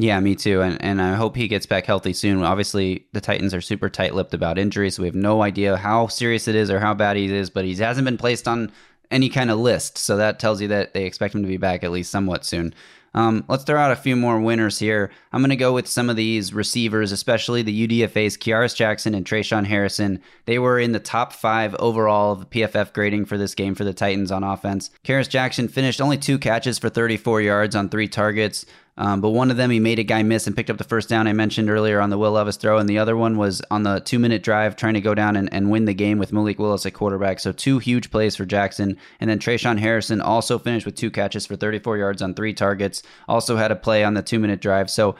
Yeah, 0.00 0.20
me 0.20 0.36
too. 0.36 0.62
And 0.62 0.80
and 0.80 1.02
I 1.02 1.14
hope 1.14 1.34
he 1.34 1.48
gets 1.48 1.66
back 1.66 1.84
healthy 1.84 2.12
soon. 2.12 2.42
Obviously, 2.42 3.06
the 3.12 3.20
Titans 3.20 3.52
are 3.52 3.60
super 3.60 3.88
tight 3.88 4.14
lipped 4.14 4.32
about 4.32 4.58
injuries, 4.58 4.94
so 4.94 5.02
we 5.02 5.08
have 5.08 5.16
no 5.16 5.42
idea 5.42 5.76
how 5.76 6.06
serious 6.06 6.46
it 6.46 6.54
is 6.54 6.70
or 6.70 6.78
how 6.78 6.94
bad 6.94 7.16
he 7.16 7.26
is, 7.26 7.50
but 7.50 7.64
he 7.64 7.74
hasn't 7.74 8.04
been 8.04 8.16
placed 8.16 8.46
on 8.46 8.70
any 9.10 9.28
kind 9.28 9.50
of 9.50 9.58
list. 9.58 9.98
So 9.98 10.16
that 10.16 10.38
tells 10.38 10.60
you 10.60 10.68
that 10.68 10.94
they 10.94 11.04
expect 11.04 11.34
him 11.34 11.42
to 11.42 11.48
be 11.48 11.56
back 11.56 11.82
at 11.82 11.90
least 11.90 12.12
somewhat 12.12 12.44
soon. 12.44 12.74
Um, 13.14 13.44
let's 13.48 13.64
throw 13.64 13.80
out 13.80 13.90
a 13.90 13.96
few 13.96 14.14
more 14.14 14.38
winners 14.38 14.78
here. 14.78 15.10
I'm 15.32 15.40
going 15.40 15.50
to 15.50 15.56
go 15.56 15.72
with 15.72 15.88
some 15.88 16.10
of 16.10 16.16
these 16.16 16.52
receivers, 16.52 17.10
especially 17.10 17.62
the 17.62 17.88
UDFA's 17.88 18.36
Kearis 18.36 18.76
Jackson 18.76 19.14
and 19.14 19.24
Tre'Shaun 19.24 19.64
Harrison. 19.66 20.20
They 20.44 20.58
were 20.58 20.78
in 20.78 20.92
the 20.92 21.00
top 21.00 21.32
five 21.32 21.74
overall 21.76 22.32
of 22.32 22.40
the 22.40 22.46
PFF 22.46 22.92
grading 22.92 23.24
for 23.24 23.38
this 23.38 23.54
game 23.54 23.74
for 23.74 23.84
the 23.84 23.94
Titans 23.94 24.30
on 24.30 24.44
offense. 24.44 24.90
Kearis 25.04 25.28
Jackson 25.28 25.68
finished 25.68 26.00
only 26.00 26.18
two 26.18 26.38
catches 26.38 26.78
for 26.78 26.90
34 26.90 27.40
yards 27.40 27.74
on 27.74 27.88
three 27.88 28.08
targets. 28.08 28.66
Um, 28.98 29.20
but 29.20 29.30
one 29.30 29.50
of 29.50 29.56
them, 29.56 29.70
he 29.70 29.78
made 29.78 30.00
a 30.00 30.04
guy 30.04 30.24
miss 30.24 30.46
and 30.46 30.56
picked 30.56 30.70
up 30.70 30.76
the 30.76 30.84
first 30.84 31.08
down 31.08 31.28
I 31.28 31.32
mentioned 31.32 31.70
earlier 31.70 32.00
on 32.00 32.10
the 32.10 32.18
Will 32.18 32.32
Levis 32.32 32.56
throw. 32.56 32.78
And 32.78 32.88
the 32.88 32.98
other 32.98 33.16
one 33.16 33.38
was 33.38 33.62
on 33.70 33.84
the 33.84 34.00
two 34.00 34.18
minute 34.18 34.42
drive 34.42 34.74
trying 34.74 34.94
to 34.94 35.00
go 35.00 35.14
down 35.14 35.36
and, 35.36 35.48
and 35.52 35.70
win 35.70 35.84
the 35.84 35.94
game 35.94 36.18
with 36.18 36.32
Malik 36.32 36.58
Willis 36.58 36.84
at 36.84 36.94
quarterback. 36.94 37.38
So 37.38 37.52
two 37.52 37.78
huge 37.78 38.10
plays 38.10 38.34
for 38.34 38.44
Jackson. 38.44 38.98
And 39.20 39.30
then 39.30 39.38
Tre'Shaun 39.38 39.78
Harrison 39.78 40.20
also 40.20 40.58
finished 40.58 40.84
with 40.84 40.96
two 40.96 41.10
catches 41.10 41.46
for 41.46 41.54
34 41.54 41.96
yards 41.96 42.20
on 42.22 42.34
three 42.34 42.52
targets. 42.52 43.02
Also 43.28 43.56
had 43.56 43.70
a 43.70 43.76
play 43.76 44.02
on 44.02 44.14
the 44.14 44.22
two 44.22 44.40
minute 44.40 44.60
drive. 44.60 44.90
So 44.90 45.14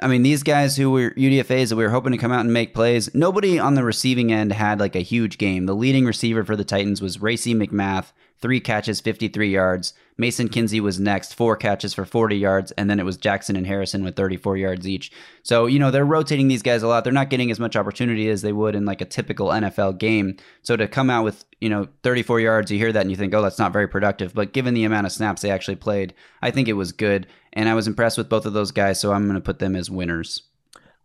I 0.00 0.08
mean, 0.08 0.22
these 0.22 0.42
guys 0.42 0.76
who 0.76 0.90
were 0.90 1.10
UDFAs 1.12 1.68
that 1.68 1.76
we 1.76 1.84
were 1.84 1.90
hoping 1.90 2.12
to 2.12 2.18
come 2.18 2.32
out 2.32 2.40
and 2.40 2.52
make 2.52 2.74
plays, 2.74 3.14
nobody 3.14 3.58
on 3.58 3.74
the 3.74 3.84
receiving 3.84 4.32
end 4.32 4.52
had 4.52 4.80
like 4.80 4.96
a 4.96 5.00
huge 5.00 5.38
game. 5.38 5.66
The 5.66 5.74
leading 5.74 6.04
receiver 6.04 6.44
for 6.44 6.56
the 6.56 6.64
Titans 6.64 7.00
was 7.00 7.22
Racey 7.22 7.54
McMath, 7.54 8.12
three 8.44 8.60
catches, 8.60 9.00
53 9.00 9.48
yards. 9.48 9.94
Mason 10.18 10.50
Kinsey 10.50 10.78
was 10.78 11.00
next, 11.00 11.34
four 11.34 11.56
catches 11.56 11.94
for 11.94 12.04
40 12.04 12.36
yards, 12.36 12.72
and 12.72 12.90
then 12.90 13.00
it 13.00 13.04
was 13.06 13.16
Jackson 13.16 13.56
and 13.56 13.66
Harrison 13.66 14.04
with 14.04 14.16
34 14.16 14.58
yards 14.58 14.86
each. 14.86 15.10
So, 15.42 15.64
you 15.64 15.78
know, 15.78 15.90
they're 15.90 16.04
rotating 16.04 16.48
these 16.48 16.62
guys 16.62 16.82
a 16.82 16.86
lot. 16.86 17.04
They're 17.04 17.12
not 17.12 17.30
getting 17.30 17.50
as 17.50 17.58
much 17.58 17.74
opportunity 17.74 18.28
as 18.28 18.42
they 18.42 18.52
would 18.52 18.74
in 18.74 18.84
like 18.84 19.00
a 19.00 19.06
typical 19.06 19.48
NFL 19.48 19.98
game. 19.98 20.36
So 20.60 20.76
to 20.76 20.86
come 20.86 21.08
out 21.08 21.24
with, 21.24 21.46
you 21.62 21.70
know, 21.70 21.88
34 22.02 22.38
yards, 22.40 22.70
you 22.70 22.76
hear 22.76 22.92
that 22.92 23.00
and 23.00 23.10
you 23.10 23.16
think, 23.16 23.32
oh, 23.32 23.40
that's 23.40 23.58
not 23.58 23.72
very 23.72 23.88
productive. 23.88 24.34
But 24.34 24.52
given 24.52 24.74
the 24.74 24.84
amount 24.84 25.06
of 25.06 25.12
snaps 25.12 25.40
they 25.40 25.50
actually 25.50 25.76
played, 25.76 26.12
I 26.42 26.50
think 26.50 26.68
it 26.68 26.74
was 26.74 26.92
good. 26.92 27.26
And 27.54 27.66
I 27.66 27.74
was 27.74 27.86
impressed 27.86 28.18
with 28.18 28.28
both 28.28 28.44
of 28.44 28.52
those 28.52 28.72
guys. 28.72 29.00
So 29.00 29.14
I'm 29.14 29.24
going 29.24 29.36
to 29.36 29.40
put 29.40 29.58
them 29.58 29.74
as 29.74 29.90
winners. 29.90 30.42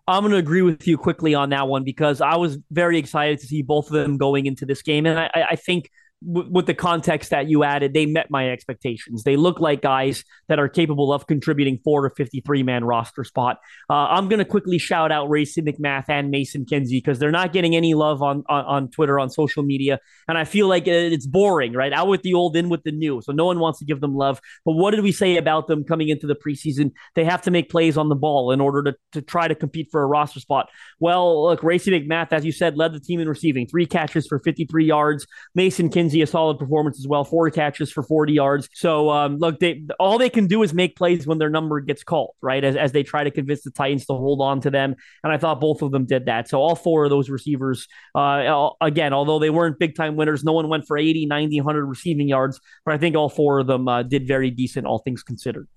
I'm 0.09 0.23
going 0.23 0.33
to 0.33 0.39
agree 0.39 0.61
with 0.61 0.85
you 0.85 0.97
quickly 0.97 1.35
on 1.35 1.51
that 1.51 1.69
one 1.69 1.85
because 1.85 2.19
I 2.19 2.35
was 2.35 2.57
very 2.69 2.99
excited 2.99 3.39
to 3.39 3.47
see 3.47 3.61
both 3.61 3.87
of 3.87 3.93
them 3.93 4.17
going 4.17 4.45
into 4.45 4.65
this 4.65 4.81
game. 4.81 5.05
And 5.05 5.17
I, 5.17 5.29
I 5.51 5.55
think 5.55 5.89
with 6.21 6.65
the 6.65 6.73
context 6.73 7.29
that 7.29 7.49
you 7.49 7.63
added, 7.63 7.93
they 7.93 8.05
met 8.05 8.29
my 8.29 8.49
expectations. 8.49 9.23
They 9.23 9.37
look 9.37 9.59
like 9.59 9.81
guys 9.81 10.25
that 10.49 10.59
are 10.59 10.67
capable 10.67 11.13
of 11.13 11.27
contributing 11.27 11.79
four 11.83 12.07
to 12.07 12.13
53 12.13 12.63
man 12.63 12.83
roster 12.83 13.23
spot. 13.23 13.59
Uh, 13.89 14.07
I'm 14.07 14.27
going 14.27 14.39
to 14.39 14.45
quickly 14.45 14.77
shout 14.77 15.11
out 15.11 15.29
Racey 15.29 15.61
McMath 15.61 16.05
and 16.09 16.29
Mason 16.29 16.65
Kinsey 16.65 16.97
because 16.97 17.19
they're 17.19 17.31
not 17.31 17.53
getting 17.53 17.75
any 17.75 17.93
love 17.93 18.21
on, 18.21 18.43
on, 18.49 18.65
on, 18.65 18.89
Twitter, 18.89 19.17
on 19.17 19.29
social 19.29 19.63
media. 19.63 19.99
And 20.27 20.37
I 20.37 20.43
feel 20.43 20.67
like 20.67 20.87
it's 20.87 21.25
boring, 21.25 21.71
right? 21.73 21.93
Out 21.93 22.09
with 22.09 22.23
the 22.23 22.33
old, 22.33 22.57
in 22.57 22.67
with 22.67 22.83
the 22.83 22.91
new. 22.91 23.21
So 23.21 23.31
no 23.31 23.45
one 23.45 23.59
wants 23.59 23.79
to 23.79 23.85
give 23.85 24.01
them 24.01 24.15
love. 24.15 24.41
But 24.65 24.73
what 24.73 24.91
did 24.91 25.03
we 25.03 25.13
say 25.13 25.37
about 25.37 25.67
them 25.67 25.85
coming 25.85 26.09
into 26.09 26.27
the 26.27 26.35
preseason? 26.35 26.91
They 27.15 27.23
have 27.23 27.43
to 27.43 27.51
make 27.51 27.69
plays 27.69 27.97
on 27.97 28.09
the 28.09 28.15
ball 28.15 28.51
in 28.51 28.59
order 28.59 28.83
to, 28.83 28.95
to 29.13 29.21
try 29.21 29.47
to 29.47 29.55
compete 29.55 29.87
for 29.89 30.03
a 30.03 30.07
roster 30.07 30.41
spot. 30.41 30.69
Well, 30.99 31.45
look, 31.45 31.63
Racey 31.63 31.91
McMath, 31.91 32.33
as 32.33 32.43
you 32.43 32.51
said, 32.51 32.75
led 32.77 32.91
the 32.91 32.99
team 32.99 33.21
in 33.21 33.29
receiving 33.29 33.67
three 33.67 33.85
catches 33.85 34.27
for 34.27 34.39
53 34.39 34.85
yards. 34.85 35.25
Mason 35.55 35.89
Kinsey 35.89 36.08
McKenzie 36.09 36.23
a 36.23 36.27
solid 36.27 36.57
performance 36.57 36.99
as 36.99 37.07
well, 37.07 37.23
four 37.23 37.49
catches 37.49 37.91
for 37.91 38.03
40 38.03 38.33
yards. 38.33 38.69
So 38.73 39.09
um, 39.09 39.37
look, 39.37 39.59
they 39.59 39.83
all 39.99 40.17
they 40.17 40.29
can 40.29 40.47
do 40.47 40.63
is 40.63 40.73
make 40.73 40.95
plays 40.95 41.27
when 41.27 41.37
their 41.37 41.49
number 41.49 41.79
gets 41.79 42.03
called, 42.03 42.35
right? 42.41 42.63
As, 42.63 42.75
as 42.75 42.91
they 42.91 43.03
try 43.03 43.23
to 43.23 43.31
convince 43.31 43.63
the 43.63 43.71
Titans 43.71 44.05
to 44.07 44.13
hold 44.13 44.41
on 44.41 44.61
to 44.61 44.69
them, 44.69 44.95
and 45.23 45.33
I 45.33 45.37
thought 45.37 45.61
both 45.61 45.81
of 45.81 45.91
them 45.91 46.05
did 46.05 46.25
that. 46.25 46.49
So 46.49 46.59
all 46.59 46.75
four 46.75 47.05
of 47.05 47.09
those 47.09 47.29
receivers, 47.29 47.87
uh, 48.15 48.69
again, 48.81 49.13
although 49.13 49.39
they 49.39 49.49
weren't 49.49 49.79
big 49.79 49.95
time 49.95 50.15
winners, 50.15 50.43
no 50.43 50.53
one 50.53 50.69
went 50.69 50.85
for 50.87 50.97
80, 50.97 51.25
90, 51.25 51.61
100 51.61 51.85
receiving 51.85 52.27
yards, 52.27 52.59
but 52.85 52.93
I 52.93 52.97
think 52.97 53.15
all 53.15 53.29
four 53.29 53.59
of 53.59 53.67
them 53.67 53.87
uh, 53.87 54.03
did 54.03 54.27
very 54.27 54.51
decent, 54.51 54.85
all 54.85 54.99
things 54.99 55.23
considered. 55.23 55.67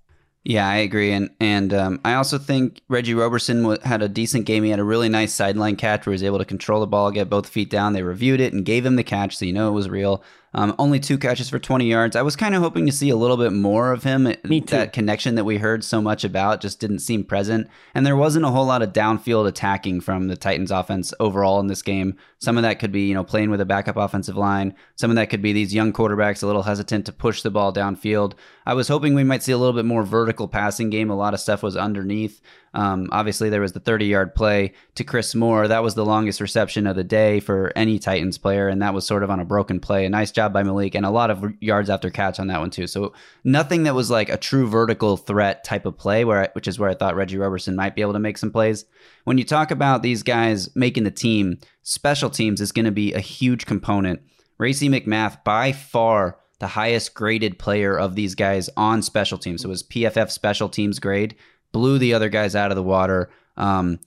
Yeah, 0.45 0.69
I 0.69 0.77
agree, 0.77 1.13
and 1.13 1.31
and 1.39 1.73
um, 1.73 2.01
I 2.05 2.15
also 2.15 2.37
think 2.37 2.81
Reggie 2.89 3.15
Roberson 3.15 3.63
w- 3.63 3.81
had 3.85 4.03
a 4.03 4.09
decent 4.09 4.45
game. 4.45 4.65
He 4.65 4.71
had 4.71 4.81
a 4.81 4.85
really 4.85 5.09
nice 5.09 5.33
sideline 5.33 5.77
catch 5.77 6.05
where 6.05 6.13
he 6.13 6.15
was 6.15 6.25
able 6.25 6.39
to 6.39 6.45
control 6.45 6.81
the 6.81 6.87
ball, 6.87 7.13
get 7.13 7.31
both 7.31 7.49
feet 7.49 7.71
down. 7.71 7.93
They 7.93 8.03
reviewed 8.03 8.41
it 8.41 8.53
and 8.53 8.65
gave 8.65 8.85
him 8.85 8.97
the 8.97 9.05
catch, 9.05 9.37
so 9.37 9.45
you 9.45 9.53
know 9.53 9.69
it 9.69 9.73
was 9.73 9.89
real. 9.89 10.25
Um, 10.55 10.75
only 10.79 11.01
two 11.01 11.17
catches 11.17 11.49
for 11.49 11.59
20 11.59 11.87
yards. 11.87 12.15
I 12.15 12.23
was 12.23 12.37
kind 12.37 12.55
of 12.55 12.63
hoping 12.63 12.85
to 12.87 12.93
see 12.93 13.09
a 13.09 13.17
little 13.17 13.39
bit 13.39 13.53
more 13.53 13.93
of 13.93 14.05
him. 14.05 14.25
Me 14.45 14.61
too. 14.61 14.77
That 14.77 14.93
connection 14.93 15.35
that 15.37 15.45
we 15.45 15.57
heard 15.57 15.83
so 15.83 16.03
much 16.03 16.25
about 16.25 16.61
just 16.61 16.79
didn't 16.79 16.99
seem 16.99 17.25
present. 17.25 17.69
And 17.95 18.05
there 18.05 18.17
wasn't 18.17 18.45
a 18.45 18.51
whole 18.51 18.67
lot 18.67 18.83
of 18.83 18.93
downfield 18.93 19.49
attacking 19.49 20.03
from 20.03 20.29
the 20.29 20.37
Titans 20.37 20.71
offense 20.71 21.15
overall 21.19 21.59
in 21.61 21.69
this 21.69 21.81
game. 21.81 22.19
Some 22.39 22.59
of 22.59 22.65
that 22.65 22.81
could 22.81 22.93
be, 22.93 23.09
you 23.09 23.15
know, 23.15 23.25
playing 23.25 23.49
with 23.49 23.63
a 23.63 23.65
backup 23.65 23.97
offensive 23.97 24.37
line. 24.37 24.75
Some 24.97 25.11
of 25.11 25.17
that 25.17 25.31
could 25.31 25.43
be 25.43 25.55
these 25.55 25.75
young 25.75 25.93
quarterbacks 25.93 26.43
a 26.43 26.47
little 26.47 26.65
hesitant 26.65 27.07
to 27.07 27.13
push 27.13 27.41
the 27.41 27.51
ball 27.51 27.73
downfield. 27.73 28.35
I 28.65 28.75
was 28.75 28.89
hoping 28.89 29.15
we 29.15 29.25
might 29.25 29.43
see 29.43 29.53
a 29.53 29.59
little 29.59 29.73
bit 29.73 29.85
more 29.85 30.05
vertical 30.05 30.49
passing 30.49 30.91
game. 30.91 31.11
A 31.11 31.17
lot 31.17 31.35
of 31.35 31.41
stuff 31.41 31.63
was 31.63 31.77
underneath. 31.77 32.41
Um, 32.75 33.09
obviously, 33.13 33.51
there 33.51 33.61
was 33.61 33.73
the 33.73 33.81
30 33.81 34.07
yard 34.07 34.35
play 34.35 34.73
to 34.95 35.05
Chris 35.05 35.35
Moore. 35.35 35.69
That 35.69 35.83
was 35.83 35.95
the 35.95 36.05
longest 36.05 36.41
reception 36.41 36.87
of 36.87 36.97
the 36.97 37.05
day 37.05 37.41
for 37.41 37.73
any 37.77 37.99
Titans 37.99 38.39
player, 38.39 38.69
and 38.69 38.81
that 38.81 38.95
was 38.95 39.07
sort 39.07 39.23
of 39.23 39.31
on 39.31 39.41
a 39.41 39.45
broken 39.45 39.81
play. 39.81 40.05
A 40.05 40.11
nice 40.11 40.31
job 40.31 40.53
by 40.53 40.63
Malik, 40.63 40.95
and 40.95 41.05
a 41.05 41.11
lot 41.11 41.31
of 41.31 41.53
yards 41.61 41.91
after 41.91 42.09
catch 42.09 42.41
on 42.41 42.47
that 42.47 42.61
one, 42.61 42.71
too. 42.71 42.87
So, 42.87 43.13
nothing 43.45 43.83
that 43.83 43.95
was 43.95 44.11
like 44.11 44.29
a 44.29 44.37
true 44.37 44.69
vertical 44.69 45.17
threat 45.17 45.65
type 45.65 45.85
of 45.85 45.99
play, 45.99 46.25
where 46.25 46.45
I, 46.45 46.49
which 46.53 46.69
is 46.69 46.79
where 46.79 46.91
I 46.91 46.95
thought 46.95 47.17
Reggie 47.17 47.39
Roberson 47.39 47.77
might 47.77 47.95
be 47.95 48.03
able 48.03 48.15
to 48.15 48.19
make 48.19 48.39
some 48.39 48.51
plays. 48.51 48.85
When 49.25 49.39
you 49.39 49.45
talk 49.45 49.71
about 49.71 50.03
these 50.03 50.23
guys 50.23 50.75
making 50.75 51.05
the 51.05 51.11
team, 51.11 51.59
special 51.83 52.31
teams 52.31 52.61
is 52.61 52.73
going 52.73 52.87
to 52.87 52.91
be 52.91 53.13
a 53.13 53.21
huge 53.21 53.67
component. 53.67 54.21
Racey 54.59 54.89
McMath, 54.89 55.43
by 55.45 55.73
far, 55.73 56.39
the 56.63 56.69
highest 56.69 57.13
graded 57.15 57.59
player 57.59 57.99
of 57.99 58.15
these 58.15 58.37
guys 58.37 58.71
on 58.77 59.03
special 59.03 59.37
teams. 59.37 59.63
So 59.63 59.67
it 59.67 59.71
was 59.71 59.83
PFF 59.83 60.31
special 60.31 60.69
teams 60.69 61.01
grade 61.01 61.35
blew 61.73 61.99
the 61.99 62.15
other 62.15 62.29
guys 62.29 62.55
out 62.55 62.71
of 62.71 62.77
the 62.77 62.85
water. 62.85 63.31
Um, 63.57 63.99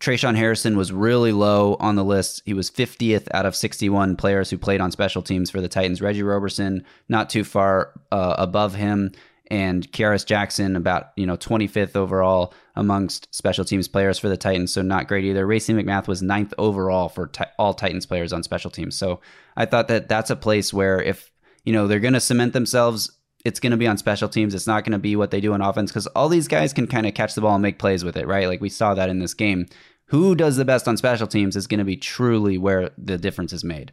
Tre'Shaun 0.00 0.36
Harrison 0.36 0.78
was 0.78 0.90
really 0.90 1.32
low 1.32 1.74
on 1.78 1.94
the 1.94 2.02
list. 2.02 2.40
He 2.46 2.54
was 2.54 2.70
50th 2.70 3.28
out 3.34 3.44
of 3.44 3.54
61 3.54 4.16
players 4.16 4.48
who 4.48 4.56
played 4.56 4.80
on 4.80 4.90
special 4.90 5.20
teams 5.20 5.50
for 5.50 5.60
the 5.60 5.68
Titans. 5.68 6.00
Reggie 6.00 6.22
Roberson 6.22 6.82
not 7.10 7.28
too 7.28 7.44
far 7.44 7.92
uh, 8.10 8.36
above 8.38 8.74
him, 8.74 9.12
and 9.50 9.86
Kearis 9.92 10.24
Jackson 10.24 10.76
about 10.76 11.10
you 11.14 11.26
know 11.26 11.36
25th 11.36 11.94
overall 11.94 12.54
amongst 12.74 13.34
special 13.34 13.66
teams 13.66 13.86
players 13.86 14.18
for 14.18 14.30
the 14.30 14.36
Titans. 14.38 14.72
So 14.72 14.80
not 14.80 15.08
great 15.08 15.26
either. 15.26 15.46
Racey 15.46 15.74
McMath 15.74 16.08
was 16.08 16.22
ninth 16.22 16.54
overall 16.56 17.10
for 17.10 17.30
all 17.58 17.74
Titans 17.74 18.06
players 18.06 18.32
on 18.32 18.42
special 18.42 18.70
teams. 18.70 18.96
So 18.96 19.20
I 19.58 19.66
thought 19.66 19.88
that 19.88 20.08
that's 20.08 20.30
a 20.30 20.36
place 20.36 20.72
where 20.72 21.02
if 21.02 21.30
you 21.66 21.72
know 21.72 21.86
they're 21.86 22.00
going 22.00 22.14
to 22.14 22.20
cement 22.20 22.54
themselves 22.54 23.10
it's 23.46 23.60
going 23.60 23.70
to 23.70 23.76
be 23.76 23.86
on 23.86 23.96
special 23.96 24.28
teams. 24.28 24.54
It's 24.56 24.66
not 24.66 24.82
going 24.82 24.92
to 24.92 24.98
be 24.98 25.14
what 25.14 25.30
they 25.30 25.40
do 25.40 25.54
on 25.54 25.62
offense 25.62 25.92
because 25.92 26.08
all 26.08 26.28
these 26.28 26.48
guys 26.48 26.72
can 26.72 26.88
kind 26.88 27.06
of 27.06 27.14
catch 27.14 27.36
the 27.36 27.40
ball 27.40 27.54
and 27.54 27.62
make 27.62 27.78
plays 27.78 28.02
with 28.02 28.16
it, 28.16 28.26
right? 28.26 28.48
Like 28.48 28.60
we 28.60 28.68
saw 28.68 28.92
that 28.94 29.08
in 29.08 29.20
this 29.20 29.34
game. 29.34 29.66
Who 30.06 30.34
does 30.34 30.56
the 30.56 30.64
best 30.64 30.88
on 30.88 30.96
special 30.96 31.28
teams 31.28 31.54
is 31.54 31.68
going 31.68 31.78
to 31.78 31.84
be 31.84 31.96
truly 31.96 32.58
where 32.58 32.90
the 32.98 33.18
difference 33.18 33.52
is 33.52 33.62
made. 33.62 33.92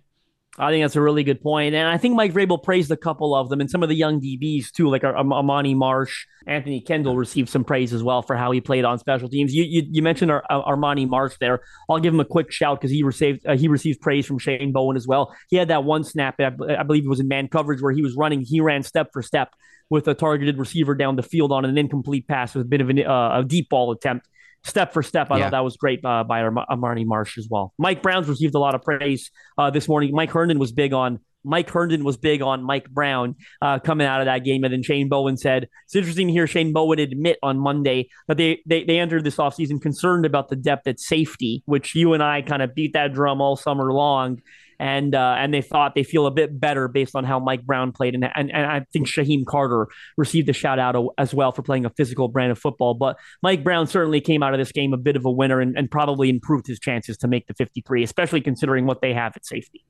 I 0.60 0.70
think 0.70 0.84
that's 0.84 0.96
a 0.96 1.02
really 1.02 1.24
good 1.24 1.42
point. 1.42 1.74
And 1.74 1.88
I 1.88 1.98
think 1.98 2.16
Mike 2.16 2.32
Vrabel 2.32 2.62
praised 2.62 2.92
a 2.92 2.98
couple 2.98 3.34
of 3.34 3.50
them 3.50 3.60
and 3.60 3.70
some 3.70 3.82
of 3.82 3.90
the 3.90 3.96
young 3.96 4.22
DBs 4.22 4.72
too, 4.72 4.88
like 4.88 5.02
Armani 5.02 5.76
Marsh, 5.76 6.28
Anthony 6.46 6.80
Kendall 6.80 7.18
received 7.18 7.50
some 7.50 7.64
praise 7.64 7.92
as 7.92 8.04
well 8.04 8.22
for 8.22 8.36
how 8.36 8.52
he 8.52 8.62
played 8.62 8.86
on 8.86 9.00
special 9.00 9.28
teams. 9.30 9.54
You 9.54 9.64
you, 9.64 9.84
you 9.90 10.04
mentioned 10.04 10.30
Ar- 10.30 10.44
Armani 10.52 11.08
Marsh 11.08 11.38
there. 11.40 11.62
I'll 11.90 12.00
give 12.00 12.14
him 12.14 12.20
a 12.20 12.26
quick 12.26 12.52
shout 12.52 12.80
because 12.80 12.92
he 12.92 13.02
received 13.02 13.48
uh, 13.48 13.58
he 13.58 13.68
received 13.68 14.00
praise 14.02 14.28
from 14.28 14.38
Shane 14.38 14.72
Bowen 14.72 14.96
as 14.96 15.08
well. 15.08 15.36
He 15.50 15.58
had 15.58 15.70
that 15.70 15.86
one 15.86 16.04
snap, 16.04 16.36
I, 16.40 16.52
I 16.78 16.84
believe 16.84 17.04
it 17.04 17.10
was 17.10 17.20
in 17.20 17.28
man 17.28 17.48
coverage, 17.48 17.82
where 17.82 17.92
he 17.92 18.04
was 18.04 18.16
running. 18.16 18.42
He 18.42 18.62
ran 18.62 18.84
step 18.84 19.10
for 19.12 19.24
step 19.24 19.56
with 19.90 20.08
a 20.08 20.14
targeted 20.14 20.60
receiver 20.60 20.94
down 20.94 21.16
the 21.16 21.24
field 21.24 21.52
on 21.52 21.66
an 21.66 21.78
incomplete 21.80 22.28
pass 22.28 22.54
with 22.54 22.66
a 22.66 22.70
bit 22.70 22.82
of 22.82 22.90
an, 22.90 23.04
uh, 23.06 23.40
a 23.40 23.44
deep 23.44 23.70
ball 23.70 23.92
attempt 23.92 24.28
step 24.64 24.94
for 24.94 25.04
step. 25.04 25.28
I 25.30 25.38
yeah. 25.38 25.44
thought 25.44 25.52
that 25.52 25.64
was 25.64 25.78
great 25.78 26.04
uh, 26.04 26.24
by 26.24 26.42
Armani 26.42 27.06
Marsh 27.06 27.38
as 27.38 27.48
well. 27.50 27.74
Mike 27.78 28.02
Brown's 28.02 28.28
received 28.28 28.56
a 28.56 28.60
lot 28.60 28.76
of 28.76 28.82
praise 28.82 29.32
uh, 29.58 29.70
this 29.70 29.88
morning. 29.88 30.12
Mike 30.14 30.32
Herndon 30.32 30.60
was 30.60 30.72
big 30.72 30.94
on. 30.94 31.20
Mike 31.46 31.70
Herndon 31.70 32.06
was 32.06 32.16
big 32.16 32.42
on 32.42 32.64
Mike 32.64 32.90
Brown 32.90 33.36
uh, 33.62 33.78
coming 33.80 34.08
out 34.08 34.22
of 34.22 34.26
that 34.26 34.46
game. 34.46 34.64
And 34.64 34.72
then 34.72 34.82
Shane 34.82 35.10
Bowen 35.10 35.36
said, 35.36 35.68
it's 35.86 35.96
interesting 35.96 36.28
to 36.28 36.34
hear 36.34 36.48
Shane 36.48 36.72
Bowen 36.72 37.00
admit 37.00 37.38
on 37.44 37.60
Monday 37.60 38.08
that 38.30 38.38
they, 38.38 38.62
they, 38.66 38.86
they 38.86 38.98
entered 38.98 39.26
this 39.26 39.36
offseason 39.36 39.82
concerned 39.82 40.26
about 40.26 40.48
the 40.48 40.56
depth 40.56 40.88
at 40.88 41.02
safety, 41.02 41.62
which 41.66 41.96
you 41.96 42.14
and 42.14 42.24
I 42.24 42.44
kind 42.44 42.62
of 42.62 42.74
beat 42.74 42.94
that 42.94 43.14
drum 43.14 43.42
all 43.42 43.58
summer 43.58 43.92
long 43.92 44.42
and 44.80 45.16
uh, 45.16 45.36
and 45.38 45.54
they 45.54 45.62
thought 45.62 45.96
they 45.96 46.04
feel 46.04 46.26
a 46.26 46.32
bit 46.32 46.60
better 46.60 46.88
based 46.88 47.16
on 47.16 47.24
how 47.24 47.40
Mike 47.40 47.64
Brown 47.64 47.92
played, 47.92 48.16
and 48.16 48.24
and, 48.36 48.52
and 48.52 48.66
I 48.66 48.86
think 48.92 49.08
Shyheim 49.08 49.46
Carter 49.46 49.88
received 50.18 50.50
a 50.50 50.54
shout 50.54 50.80
out 50.80 50.96
as 51.18 51.34
well 51.34 51.52
for 51.52 51.62
playing 51.62 51.86
a 51.86 51.90
physical 51.92 52.28
brand 52.28 52.52
of 52.52 52.60
football. 52.60 52.94
But 52.94 53.18
Mike 53.42 53.64
Brown 53.64 53.88
certainly 53.88 54.22
came 54.22 54.44
out 54.44 54.54
of 54.54 54.60
this 54.60 54.72
game 54.72 54.94
a 54.94 54.98
bit 54.98 55.16
of 55.16 55.26
a 55.26 55.32
winner 55.32 55.60
and, 55.60 55.78
and 55.78 55.90
probably 55.90 56.30
improved 56.30 56.68
his 56.68 56.80
chances 56.80 57.18
to 57.18 57.28
make 57.28 57.48
the 57.48 57.54
53, 57.54 58.04
especially 58.04 58.42
considering 58.42 58.86
what 58.86 59.02
they 59.02 59.14
have 59.14 59.34
at 59.36 59.46
safety. 59.46 59.84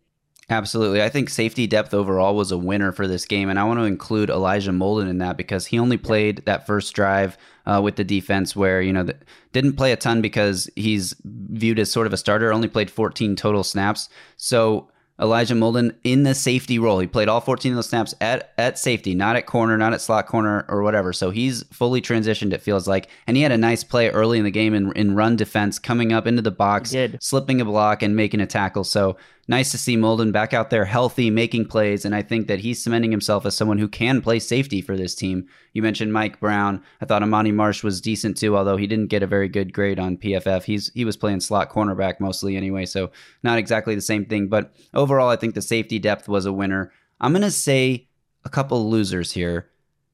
Absolutely. 0.49 1.01
I 1.01 1.09
think 1.09 1.29
safety 1.29 1.67
depth 1.67 1.93
overall 1.93 2.35
was 2.35 2.51
a 2.51 2.57
winner 2.57 2.91
for 2.91 3.07
this 3.07 3.25
game. 3.25 3.49
And 3.49 3.57
I 3.57 3.63
want 3.63 3.79
to 3.79 3.85
include 3.85 4.29
Elijah 4.29 4.71
Molden 4.71 5.09
in 5.09 5.19
that 5.19 5.37
because 5.37 5.65
he 5.65 5.79
only 5.79 5.97
played 5.97 6.43
that 6.45 6.67
first 6.67 6.93
drive 6.93 7.37
uh, 7.65 7.79
with 7.83 7.95
the 7.95 8.03
defense 8.03 8.55
where, 8.55 8.81
you 8.81 8.91
know, 8.91 9.03
the, 9.03 9.15
didn't 9.53 9.73
play 9.73 9.91
a 9.91 9.95
ton 9.95 10.21
because 10.21 10.69
he's 10.75 11.15
viewed 11.23 11.79
as 11.79 11.91
sort 11.91 12.07
of 12.07 12.13
a 12.13 12.17
starter, 12.17 12.51
only 12.51 12.67
played 12.67 12.91
14 12.91 13.35
total 13.35 13.63
snaps. 13.63 14.09
So 14.35 14.89
Elijah 15.21 15.53
Molden 15.53 15.95
in 16.03 16.23
the 16.23 16.33
safety 16.33 16.79
role. 16.79 16.99
He 16.99 17.07
played 17.07 17.27
all 17.27 17.39
14 17.39 17.71
of 17.71 17.75
those 17.75 17.89
snaps 17.89 18.15
at, 18.19 18.51
at 18.57 18.79
safety, 18.79 19.13
not 19.13 19.35
at 19.35 19.45
corner, 19.45 19.77
not 19.77 19.93
at 19.93 20.01
slot 20.01 20.25
corner 20.25 20.65
or 20.67 20.81
whatever. 20.81 21.13
So 21.13 21.29
he's 21.29 21.63
fully 21.71 22.01
transitioned, 22.01 22.51
it 22.51 22.61
feels 22.61 22.87
like. 22.87 23.09
And 23.27 23.37
he 23.37 23.43
had 23.43 23.51
a 23.51 23.57
nice 23.57 23.83
play 23.83 24.09
early 24.09 24.39
in 24.39 24.43
the 24.43 24.51
game 24.51 24.73
in, 24.73 24.91
in 24.93 25.15
run 25.15 25.35
defense, 25.35 25.77
coming 25.77 26.11
up 26.11 26.25
into 26.25 26.41
the 26.41 26.51
box, 26.51 26.91
slipping 27.21 27.61
a 27.61 27.65
block 27.65 28.01
and 28.01 28.15
making 28.15 28.41
a 28.41 28.47
tackle. 28.47 28.83
So 28.83 29.15
nice 29.47 29.71
to 29.71 29.77
see 29.77 29.97
Molden 29.97 30.31
back 30.31 30.53
out 30.53 30.69
there 30.69 30.85
healthy, 30.85 31.29
making 31.29 31.65
plays. 31.65 32.05
And 32.05 32.15
I 32.15 32.21
think 32.21 32.47
that 32.47 32.59
he's 32.59 32.81
cementing 32.81 33.11
himself 33.11 33.45
as 33.45 33.55
someone 33.55 33.77
who 33.77 33.87
can 33.87 34.21
play 34.21 34.39
safety 34.39 34.81
for 34.81 34.95
this 34.95 35.15
team. 35.15 35.47
You 35.73 35.81
mentioned 35.81 36.13
Mike 36.13 36.39
Brown. 36.39 36.81
I 37.01 37.05
thought 37.05 37.21
Armani 37.21 37.53
Marsh 37.53 37.83
was 37.83 37.99
decent 37.99 38.37
too, 38.37 38.55
although 38.55 38.77
he 38.77 38.87
didn't 38.87 39.07
get 39.07 39.23
a 39.23 39.27
very 39.27 39.49
good 39.49 39.73
grade 39.73 39.99
on 39.99 40.17
PFF. 40.17 40.63
He's 40.63 40.91
he 40.93 41.03
was 41.03 41.17
playing 41.17 41.41
slot 41.41 41.71
cornerback 41.71 42.19
mostly 42.19 42.55
anyway, 42.55 42.85
so 42.85 43.11
not 43.43 43.57
exactly 43.57 43.95
the 43.95 44.01
same 44.01 44.25
thing. 44.25 44.47
But 44.47 44.73
overall, 45.03 45.29
I 45.29 45.35
think 45.35 45.53
the 45.53 45.61
safety 45.61 45.99
depth 45.99 46.27
was 46.27 46.45
a 46.45 46.53
winner. 46.53 46.91
I'm 47.21 47.33
gonna 47.33 47.51
say 47.51 48.07
a 48.45 48.49
couple 48.49 48.89
losers 48.89 49.33
here. 49.33 49.69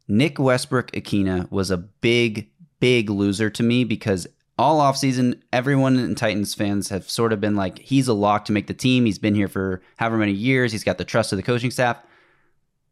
Nick 0.07 0.39
Westbrook 0.39 0.91
Ikhine 0.91 1.49
was 1.51 1.71
a 1.71 1.77
big, 1.77 2.49
big 2.79 3.09
loser 3.09 3.49
to 3.51 3.63
me 3.63 3.83
because 3.83 4.27
all 4.57 4.81
offseason, 4.81 5.39
everyone 5.53 5.97
in 5.97 6.15
Titans 6.15 6.53
fans 6.53 6.89
have 6.89 7.09
sort 7.09 7.31
of 7.31 7.39
been 7.39 7.55
like, 7.55 7.79
he's 7.79 8.09
a 8.09 8.13
lock 8.13 8.43
to 8.45 8.51
make 8.51 8.67
the 8.67 8.73
team. 8.73 9.05
He's 9.05 9.19
been 9.19 9.35
here 9.35 9.47
for 9.47 9.81
however 9.95 10.17
many 10.17 10.33
years. 10.33 10.71
He's 10.71 10.83
got 10.83 10.97
the 10.97 11.05
trust 11.05 11.31
of 11.31 11.37
the 11.37 11.43
coaching 11.43 11.71
staff. 11.71 11.97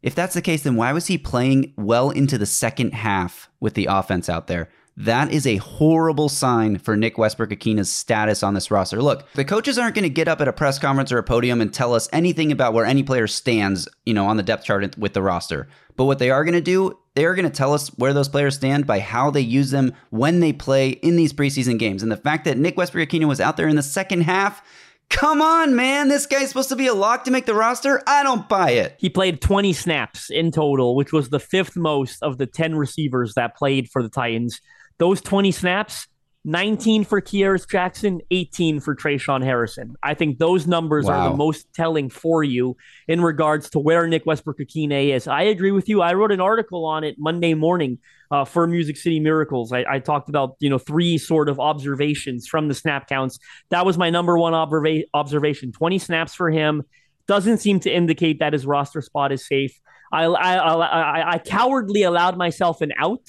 If 0.00 0.14
that's 0.14 0.34
the 0.34 0.40
case, 0.40 0.62
then 0.62 0.76
why 0.76 0.92
was 0.92 1.08
he 1.08 1.18
playing 1.18 1.74
well 1.76 2.10
into 2.10 2.38
the 2.38 2.46
second 2.46 2.94
half 2.94 3.50
with 3.60 3.74
the 3.74 3.88
offense 3.90 4.28
out 4.28 4.46
there? 4.46 4.70
That 4.98 5.30
is 5.30 5.46
a 5.46 5.58
horrible 5.58 6.28
sign 6.28 6.78
for 6.78 6.96
Nick 6.96 7.18
Westbrook 7.18 7.50
Ikhine's 7.50 7.90
status 7.90 8.42
on 8.42 8.54
this 8.54 8.68
roster. 8.68 9.00
Look, 9.00 9.30
the 9.34 9.44
coaches 9.44 9.78
aren't 9.78 9.94
going 9.94 10.02
to 10.02 10.08
get 10.08 10.26
up 10.26 10.40
at 10.40 10.48
a 10.48 10.52
press 10.52 10.76
conference 10.80 11.12
or 11.12 11.18
a 11.18 11.22
podium 11.22 11.60
and 11.60 11.72
tell 11.72 11.94
us 11.94 12.08
anything 12.12 12.50
about 12.50 12.74
where 12.74 12.84
any 12.84 13.04
player 13.04 13.28
stands, 13.28 13.88
you 14.04 14.12
know, 14.12 14.26
on 14.26 14.36
the 14.36 14.42
depth 14.42 14.64
chart 14.64 14.98
with 14.98 15.12
the 15.12 15.22
roster. 15.22 15.68
But 15.94 16.06
what 16.06 16.18
they 16.18 16.30
are 16.30 16.42
going 16.42 16.54
to 16.54 16.60
do 16.60 16.98
they 17.14 17.24
are 17.24 17.34
going 17.34 17.50
to 17.50 17.56
tell 17.56 17.74
us 17.74 17.88
where 17.96 18.12
those 18.12 18.28
players 18.28 18.54
stand 18.54 18.86
by 18.86 19.00
how 19.00 19.28
they 19.30 19.40
use 19.40 19.72
them 19.72 19.92
when 20.10 20.38
they 20.38 20.52
play 20.52 20.90
in 20.90 21.16
these 21.16 21.32
preseason 21.32 21.76
games. 21.76 22.00
And 22.00 22.12
the 22.12 22.16
fact 22.16 22.44
that 22.44 22.58
Nick 22.58 22.76
Westbrook 22.76 23.08
Ikhine 23.08 23.26
was 23.26 23.40
out 23.40 23.56
there 23.56 23.66
in 23.66 23.74
the 23.74 23.82
second 23.82 24.20
half, 24.20 24.62
come 25.10 25.42
on, 25.42 25.74
man, 25.74 26.06
this 26.06 26.26
guy's 26.26 26.48
supposed 26.48 26.68
to 26.68 26.76
be 26.76 26.86
a 26.86 26.94
lock 26.94 27.24
to 27.24 27.32
make 27.32 27.46
the 27.46 27.54
roster. 27.54 28.02
I 28.06 28.22
don't 28.22 28.48
buy 28.48 28.70
it. 28.70 28.94
He 28.98 29.08
played 29.08 29.40
20 29.40 29.72
snaps 29.72 30.30
in 30.30 30.52
total, 30.52 30.94
which 30.94 31.12
was 31.12 31.30
the 31.30 31.40
fifth 31.40 31.76
most 31.76 32.22
of 32.22 32.38
the 32.38 32.46
10 32.46 32.76
receivers 32.76 33.34
that 33.34 33.56
played 33.56 33.90
for 33.90 34.00
the 34.00 34.08
Titans. 34.08 34.60
Those 34.98 35.20
20 35.20 35.52
snaps 35.52 36.08
19 36.44 37.04
for 37.04 37.20
Kearis 37.20 37.68
Jackson, 37.68 38.20
18 38.30 38.80
for 38.80 38.94
Tre'Shaun 38.94 39.44
Harrison. 39.44 39.96
I 40.02 40.14
think 40.14 40.38
those 40.38 40.66
numbers 40.66 41.04
wow. 41.04 41.12
are 41.12 41.30
the 41.30 41.36
most 41.36 41.66
telling 41.74 42.08
for 42.08 42.42
you 42.42 42.76
in 43.06 43.20
regards 43.20 43.68
to 43.70 43.78
where 43.78 44.06
Nick 44.06 44.24
Westbrook 44.24 44.58
Ikhine 44.58 45.14
is. 45.14 45.26
I 45.26 45.42
agree 45.42 45.72
with 45.72 45.88
you. 45.90 46.00
I 46.00 46.14
wrote 46.14 46.32
an 46.32 46.40
article 46.40 46.86
on 46.86 47.04
it 47.04 47.16
Monday 47.18 47.52
morning 47.54 47.98
uh, 48.30 48.46
for 48.46 48.66
Music 48.66 48.96
City 48.96 49.20
Miracles. 49.20 49.72
I, 49.72 49.84
I, 49.88 49.98
talked 49.98 50.28
about 50.30 50.56
you 50.60 50.70
know 50.70 50.78
three 50.78 51.18
sort 51.18 51.48
of 51.48 51.60
observations 51.60 52.46
from 52.46 52.68
the 52.68 52.74
snap 52.74 53.08
counts. 53.08 53.38
That 53.70 53.84
was 53.84 53.98
my 53.98 54.08
number 54.08 54.38
one 54.38 54.54
observa- 54.54 55.04
observation: 55.12 55.72
20 55.72 55.98
snaps 55.98 56.34
for 56.34 56.50
him. 56.50 56.82
doesn't 57.26 57.58
seem 57.58 57.80
to 57.80 57.90
indicate 57.90 58.38
that 58.38 58.52
his 58.52 58.64
roster 58.64 59.02
spot 59.02 59.32
is 59.32 59.46
safe. 59.46 59.78
I, 60.12 60.24
I, 60.24 60.56
I, 60.56 61.32
I 61.34 61.38
cowardly 61.38 62.04
allowed 62.04 62.38
myself 62.38 62.80
an 62.80 62.92
out 62.98 63.20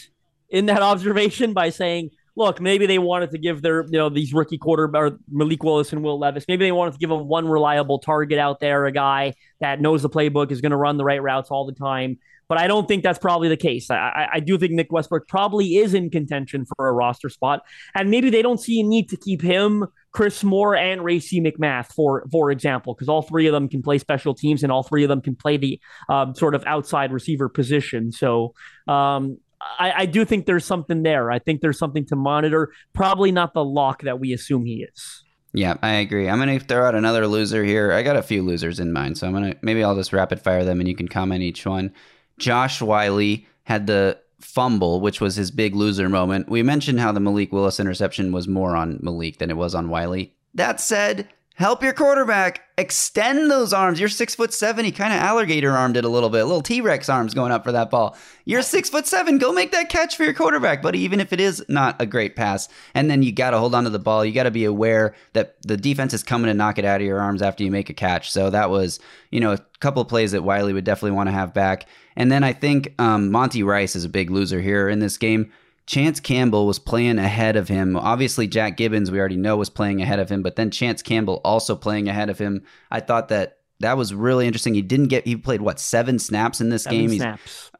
in 0.49 0.65
that 0.67 0.81
observation 0.81 1.53
by 1.53 1.69
saying, 1.69 2.11
look, 2.35 2.61
maybe 2.61 2.85
they 2.85 2.99
wanted 2.99 3.31
to 3.31 3.37
give 3.37 3.61
their, 3.61 3.83
you 3.83 3.97
know, 3.97 4.09
these 4.09 4.33
rookie 4.33 4.57
quarter 4.57 4.89
or 4.95 5.19
Malik 5.29 5.61
Willis 5.61 5.91
and 5.91 6.03
Will 6.03 6.17
Levis, 6.17 6.45
maybe 6.47 6.65
they 6.65 6.71
wanted 6.71 6.93
to 6.93 6.97
give 6.97 7.09
them 7.09 7.27
one 7.27 7.47
reliable 7.47 7.99
target 7.99 8.39
out 8.39 8.59
there, 8.61 8.85
a 8.85 8.91
guy 8.91 9.33
that 9.59 9.81
knows 9.81 10.01
the 10.01 10.09
playbook, 10.09 10.51
is 10.51 10.61
going 10.61 10.71
to 10.71 10.77
run 10.77 10.97
the 10.97 11.03
right 11.03 11.21
routes 11.21 11.51
all 11.51 11.65
the 11.65 11.73
time. 11.73 12.17
But 12.47 12.57
I 12.57 12.65
don't 12.65 12.87
think 12.87 13.03
that's 13.03 13.19
probably 13.19 13.47
the 13.47 13.57
case. 13.57 13.91
I, 13.91 14.27
I 14.33 14.39
do 14.39 14.57
think 14.57 14.71
Nick 14.71 14.91
Westbrook 14.91 15.27
probably 15.27 15.75
is 15.75 15.93
in 15.93 16.09
contention 16.09 16.65
for 16.65 16.87
a 16.87 16.93
roster 16.93 17.29
spot, 17.29 17.61
and 17.93 18.09
maybe 18.09 18.31
they 18.31 18.41
don't 18.41 18.59
see 18.59 18.79
a 18.79 18.83
need 18.83 19.07
to 19.09 19.17
keep 19.17 19.39
him, 19.39 19.85
Chris 20.13 20.43
Moore, 20.43 20.75
and 20.75 21.03
Racey 21.03 21.41
McMath, 21.41 21.93
for 21.93 22.27
for 22.31 22.49
example, 22.49 22.95
because 22.95 23.07
all 23.07 23.21
three 23.21 23.45
of 23.45 23.53
them 23.53 23.69
can 23.69 23.83
play 23.83 23.99
special 23.99 24.33
teams, 24.33 24.63
and 24.63 24.71
all 24.71 24.81
three 24.81 25.03
of 25.03 25.09
them 25.09 25.21
can 25.21 25.35
play 25.35 25.57
the 25.57 25.79
um, 26.09 26.33
sort 26.33 26.55
of 26.55 26.63
outside 26.65 27.11
receiver 27.11 27.49
position. 27.49 28.11
So 28.11 28.55
um, 28.87 29.37
I, 29.61 29.93
I, 29.97 30.05
do 30.05 30.23
think 30.23 30.45
there's 30.45 30.65
something 30.65 31.03
there. 31.03 31.31
I 31.31 31.39
think 31.39 31.61
there's 31.61 31.77
something 31.77 32.05
to 32.05 32.15
monitor. 32.15 32.71
Probably 32.93 33.31
not 33.31 33.53
the 33.53 33.63
lock 33.63 34.03
that 34.03 34.19
we 34.19 34.31
assume 34.33 34.65
he 34.65 34.83
is. 34.83 35.23
Yeah, 35.53 35.77
I 35.81 35.93
agree. 35.93 36.29
I'm 36.29 36.37
gonna 36.37 36.59
throw 36.59 36.85
out 36.85 36.95
another 36.95 37.27
loser 37.27 37.63
here. 37.63 37.91
I 37.91 38.03
got 38.03 38.15
a 38.15 38.21
few 38.21 38.43
losers 38.43 38.79
in 38.79 38.93
mind, 38.93 39.17
so 39.17 39.27
I'm 39.27 39.33
gonna 39.33 39.55
maybe 39.61 39.83
I'll 39.83 39.95
just 39.95 40.13
rapid 40.13 40.39
fire 40.39 40.63
them 40.63 40.79
and 40.79 40.87
you 40.87 40.95
can 40.95 41.07
comment 41.07 41.41
each 41.41 41.65
one. 41.65 41.93
Josh 42.37 42.81
Whyle 42.81 43.37
had 43.63 43.87
the 43.87 44.19
fumble, 44.39 45.01
which 45.01 45.19
was 45.19 45.35
his 45.35 45.51
big 45.51 45.75
loser 45.75 46.07
moment. 46.07 46.49
We 46.49 46.63
mentioned 46.63 46.99
how 46.99 47.11
the 47.11 47.19
Malik 47.19 47.51
Willis 47.51 47.79
interception 47.79 48.31
was 48.31 48.47
more 48.47 48.75
on 48.75 48.99
Malik 49.01 49.39
than 49.39 49.49
it 49.49 49.57
was 49.57 49.75
on 49.75 49.89
Whyle. 49.89 50.25
That 50.53 50.79
said, 50.79 51.27
help 51.59 51.83
your 51.83 51.91
quarterback 51.91 52.61
extend 52.77 53.51
those 53.51 53.73
arms. 53.73 53.99
You're 53.99 54.07
six 54.07 54.33
foot 54.33 54.53
seven. 54.53 54.85
He 54.85 54.93
kind 54.93 55.13
of 55.13 55.19
alligator 55.19 55.71
armed 55.71 55.97
it 55.97 56.05
a 56.05 56.09
little 56.09 56.29
bit, 56.29 56.39
a 56.41 56.45
little 56.45 56.61
T 56.61 56.79
Rex 56.79 57.09
arms 57.09 57.33
going 57.33 57.51
up 57.51 57.65
for 57.65 57.73
that 57.73 57.89
ball. 57.89 58.17
You're 58.45 58.61
six 58.61 58.89
foot 58.89 59.05
seven. 59.05 59.37
Go 59.37 59.51
make 59.51 59.73
that 59.73 59.89
catch 59.89 60.15
for 60.15 60.23
your 60.23 60.33
quarterback, 60.33 60.81
buddy. 60.81 60.99
Even 60.99 61.19
if 61.19 61.33
it 61.33 61.41
is 61.41 61.63
not 61.67 62.01
a 62.01 62.05
great 62.05 62.37
pass, 62.37 62.69
and 62.95 63.11
then 63.11 63.23
you 63.23 63.33
got 63.33 63.51
to 63.51 63.59
hold 63.59 63.75
on 63.75 63.83
to 63.83 63.89
the 63.89 63.99
ball. 63.99 64.23
You 64.23 64.31
got 64.31 64.43
to 64.43 64.51
be 64.51 64.63
aware 64.63 65.13
that 65.33 65.61
the 65.63 65.75
defense 65.75 66.13
is 66.13 66.23
coming 66.23 66.47
to 66.47 66.53
knock 66.53 66.79
it 66.79 66.85
out 66.85 67.01
of 67.01 67.07
your 67.07 67.19
arms 67.19 67.41
after 67.41 67.65
you 67.65 67.71
make 67.71 67.89
a 67.89 67.93
catch. 67.93 68.31
So 68.31 68.49
that 68.49 68.69
was, 68.69 69.01
you 69.29 69.41
know, 69.41 69.51
a 69.51 69.59
couple 69.81 70.03
plays 70.05 70.31
that 70.31 70.45
Whyle 70.45 70.71
would 70.71 70.85
definitely 70.85 71.17
want 71.17 71.27
to 71.27 71.33
have 71.33 71.53
back. 71.53 71.87
And 72.15 72.31
then 72.31 72.45
I 72.45 72.53
think 72.53 72.93
um, 72.99 73.31
Monty 73.31 73.63
Rice 73.63 73.97
is 73.97 74.05
a 74.05 74.09
big 74.09 74.31
loser 74.31 74.61
here 74.61 74.87
in 74.87 74.99
this 74.99 75.17
game. 75.17 75.51
Chance 75.89 76.19
Campbell 76.19 76.67
was 76.67 76.77
playing 76.77 77.17
ahead 77.17 77.55
of 77.55 77.67
him. 77.67 77.97
Obviously, 77.97 78.45
Jack 78.45 78.77
Gibbens, 78.77 79.09
we 79.09 79.17
already 79.17 79.37
know, 79.37 79.57
was 79.57 79.71
playing 79.71 80.03
ahead 80.03 80.19
of 80.19 80.29
him, 80.29 80.43
but 80.43 80.55
then 80.55 80.69
Chance 80.69 81.01
Campbell 81.01 81.41
also 81.43 81.75
playing 81.75 82.07
ahead 82.07 82.29
of 82.29 82.37
him. 82.37 82.61
I 82.91 82.99
thought 82.99 83.29
that 83.29 83.57
that 83.79 83.97
was 83.97 84.13
really 84.13 84.45
interesting. 84.45 84.75
He 84.75 84.83
didn't 84.83 85.07
get, 85.07 85.25
he 85.25 85.35
played 85.35 85.61
what, 85.61 85.79
seven 85.79 86.19
snaps 86.19 86.61
in 86.61 86.69
this 86.69 86.83
seven 86.83 87.07
game? 87.07 87.17
Snaps. 87.17 87.71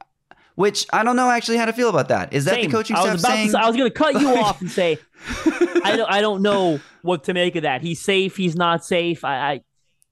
which 0.56 0.88
I 0.92 1.04
don't 1.04 1.18
know 1.18 1.30
actually 1.30 1.58
how 1.58 1.66
to 1.66 1.74
feel 1.74 1.88
about 1.88 2.08
that. 2.08 2.34
Is 2.34 2.46
that 2.46 2.56
Same. 2.56 2.66
the 2.66 2.72
coaching 2.72 2.96
I 2.96 3.04
staff 3.04 3.20
saying? 3.20 3.52
To, 3.52 3.60
I 3.60 3.68
was 3.68 3.78
going 3.78 3.92
to 3.92 3.96
cut 3.96 4.20
you 4.20 4.28
off 4.38 4.60
and 4.60 4.72
say, 4.72 4.98
I 5.46 5.96
don't, 5.96 6.12
I 6.12 6.22
don't 6.22 6.42
know 6.42 6.80
what 7.04 7.26
to 7.26 7.36
make 7.36 7.56
of 7.58 7.62
that. 7.62 7.84
He's 7.84 8.02
safe. 8.02 8.36
He's 8.36 8.56
not 8.56 8.84
safe. 8.84 9.24
I, 9.24 9.62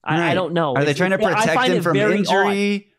I, 0.03 0.19
right. 0.19 0.29
I 0.29 0.33
don't 0.35 0.53
know. 0.53 0.75
Are 0.75 0.85
they 0.85 0.93
trying 0.93 1.11
to 1.11 1.17
protect 1.17 1.63
him 1.67 1.81
from 1.81 1.97
injury? 1.97 2.75
Odd. 2.75 2.96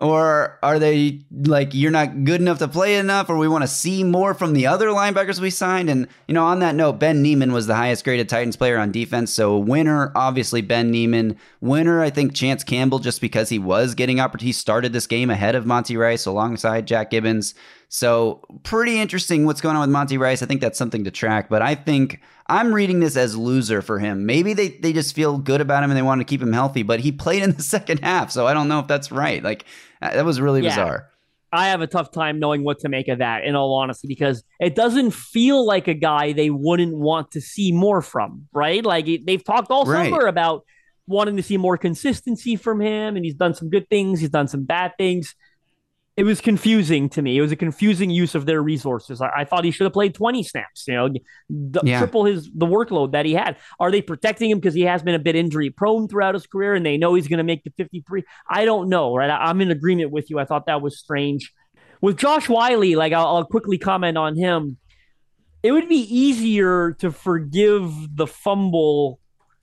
Or 0.00 0.58
are 0.62 0.78
they 0.78 1.20
like 1.42 1.74
you're 1.74 1.90
not 1.90 2.24
good 2.24 2.40
enough 2.40 2.58
to 2.60 2.68
play 2.68 2.96
enough, 2.96 3.28
or 3.28 3.36
we 3.36 3.48
want 3.48 3.64
to 3.64 3.68
see 3.68 4.02
more 4.02 4.32
from 4.32 4.54
the 4.54 4.66
other 4.66 4.86
linebackers 4.86 5.40
we 5.40 5.50
signed? 5.50 5.90
And 5.90 6.08
you 6.26 6.32
know, 6.32 6.46
on 6.46 6.60
that 6.60 6.74
note, 6.74 6.94
Ben 6.94 7.20
Niemann 7.20 7.52
was 7.52 7.66
the 7.66 7.74
highest 7.74 8.04
graded 8.04 8.26
Titans 8.26 8.56
player 8.56 8.78
on 8.78 8.92
defense. 8.92 9.30
So 9.30 9.58
winner, 9.58 10.10
obviously 10.14 10.62
Ben 10.62 10.90
Niemann. 10.90 11.36
Winner, 11.60 12.00
I 12.00 12.08
think 12.08 12.34
Chance 12.34 12.64
Campbell, 12.64 12.98
just 12.98 13.20
because 13.20 13.50
he 13.50 13.58
was 13.58 13.94
getting 13.94 14.20
opportunity. 14.20 14.52
Started 14.52 14.94
this 14.94 15.06
game 15.06 15.28
ahead 15.28 15.54
of 15.54 15.66
Monty 15.66 15.98
Rice 15.98 16.24
alongside 16.24 16.86
Jack 16.86 17.10
Gibbens. 17.10 17.52
So 17.92 18.40
pretty 18.62 19.00
interesting 19.00 19.46
what's 19.46 19.60
going 19.60 19.74
on 19.74 19.80
with 19.80 19.90
Monty 19.90 20.16
Rice. 20.16 20.44
I 20.44 20.46
think 20.46 20.60
that's 20.60 20.78
something 20.78 21.02
to 21.02 21.10
track. 21.10 21.48
But 21.48 21.60
I 21.60 21.74
think 21.74 22.20
I'm 22.46 22.72
reading 22.72 23.00
this 23.00 23.16
as 23.16 23.36
loser 23.36 23.82
for 23.82 23.98
him. 23.98 24.26
Maybe 24.26 24.54
they, 24.54 24.68
they 24.68 24.92
just 24.92 25.12
feel 25.12 25.38
good 25.38 25.60
about 25.60 25.82
him 25.82 25.90
and 25.90 25.98
they 25.98 26.02
want 26.02 26.20
to 26.20 26.24
keep 26.24 26.40
him 26.40 26.52
healthy, 26.52 26.84
but 26.84 27.00
he 27.00 27.10
played 27.10 27.42
in 27.42 27.50
the 27.50 27.62
second 27.64 27.98
half. 27.98 28.30
So 28.30 28.46
I 28.46 28.54
don't 28.54 28.68
know 28.68 28.78
if 28.78 28.86
that's 28.86 29.10
right. 29.10 29.42
Like 29.42 29.64
uh, 30.00 30.14
that 30.14 30.24
was 30.24 30.40
really 30.40 30.62
yeah. 30.62 30.68
bizarre. 30.68 31.10
I 31.52 31.70
have 31.70 31.80
a 31.80 31.88
tough 31.88 32.12
time 32.12 32.38
knowing 32.38 32.62
what 32.62 32.78
to 32.80 32.88
make 32.88 33.08
of 33.08 33.18
that, 33.18 33.42
in 33.42 33.56
all 33.56 33.74
honesty, 33.74 34.06
because 34.06 34.44
it 34.60 34.76
doesn't 34.76 35.10
feel 35.10 35.66
like 35.66 35.88
a 35.88 35.94
guy 35.94 36.32
they 36.32 36.48
wouldn't 36.48 36.94
want 36.94 37.32
to 37.32 37.40
see 37.40 37.72
more 37.72 38.02
from, 38.02 38.46
right? 38.52 38.84
Like 38.84 39.08
they've 39.26 39.42
talked 39.42 39.72
all 39.72 39.84
right. 39.84 40.08
summer 40.08 40.26
about 40.26 40.64
wanting 41.08 41.36
to 41.38 41.42
see 41.42 41.56
more 41.56 41.76
consistency 41.76 42.54
from 42.54 42.80
him, 42.80 43.16
and 43.16 43.24
he's 43.24 43.34
done 43.34 43.54
some 43.54 43.68
good 43.68 43.90
things, 43.90 44.20
he's 44.20 44.30
done 44.30 44.46
some 44.46 44.62
bad 44.62 44.92
things 44.96 45.34
it 46.20 46.24
was 46.24 46.42
confusing 46.42 47.08
to 47.08 47.22
me. 47.22 47.38
It 47.38 47.40
was 47.40 47.50
a 47.50 47.56
confusing 47.56 48.10
use 48.10 48.34
of 48.34 48.44
their 48.44 48.62
resources. 48.62 49.22
I, 49.22 49.30
I 49.38 49.44
thought 49.46 49.64
he 49.64 49.70
should 49.70 49.84
have 49.84 49.94
played 49.94 50.14
20 50.14 50.42
snaps, 50.42 50.84
you 50.86 50.92
know, 50.92 51.08
the, 51.48 51.80
yeah. 51.82 51.96
triple 51.96 52.26
his 52.26 52.44
the 52.54 52.66
workload 52.66 53.12
that 53.12 53.24
he 53.24 53.32
had. 53.32 53.56
Are 53.78 53.90
they 53.90 54.02
protecting 54.02 54.50
him 54.50 54.58
because 54.58 54.74
he 54.74 54.82
has 54.82 55.02
been 55.02 55.14
a 55.14 55.18
bit 55.18 55.34
injury 55.34 55.70
prone 55.70 56.08
throughout 56.08 56.34
his 56.34 56.46
career 56.46 56.74
and 56.74 56.84
they 56.84 56.98
know 56.98 57.14
he's 57.14 57.26
going 57.26 57.38
to 57.38 57.42
make 57.42 57.64
the 57.64 57.72
53? 57.74 58.22
I 58.50 58.66
don't 58.66 58.90
know, 58.90 59.16
right? 59.16 59.30
I, 59.30 59.48
am 59.48 59.62
in 59.62 59.70
agreement 59.70 60.10
with 60.10 60.28
you. 60.28 60.38
I 60.38 60.44
thought 60.44 60.66
that 60.66 60.82
was 60.82 60.98
strange. 60.98 61.54
With 62.02 62.18
Josh 62.18 62.50
Whyle, 62.50 62.98
like 62.98 63.14
I'll, 63.14 63.36
I'll 63.36 63.44
quickly 63.46 63.78
comment 63.78 64.18
on 64.18 64.36
him. 64.36 64.76
It 65.62 65.72
would 65.72 65.88
be 65.88 66.02
easier 66.14 66.92
to 66.98 67.12
forgive 67.12 67.94
the 68.14 68.26
fumble 68.26 69.20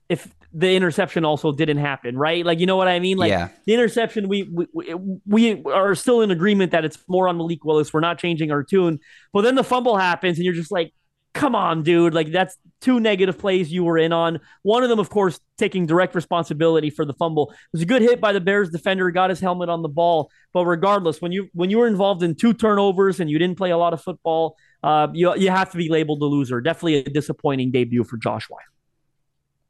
if 0.08 0.26
the 0.52 0.74
interception 0.74 1.24
also 1.24 1.52
didn't 1.52 1.78
happen, 1.78 2.16
right? 2.16 2.44
Like, 2.44 2.58
you 2.58 2.66
know 2.66 2.76
what 2.76 2.88
I 2.88 3.00
mean? 3.00 3.18
Like 3.18 3.30
yeah. 3.30 3.48
the 3.66 3.74
interception, 3.74 4.28
we, 4.28 4.44
we 4.44 4.94
we 5.26 5.62
are 5.64 5.94
still 5.94 6.22
in 6.22 6.30
agreement 6.30 6.72
that 6.72 6.84
it's 6.84 6.98
more 7.06 7.28
on 7.28 7.36
Malik 7.36 7.64
Willis. 7.64 7.92
We're 7.92 8.00
not 8.00 8.18
changing 8.18 8.50
our 8.50 8.62
tune. 8.62 8.98
But 9.32 9.42
then 9.42 9.54
the 9.54 9.64
fumble 9.64 9.96
happens, 9.96 10.38
and 10.38 10.44
you're 10.44 10.54
just 10.54 10.72
like, 10.72 10.92
come 11.34 11.54
on, 11.54 11.82
dude. 11.82 12.14
Like 12.14 12.32
that's 12.32 12.56
two 12.80 12.98
negative 12.98 13.38
plays 13.38 13.70
you 13.70 13.84
were 13.84 13.98
in 13.98 14.12
on. 14.12 14.40
One 14.62 14.82
of 14.82 14.88
them, 14.88 14.98
of 14.98 15.10
course, 15.10 15.38
taking 15.58 15.86
direct 15.86 16.14
responsibility 16.14 16.90
for 16.90 17.04
the 17.04 17.12
fumble. 17.12 17.50
It 17.50 17.56
was 17.72 17.82
a 17.82 17.86
good 17.86 18.02
hit 18.02 18.20
by 18.20 18.32
the 18.32 18.40
Bears 18.40 18.70
defender, 18.70 19.10
got 19.10 19.30
his 19.30 19.40
helmet 19.40 19.68
on 19.68 19.82
the 19.82 19.88
ball. 19.88 20.30
But 20.54 20.64
regardless, 20.64 21.20
when 21.20 21.32
you 21.32 21.48
when 21.52 21.68
you 21.68 21.78
were 21.78 21.86
involved 21.86 22.22
in 22.22 22.34
two 22.34 22.54
turnovers 22.54 23.20
and 23.20 23.30
you 23.30 23.38
didn't 23.38 23.58
play 23.58 23.70
a 23.70 23.78
lot 23.78 23.92
of 23.92 24.02
football, 24.02 24.56
uh, 24.82 25.08
you 25.12 25.34
you 25.36 25.50
have 25.50 25.70
to 25.72 25.76
be 25.76 25.88
labeled 25.88 26.22
a 26.22 26.26
loser. 26.26 26.60
Definitely 26.60 26.96
a 26.96 27.04
disappointing 27.04 27.70
debut 27.70 28.04
for 28.04 28.16
Josh 28.16 28.48
Whyle. 28.48 28.60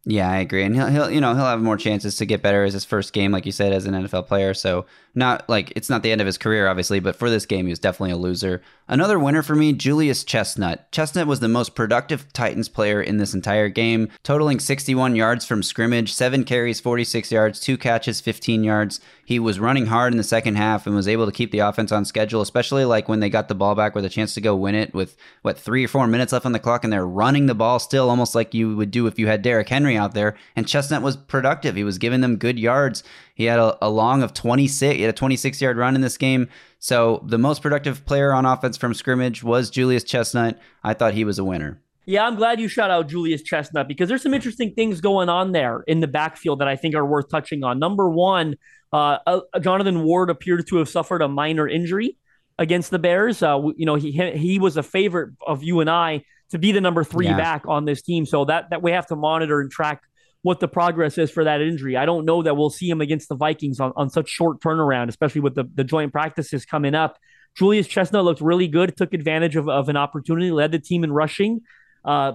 Yeah, 0.04 0.30
I 0.30 0.38
agree, 0.38 0.62
and 0.62 0.74
he'll, 0.74 0.86
he'll 0.86 1.10
you 1.10 1.20
know 1.20 1.34
he'll 1.34 1.44
have 1.44 1.60
more 1.60 1.76
chances 1.76 2.16
to 2.16 2.24
get 2.26 2.40
better 2.40 2.64
as 2.64 2.72
his 2.72 2.84
first 2.84 3.12
game, 3.12 3.30
like 3.30 3.44
you 3.44 3.52
said, 3.52 3.72
as 3.72 3.84
an 3.84 3.94
NFL 3.94 4.26
player. 4.26 4.54
So 4.54 4.86
not 5.18 5.48
like 5.48 5.72
it's 5.76 5.90
not 5.90 6.02
the 6.02 6.10
end 6.10 6.20
of 6.20 6.26
his 6.26 6.38
career, 6.38 6.68
obviously, 6.68 7.00
but 7.00 7.16
for 7.16 7.28
this 7.28 7.44
game, 7.44 7.66
he 7.66 7.70
was 7.70 7.78
definitely 7.78 8.12
a 8.12 8.16
loser. 8.16 8.62
Another 8.90 9.18
winner 9.18 9.42
for 9.42 9.54
me, 9.54 9.74
Julius 9.74 10.24
Chestnut. 10.24 10.90
Chestnut 10.92 11.26
was 11.26 11.40
the 11.40 11.48
most 11.48 11.74
productive 11.74 12.32
Titans 12.32 12.70
player 12.70 13.02
in 13.02 13.18
this 13.18 13.34
entire 13.34 13.68
game, 13.68 14.08
totaling 14.22 14.58
61 14.58 15.14
yards 15.14 15.44
from 15.44 15.62
scrimmage, 15.62 16.14
seven 16.14 16.42
carries, 16.42 16.80
46 16.80 17.30
yards, 17.30 17.60
two 17.60 17.76
catches, 17.76 18.22
15 18.22 18.64
yards. 18.64 19.00
He 19.26 19.38
was 19.38 19.60
running 19.60 19.86
hard 19.86 20.14
in 20.14 20.16
the 20.16 20.24
second 20.24 20.54
half 20.54 20.86
and 20.86 20.96
was 20.96 21.06
able 21.06 21.26
to 21.26 21.32
keep 21.32 21.50
the 21.50 21.58
offense 21.58 21.92
on 21.92 22.06
schedule, 22.06 22.40
especially 22.40 22.86
like 22.86 23.10
when 23.10 23.20
they 23.20 23.28
got 23.28 23.48
the 23.48 23.54
ball 23.54 23.74
back 23.74 23.94
with 23.94 24.06
a 24.06 24.08
chance 24.08 24.32
to 24.32 24.40
go 24.40 24.56
win 24.56 24.74
it 24.74 24.94
with 24.94 25.18
what 25.42 25.58
three 25.58 25.84
or 25.84 25.88
four 25.88 26.06
minutes 26.06 26.32
left 26.32 26.46
on 26.46 26.52
the 26.52 26.58
clock, 26.58 26.82
and 26.82 26.90
they're 26.90 27.06
running 27.06 27.44
the 27.44 27.54
ball 27.54 27.78
still, 27.78 28.08
almost 28.08 28.34
like 28.34 28.54
you 28.54 28.74
would 28.74 28.90
do 28.90 29.06
if 29.06 29.18
you 29.18 29.26
had 29.26 29.42
Derrick 29.42 29.68
Henry 29.68 29.98
out 29.98 30.14
there. 30.14 30.34
And 30.56 30.66
Chestnut 30.66 31.02
was 31.02 31.18
productive. 31.18 31.76
He 31.76 31.84
was 31.84 31.98
giving 31.98 32.22
them 32.22 32.36
good 32.36 32.58
yards. 32.58 33.04
He 33.38 33.44
had 33.44 33.60
a, 33.60 33.78
a 33.80 33.88
long 33.88 34.24
of 34.24 34.34
26. 34.34 34.96
He 34.96 35.02
had 35.02 35.10
a 35.10 35.16
26 35.16 35.62
yard 35.62 35.76
run 35.76 35.94
in 35.94 36.00
this 36.00 36.16
game. 36.16 36.48
So 36.80 37.24
the 37.24 37.38
most 37.38 37.62
productive 37.62 38.04
player 38.04 38.32
on 38.32 38.44
offense 38.44 38.76
from 38.76 38.94
scrimmage 38.94 39.44
was 39.44 39.70
Julius 39.70 40.02
Chestnut. 40.02 40.58
I 40.82 40.92
thought 40.92 41.14
he 41.14 41.22
was 41.22 41.38
a 41.38 41.44
winner. 41.44 41.80
Yeah, 42.04 42.26
I'm 42.26 42.34
glad 42.34 42.58
you 42.58 42.66
shout 42.66 42.90
out 42.90 43.08
Julius 43.08 43.42
Chestnut 43.42 43.86
because 43.86 44.08
there's 44.08 44.22
some 44.22 44.34
interesting 44.34 44.74
things 44.74 45.00
going 45.00 45.28
on 45.28 45.52
there 45.52 45.84
in 45.86 46.00
the 46.00 46.08
backfield 46.08 46.58
that 46.58 46.66
I 46.66 46.74
think 46.74 46.96
are 46.96 47.06
worth 47.06 47.28
touching 47.28 47.62
on. 47.62 47.78
Number 47.78 48.10
one, 48.10 48.56
uh, 48.92 49.18
uh, 49.24 49.40
Jonathan 49.60 50.02
Ward 50.02 50.30
appeared 50.30 50.66
to 50.66 50.78
have 50.78 50.88
suffered 50.88 51.22
a 51.22 51.28
minor 51.28 51.68
injury 51.68 52.16
against 52.58 52.90
the 52.90 52.98
Bears. 52.98 53.40
Uh, 53.40 53.60
you 53.76 53.86
know, 53.86 53.94
he 53.94 54.10
he 54.10 54.58
was 54.58 54.76
a 54.76 54.82
favorite 54.82 55.34
of 55.46 55.62
you 55.62 55.78
and 55.78 55.88
I 55.88 56.24
to 56.50 56.58
be 56.58 56.72
the 56.72 56.80
number 56.80 57.04
three 57.04 57.26
yeah. 57.26 57.36
back 57.36 57.62
on 57.68 57.84
this 57.84 58.02
team. 58.02 58.26
So 58.26 58.46
that 58.46 58.70
that 58.70 58.82
we 58.82 58.90
have 58.90 59.06
to 59.08 59.16
monitor 59.16 59.60
and 59.60 59.70
track 59.70 60.02
what 60.48 60.60
the 60.60 60.66
progress 60.66 61.18
is 61.18 61.30
for 61.30 61.44
that 61.44 61.60
injury. 61.60 61.94
I 61.94 62.06
don't 62.06 62.24
know 62.24 62.42
that 62.42 62.56
we'll 62.56 62.70
see 62.70 62.88
him 62.88 63.02
against 63.02 63.28
the 63.28 63.36
Vikings 63.36 63.80
on, 63.80 63.92
on 63.96 64.08
such 64.08 64.30
short 64.30 64.62
turnaround, 64.62 65.08
especially 65.10 65.42
with 65.42 65.54
the, 65.54 65.64
the 65.74 65.84
joint 65.84 66.10
practices 66.10 66.64
coming 66.64 66.94
up. 66.94 67.18
Julius 67.54 67.86
Chestnut 67.86 68.24
looked 68.24 68.40
really 68.40 68.66
good, 68.66 68.96
took 68.96 69.12
advantage 69.12 69.56
of, 69.56 69.68
of 69.68 69.90
an 69.90 69.98
opportunity, 69.98 70.50
led 70.50 70.72
the 70.72 70.78
team 70.78 71.04
in 71.04 71.12
rushing. 71.12 71.60
Uh, 72.02 72.32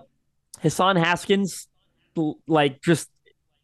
Hassan 0.62 0.96
Haskins, 0.96 1.68
like, 2.46 2.84
just 2.84 3.10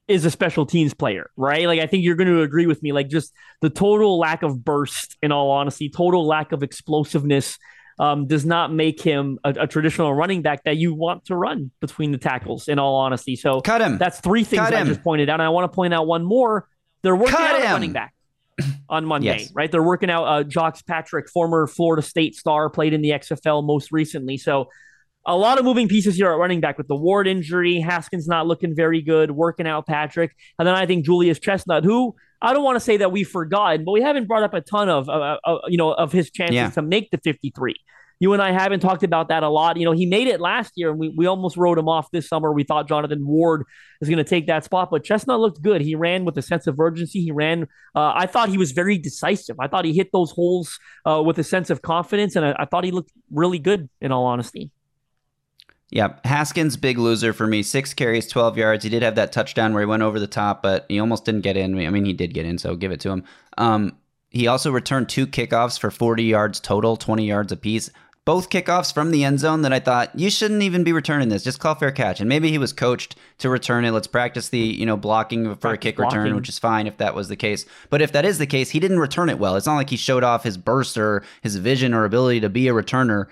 is 0.08 0.26
a 0.26 0.32
special 0.32 0.66
teams 0.66 0.95
player, 0.95 1.30
right? 1.38 1.68
Like, 1.68 1.80
I 1.80 1.86
think 1.86 2.04
you're 2.04 2.16
going 2.16 2.30
to 2.30 2.41
agree 2.41 2.66
with 2.66 2.82
me. 2.82 2.91
Like, 2.91 3.08
just 3.08 3.32
the 3.62 3.70
total 3.70 4.18
lack 4.18 4.41
of 4.41 4.66
burst, 4.66 5.16
in 5.22 5.32
all 5.32 5.52
honesty, 5.52 5.89
total 5.89 6.26
lack 6.26 6.54
of 6.54 6.64
explosiveness 6.64 7.60
um, 8.00 8.26
does 8.28 8.45
not 8.45 8.72
make 8.74 9.02
him 9.02 9.38
a, 9.43 9.50
a, 9.60 9.68
traditional 9.68 10.14
running 10.14 10.41
back 10.41 10.64
that 10.64 10.78
you 10.78 10.93
want 10.93 11.26
to 11.26 11.36
run 11.36 11.70
between 11.82 12.12
the 12.14 12.18
tackles. 12.18 12.68
In 12.70 12.80
all 12.80 12.95
honesty, 12.95 13.36
so 13.36 13.60
cut 13.62 13.82
him. 13.82 13.97
That's 13.97 14.20
three 14.22 14.43
things 14.45 14.62
cut 14.62 14.74
I 14.74 14.80
him. 14.80 14.88
just 14.88 15.04
pointed 15.04 15.30
out. 15.30 15.34
And 15.36 15.43
I 15.43 15.50
want 15.50 15.70
to 15.72 15.76
point 15.76 15.93
out 15.93 16.08
one 16.08 16.24
more. 16.24 16.68
They're 17.02 17.16
working 17.16 17.36
Cut 17.36 17.56
out 17.56 17.62
him. 17.62 17.70
a 17.70 17.74
running 17.74 17.91
back 17.93 18.14
on 18.89 19.06
Monday, 19.06 19.39
Yes. 19.39 19.52
right? 19.54 19.72
They're 19.72 19.84
working 19.84 20.10
out 20.10 20.24
uh, 20.24 20.43
Jacques 20.43 20.86
Patrick, 20.86 21.30
former 21.30 21.68
Florida 21.68 22.02
State 22.02 22.36
star, 22.36 22.70
played 22.70 22.93
in 22.93 23.02
the 23.02 23.10
XFL 23.12 23.64
most 23.66 23.91
recently. 23.91 24.38
So 24.38 24.70
a 25.30 25.38
lot 25.38 25.60
of 25.60 25.66
moving 25.66 25.88
pieces 25.88 26.16
here 26.16 26.32
at 26.32 26.38
running 26.38 26.60
back 26.60 26.78
with 26.78 26.88
the 26.88 26.96
Ward 26.96 27.28
injury, 27.28 27.80
Haskins 27.80 28.28
not 28.28 28.48
looking 28.48 28.76
very 28.76 29.02
good, 29.02 29.32
working 29.32 29.68
out 29.68 29.86
Patrick, 29.86 30.36
and 30.58 30.68
then 30.68 30.76
I 30.76 30.86
think 30.86 31.06
Julius 31.06 31.40
Chestnut, 31.40 31.84
who 31.84 32.16
I 32.42 32.54
don't 32.54 32.64
want 32.64 32.78
to 32.78 32.80
say 32.80 32.98
that 32.98 33.12
we've 33.12 33.28
forgotten, 33.30 33.86
but 33.86 33.92
we 33.92 34.02
haven't 34.02 34.28
brought 34.28 34.44
up 34.44 34.54
a 34.54 34.62
ton 34.62 34.90
of, 34.90 35.08
uh, 35.08 35.38
uh, 35.46 35.58
you 35.68 35.78
know, 35.78 35.92
of 35.92 36.12
his 36.12 36.32
chances 36.32 36.56
Yeah. 36.56 36.70
to 36.72 36.82
make 36.82 37.12
the 37.12 37.18
53. 37.18 37.76
You 38.22 38.34
and 38.34 38.42
I 38.42 38.52
haven't 38.52 38.82
talked 38.82 39.04
about 39.04 39.30
that 39.30 39.44
a 39.44 39.50
lot. 39.50 39.78
You 39.78 39.86
know, 39.86 39.94
he 39.94 40.06
made 40.06 40.28
it 40.28 40.42
last 40.42 40.74
year, 40.76 40.90
and 40.90 41.00
we, 41.00 41.08
we 41.16 41.26
almost 41.26 41.56
wrote 41.56 41.78
him 41.78 41.88
off 41.88 42.12
this 42.12 42.28
summer. 42.28 42.52
We 42.52 42.64
thought 42.66 42.86
Jonathan 42.88 43.26
Ward 43.26 43.64
is 44.02 44.10
going 44.10 44.18
to 44.18 44.26
take 44.26 44.48
that 44.48 44.66
spot, 44.66 44.90
but 44.92 45.06
Chestnut 45.06 45.40
looked 45.40 45.62
good. 45.62 45.80
He 45.82 45.96
ran 45.96 46.26
with 46.26 46.38
a 46.38 46.42
sense 46.42 46.68
of 46.68 46.78
urgency. 46.80 47.22
He 47.22 47.32
ran. 47.32 47.64
Uh, 47.96 48.12
I 48.16 48.26
thought 48.26 48.50
he 48.50 48.58
was 48.58 48.72
very 48.74 48.98
decisive. 48.98 49.56
I 49.60 49.68
thought 49.68 49.86
he 49.86 49.94
hit 49.94 50.10
those 50.12 50.32
holes 50.32 50.80
uh, 51.06 51.22
with 51.26 51.38
a 51.40 51.46
sense 51.46 51.70
of 51.70 51.82
confidence, 51.82 52.36
and 52.36 52.46
I, 52.46 52.56
I 52.60 52.66
thought 52.66 52.84
he 52.84 52.92
looked 52.92 53.12
really 53.32 53.60
good. 53.60 53.90
In 54.02 54.12
all 54.12 54.26
honesty. 54.26 54.72
Yeah, 55.92 56.14
Haskins, 56.24 56.78
big 56.78 57.00
loser 57.00 57.34
for 57.34 57.48
me. 57.48 57.64
Six 57.64 57.96
carries, 57.96 58.28
12 58.28 58.58
yards. 58.58 58.84
He 58.84 58.90
did 58.90 59.02
have 59.02 59.16
that 59.16 59.32
touchdown 59.32 59.74
where 59.74 59.82
he 59.82 59.88
went 59.88 60.04
over 60.04 60.20
the 60.20 60.28
top, 60.28 60.62
but 60.62 60.86
he 60.88 61.00
almost 61.00 61.26
didn't 61.26 61.42
get 61.42 61.58
in. 61.58 61.76
I 61.80 61.90
mean, 61.90 62.06
he 62.06 62.14
did 62.14 62.34
get 62.34 62.46
in, 62.46 62.60
so 62.60 62.76
give 62.76 62.92
it 62.92 63.00
to 63.02 63.10
him. 63.10 63.24
Um, 63.58 63.98
he 64.30 64.46
also 64.46 64.72
returned 64.72 65.10
two 65.10 65.26
kickoffs 65.26 65.80
for 65.80 65.90
40 65.90 66.24
yards 66.24 66.60
total, 66.60 66.96
20 66.96 67.28
yards 67.28 67.52
apiece. 67.52 67.90
Both 68.26 68.52
kickoffs 68.52 68.94
from 68.94 69.10
the 69.10 69.24
end 69.24 69.40
zone 69.40 69.64
that 69.64 69.74
I 69.74 69.80
thought 69.80 70.18
you 70.18 70.30
shouldn't 70.30 70.62
even 70.62 70.84
be 70.84 70.94
returning 70.94 71.30
this. 71.30 71.44
Just 71.44 71.60
call 71.60 71.74
fair 71.74 71.92
catch. 71.92 72.20
And 72.20 72.30
maybe 72.30 72.52
he 72.52 72.60
was 72.60 72.72
coached 72.72 73.16
to 73.40 73.50
return 73.50 73.86
it. 73.86 73.92
Let's 73.92 74.06
practice 74.06 74.50
the 74.50 74.60
you 74.60 74.86
know 74.86 74.98
blocking 74.98 75.46
for 75.46 75.52
a 75.52 75.56
Practice 75.56 75.82
kick 75.82 75.98
return, 75.98 76.36
which 76.36 76.48
is 76.48 76.60
fine 76.60 76.86
if 76.86 76.98
that 76.98 77.16
was 77.16 77.28
the 77.28 77.36
case. 77.36 77.66
But 77.90 78.04
if 78.04 78.12
that 78.12 78.26
is 78.26 78.38
the 78.38 78.46
case, 78.46 78.70
he 78.70 78.80
didn't 78.80 79.00
return 79.00 79.30
it 79.30 79.40
well. 79.40 79.56
It's 79.56 79.66
not 79.66 79.78
like 79.78 79.90
he 79.90 79.98
showed 79.98 80.24
off 80.24 80.44
his 80.44 80.58
burst 80.60 80.96
or 80.96 81.24
his 81.42 81.56
vision 81.56 81.92
or 81.92 82.06
ability 82.06 82.42
to 82.42 82.50
be 82.50 82.68
a 82.68 82.74
returner. 82.74 83.26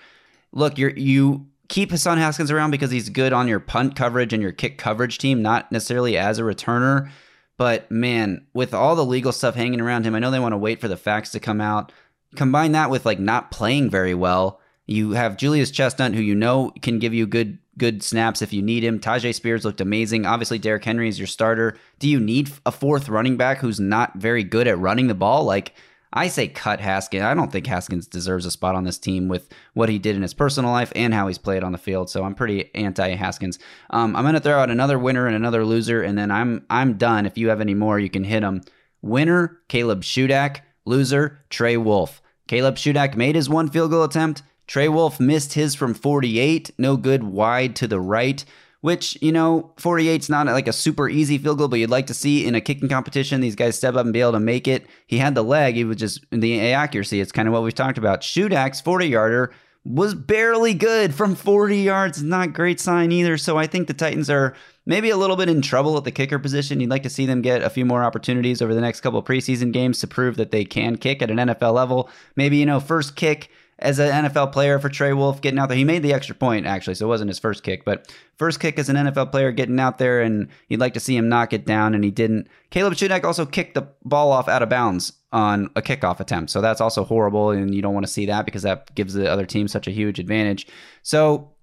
Look, 0.51 0.79
you're 0.79 0.89
you 0.91 1.45
keep 1.67 1.91
Hassan 1.91 2.17
Haskins 2.17 2.51
around 2.51 2.71
because 2.71 2.91
he's 2.91 3.09
good 3.09 3.33
on 3.33 3.47
your 3.47 3.59
punt 3.59 3.95
coverage 3.95 4.33
and 4.33 4.41
your 4.41 4.51
kick 4.51 4.77
coverage 4.77 5.17
team, 5.17 5.41
not 5.41 5.71
necessarily 5.71 6.17
as 6.17 6.39
a 6.39 6.43
returner. 6.43 7.09
But 7.57 7.89
man, 7.91 8.45
with 8.53 8.73
all 8.73 8.95
the 8.95 9.05
legal 9.05 9.31
stuff 9.31 9.55
hanging 9.55 9.81
around 9.81 10.05
him, 10.05 10.15
I 10.15 10.19
know 10.19 10.31
they 10.31 10.39
want 10.39 10.53
to 10.53 10.57
wait 10.57 10.79
for 10.79 10.87
the 10.87 10.97
facts 10.97 11.31
to 11.31 11.39
come 11.39 11.59
out. 11.59 11.91
Combine 12.35 12.73
that 12.73 12.89
with 12.89 13.05
like 13.05 13.19
not 13.19 13.51
playing 13.51 13.89
very 13.89 14.13
well. 14.13 14.59
You 14.85 15.11
have 15.11 15.37
Julius 15.37 15.71
Chestnut, 15.71 16.13
who 16.13 16.21
you 16.21 16.35
know 16.35 16.71
can 16.81 16.99
give 16.99 17.13
you 17.13 17.25
good 17.25 17.57
good 17.77 18.01
snaps 18.01 18.41
if 18.41 18.53
you 18.53 18.61
need 18.61 18.83
him. 18.83 18.99
Tyjae 18.99 19.35
Spears 19.35 19.65
looked 19.65 19.81
amazing. 19.81 20.25
Obviously, 20.25 20.57
Derrick 20.57 20.83
Henry 20.83 21.09
is 21.09 21.19
your 21.19 21.27
starter. 21.27 21.77
Do 21.99 22.07
you 22.07 22.19
need 22.19 22.51
a 22.65 22.71
fourth 22.71 23.09
running 23.09 23.37
back 23.37 23.59
who's 23.59 23.79
not 23.79 24.15
very 24.15 24.43
good 24.43 24.67
at 24.67 24.79
running 24.79 25.07
the 25.07 25.13
ball? 25.13 25.43
Like 25.43 25.73
I 26.13 26.27
say, 26.27 26.47
cut 26.47 26.79
Haskins. 26.79 27.23
I 27.23 27.33
don't 27.33 27.51
think 27.51 27.67
Haskins 27.67 28.07
deserves 28.07 28.45
a 28.45 28.51
spot 28.51 28.75
on 28.75 28.83
this 28.83 28.97
team 28.97 29.27
with 29.27 29.49
what 29.73 29.89
he 29.89 29.99
did 29.99 30.15
in 30.15 30.21
his 30.21 30.33
personal 30.33 30.71
life 30.71 30.91
and 30.95 31.13
how 31.13 31.27
he's 31.27 31.37
played 31.37 31.63
on 31.63 31.73
the 31.73 31.77
field. 31.77 32.09
So 32.09 32.23
I'm 32.23 32.35
pretty 32.35 32.73
anti 32.75 33.15
Haskins. 33.15 33.59
Um, 33.89 34.15
I'm 34.15 34.23
gonna 34.23 34.39
throw 34.39 34.59
out 34.59 34.69
another 34.69 34.97
winner 34.97 35.27
and 35.27 35.35
another 35.35 35.65
loser, 35.65 36.01
and 36.01 36.17
then 36.17 36.31
I'm 36.31 36.65
I'm 36.69 36.93
done. 36.93 37.25
If 37.25 37.37
you 37.37 37.49
have 37.49 37.61
any 37.61 37.73
more, 37.73 37.99
you 37.99 38.09
can 38.09 38.23
hit 38.23 38.41
them. 38.41 38.61
Winner: 39.01 39.59
Caleb 39.67 40.03
Shudak. 40.03 40.61
Loser: 40.85 41.39
Trey 41.49 41.75
Wolf. 41.75 42.21
Caleb 42.47 42.75
Shudak 42.75 43.15
made 43.15 43.35
his 43.35 43.49
one 43.49 43.69
field 43.69 43.91
goal 43.91 44.03
attempt. 44.03 44.41
Trey 44.67 44.89
Wolf 44.89 45.19
missed 45.19 45.53
his 45.53 45.75
from 45.75 45.93
48, 45.93 46.71
no 46.77 46.97
good 46.97 47.23
wide 47.23 47.73
to 47.77 47.87
the 47.87 48.01
right, 48.01 48.43
which, 48.81 49.17
you 49.21 49.31
know, 49.31 49.73
48's 49.77 50.29
not 50.29 50.47
like 50.47 50.67
a 50.67 50.73
super 50.73 51.09
easy 51.09 51.37
field 51.37 51.57
goal, 51.57 51.67
but 51.67 51.79
you'd 51.79 51.89
like 51.89 52.07
to 52.07 52.13
see 52.13 52.45
in 52.45 52.55
a 52.55 52.61
kicking 52.61 52.89
competition. 52.89 53.41
These 53.41 53.55
guys 53.55 53.75
step 53.75 53.95
up 53.95 54.05
and 54.05 54.13
be 54.13 54.21
able 54.21 54.33
to 54.33 54.39
make 54.39 54.67
it. 54.67 54.85
He 55.07 55.17
had 55.17 55.35
the 55.35 55.43
leg, 55.43 55.75
he 55.75 55.83
was 55.83 55.97
just 55.97 56.25
the 56.31 56.73
accuracy. 56.73 57.19
It's 57.19 57.31
kind 57.31 57.47
of 57.47 57.53
what 57.53 57.63
we've 57.63 57.73
talked 57.73 57.97
about. 57.97 58.21
Shudak's 58.21 58.81
40 58.81 59.07
yarder 59.07 59.51
was 59.83 60.13
barely 60.13 60.73
good 60.73 61.13
from 61.13 61.33
40 61.33 61.77
yards. 61.77 62.21
Not 62.21 62.53
great 62.53 62.79
sign 62.79 63.11
either. 63.11 63.37
So 63.37 63.57
I 63.57 63.67
think 63.67 63.87
the 63.87 63.93
Titans 63.93 64.29
are 64.29 64.53
maybe 64.85 65.09
a 65.09 65.17
little 65.17 65.37
bit 65.37 65.49
in 65.49 65.61
trouble 65.61 65.97
at 65.97 66.03
the 66.03 66.11
kicker 66.11 66.39
position. 66.39 66.79
You'd 66.79 66.89
like 66.89 67.03
to 67.03 67.09
see 67.09 67.25
them 67.25 67.41
get 67.41 67.63
a 67.63 67.69
few 67.69 67.85
more 67.85 68.03
opportunities 68.03 68.61
over 68.61 68.73
the 68.73 68.81
next 68.81 69.01
couple 69.01 69.21
preseason 69.23 69.71
games 69.71 69.99
to 69.99 70.07
prove 70.07 70.35
that 70.37 70.51
they 70.51 70.65
can 70.65 70.97
kick 70.97 71.21
at 71.21 71.31
an 71.31 71.37
NFL 71.37 71.73
level. 71.73 72.09
Maybe, 72.35 72.57
you 72.57 72.65
know, 72.65 72.79
first 72.79 73.15
kick 73.15 73.49
as 73.79 73.99
an 73.99 74.25
NFL 74.25 74.51
player 74.51 74.79
for 74.79 74.89
Trey 74.89 75.13
Wolf 75.13 75.41
getting 75.41 75.59
out 75.59 75.69
there. 75.69 75.77
He 75.77 75.83
made 75.83 76.01
the 76.03 76.13
extra 76.13 76.33
point, 76.33 76.65
actually, 76.65 76.95
so 76.95 77.05
it 77.05 77.09
wasn't 77.09 77.29
his 77.29 77.39
first 77.39 77.63
kick, 77.63 77.85
but 77.85 78.11
first 78.37 78.59
kick 78.59 78.79
as 78.79 78.89
an 78.89 78.95
NFL 78.95 79.31
player 79.31 79.51
getting 79.51 79.79
out 79.79 79.97
there, 79.97 80.21
and 80.21 80.49
you'd 80.67 80.79
like 80.79 80.95
to 80.95 80.99
see 80.99 81.15
him 81.15 81.29
knock 81.29 81.53
it 81.53 81.65
down, 81.65 81.93
and 81.93 82.03
he 82.03 82.11
didn't. 82.11 82.47
Caleb 82.71 82.93
Shudak 82.93 83.23
also 83.23 83.45
kicked 83.45 83.75
the 83.75 83.87
ball 84.03 84.31
off 84.31 84.47
out 84.47 84.63
of 84.63 84.69
bounds 84.69 85.13
on 85.31 85.69
a 85.75 85.81
kickoff 85.81 86.19
attempt, 86.19 86.49
so 86.49 86.61
that's 86.61 86.81
also 86.81 87.03
horrible, 87.03 87.51
and 87.51 87.75
you 87.75 87.81
don't 87.81 87.93
want 87.93 88.05
to 88.05 88.11
see 88.11 88.25
that 88.25 88.45
because 88.45 88.63
that 88.63 88.93
gives 88.95 89.13
the 89.13 89.29
other 89.29 89.45
team 89.45 89.67
such 89.67 89.87
a 89.87 89.91
huge 89.91 90.19
advantage. 90.19 90.67
So 91.03 91.53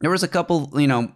there 0.00 0.10
was 0.10 0.22
a 0.22 0.28
couple, 0.28 0.70
you 0.80 0.86
know, 0.86 1.12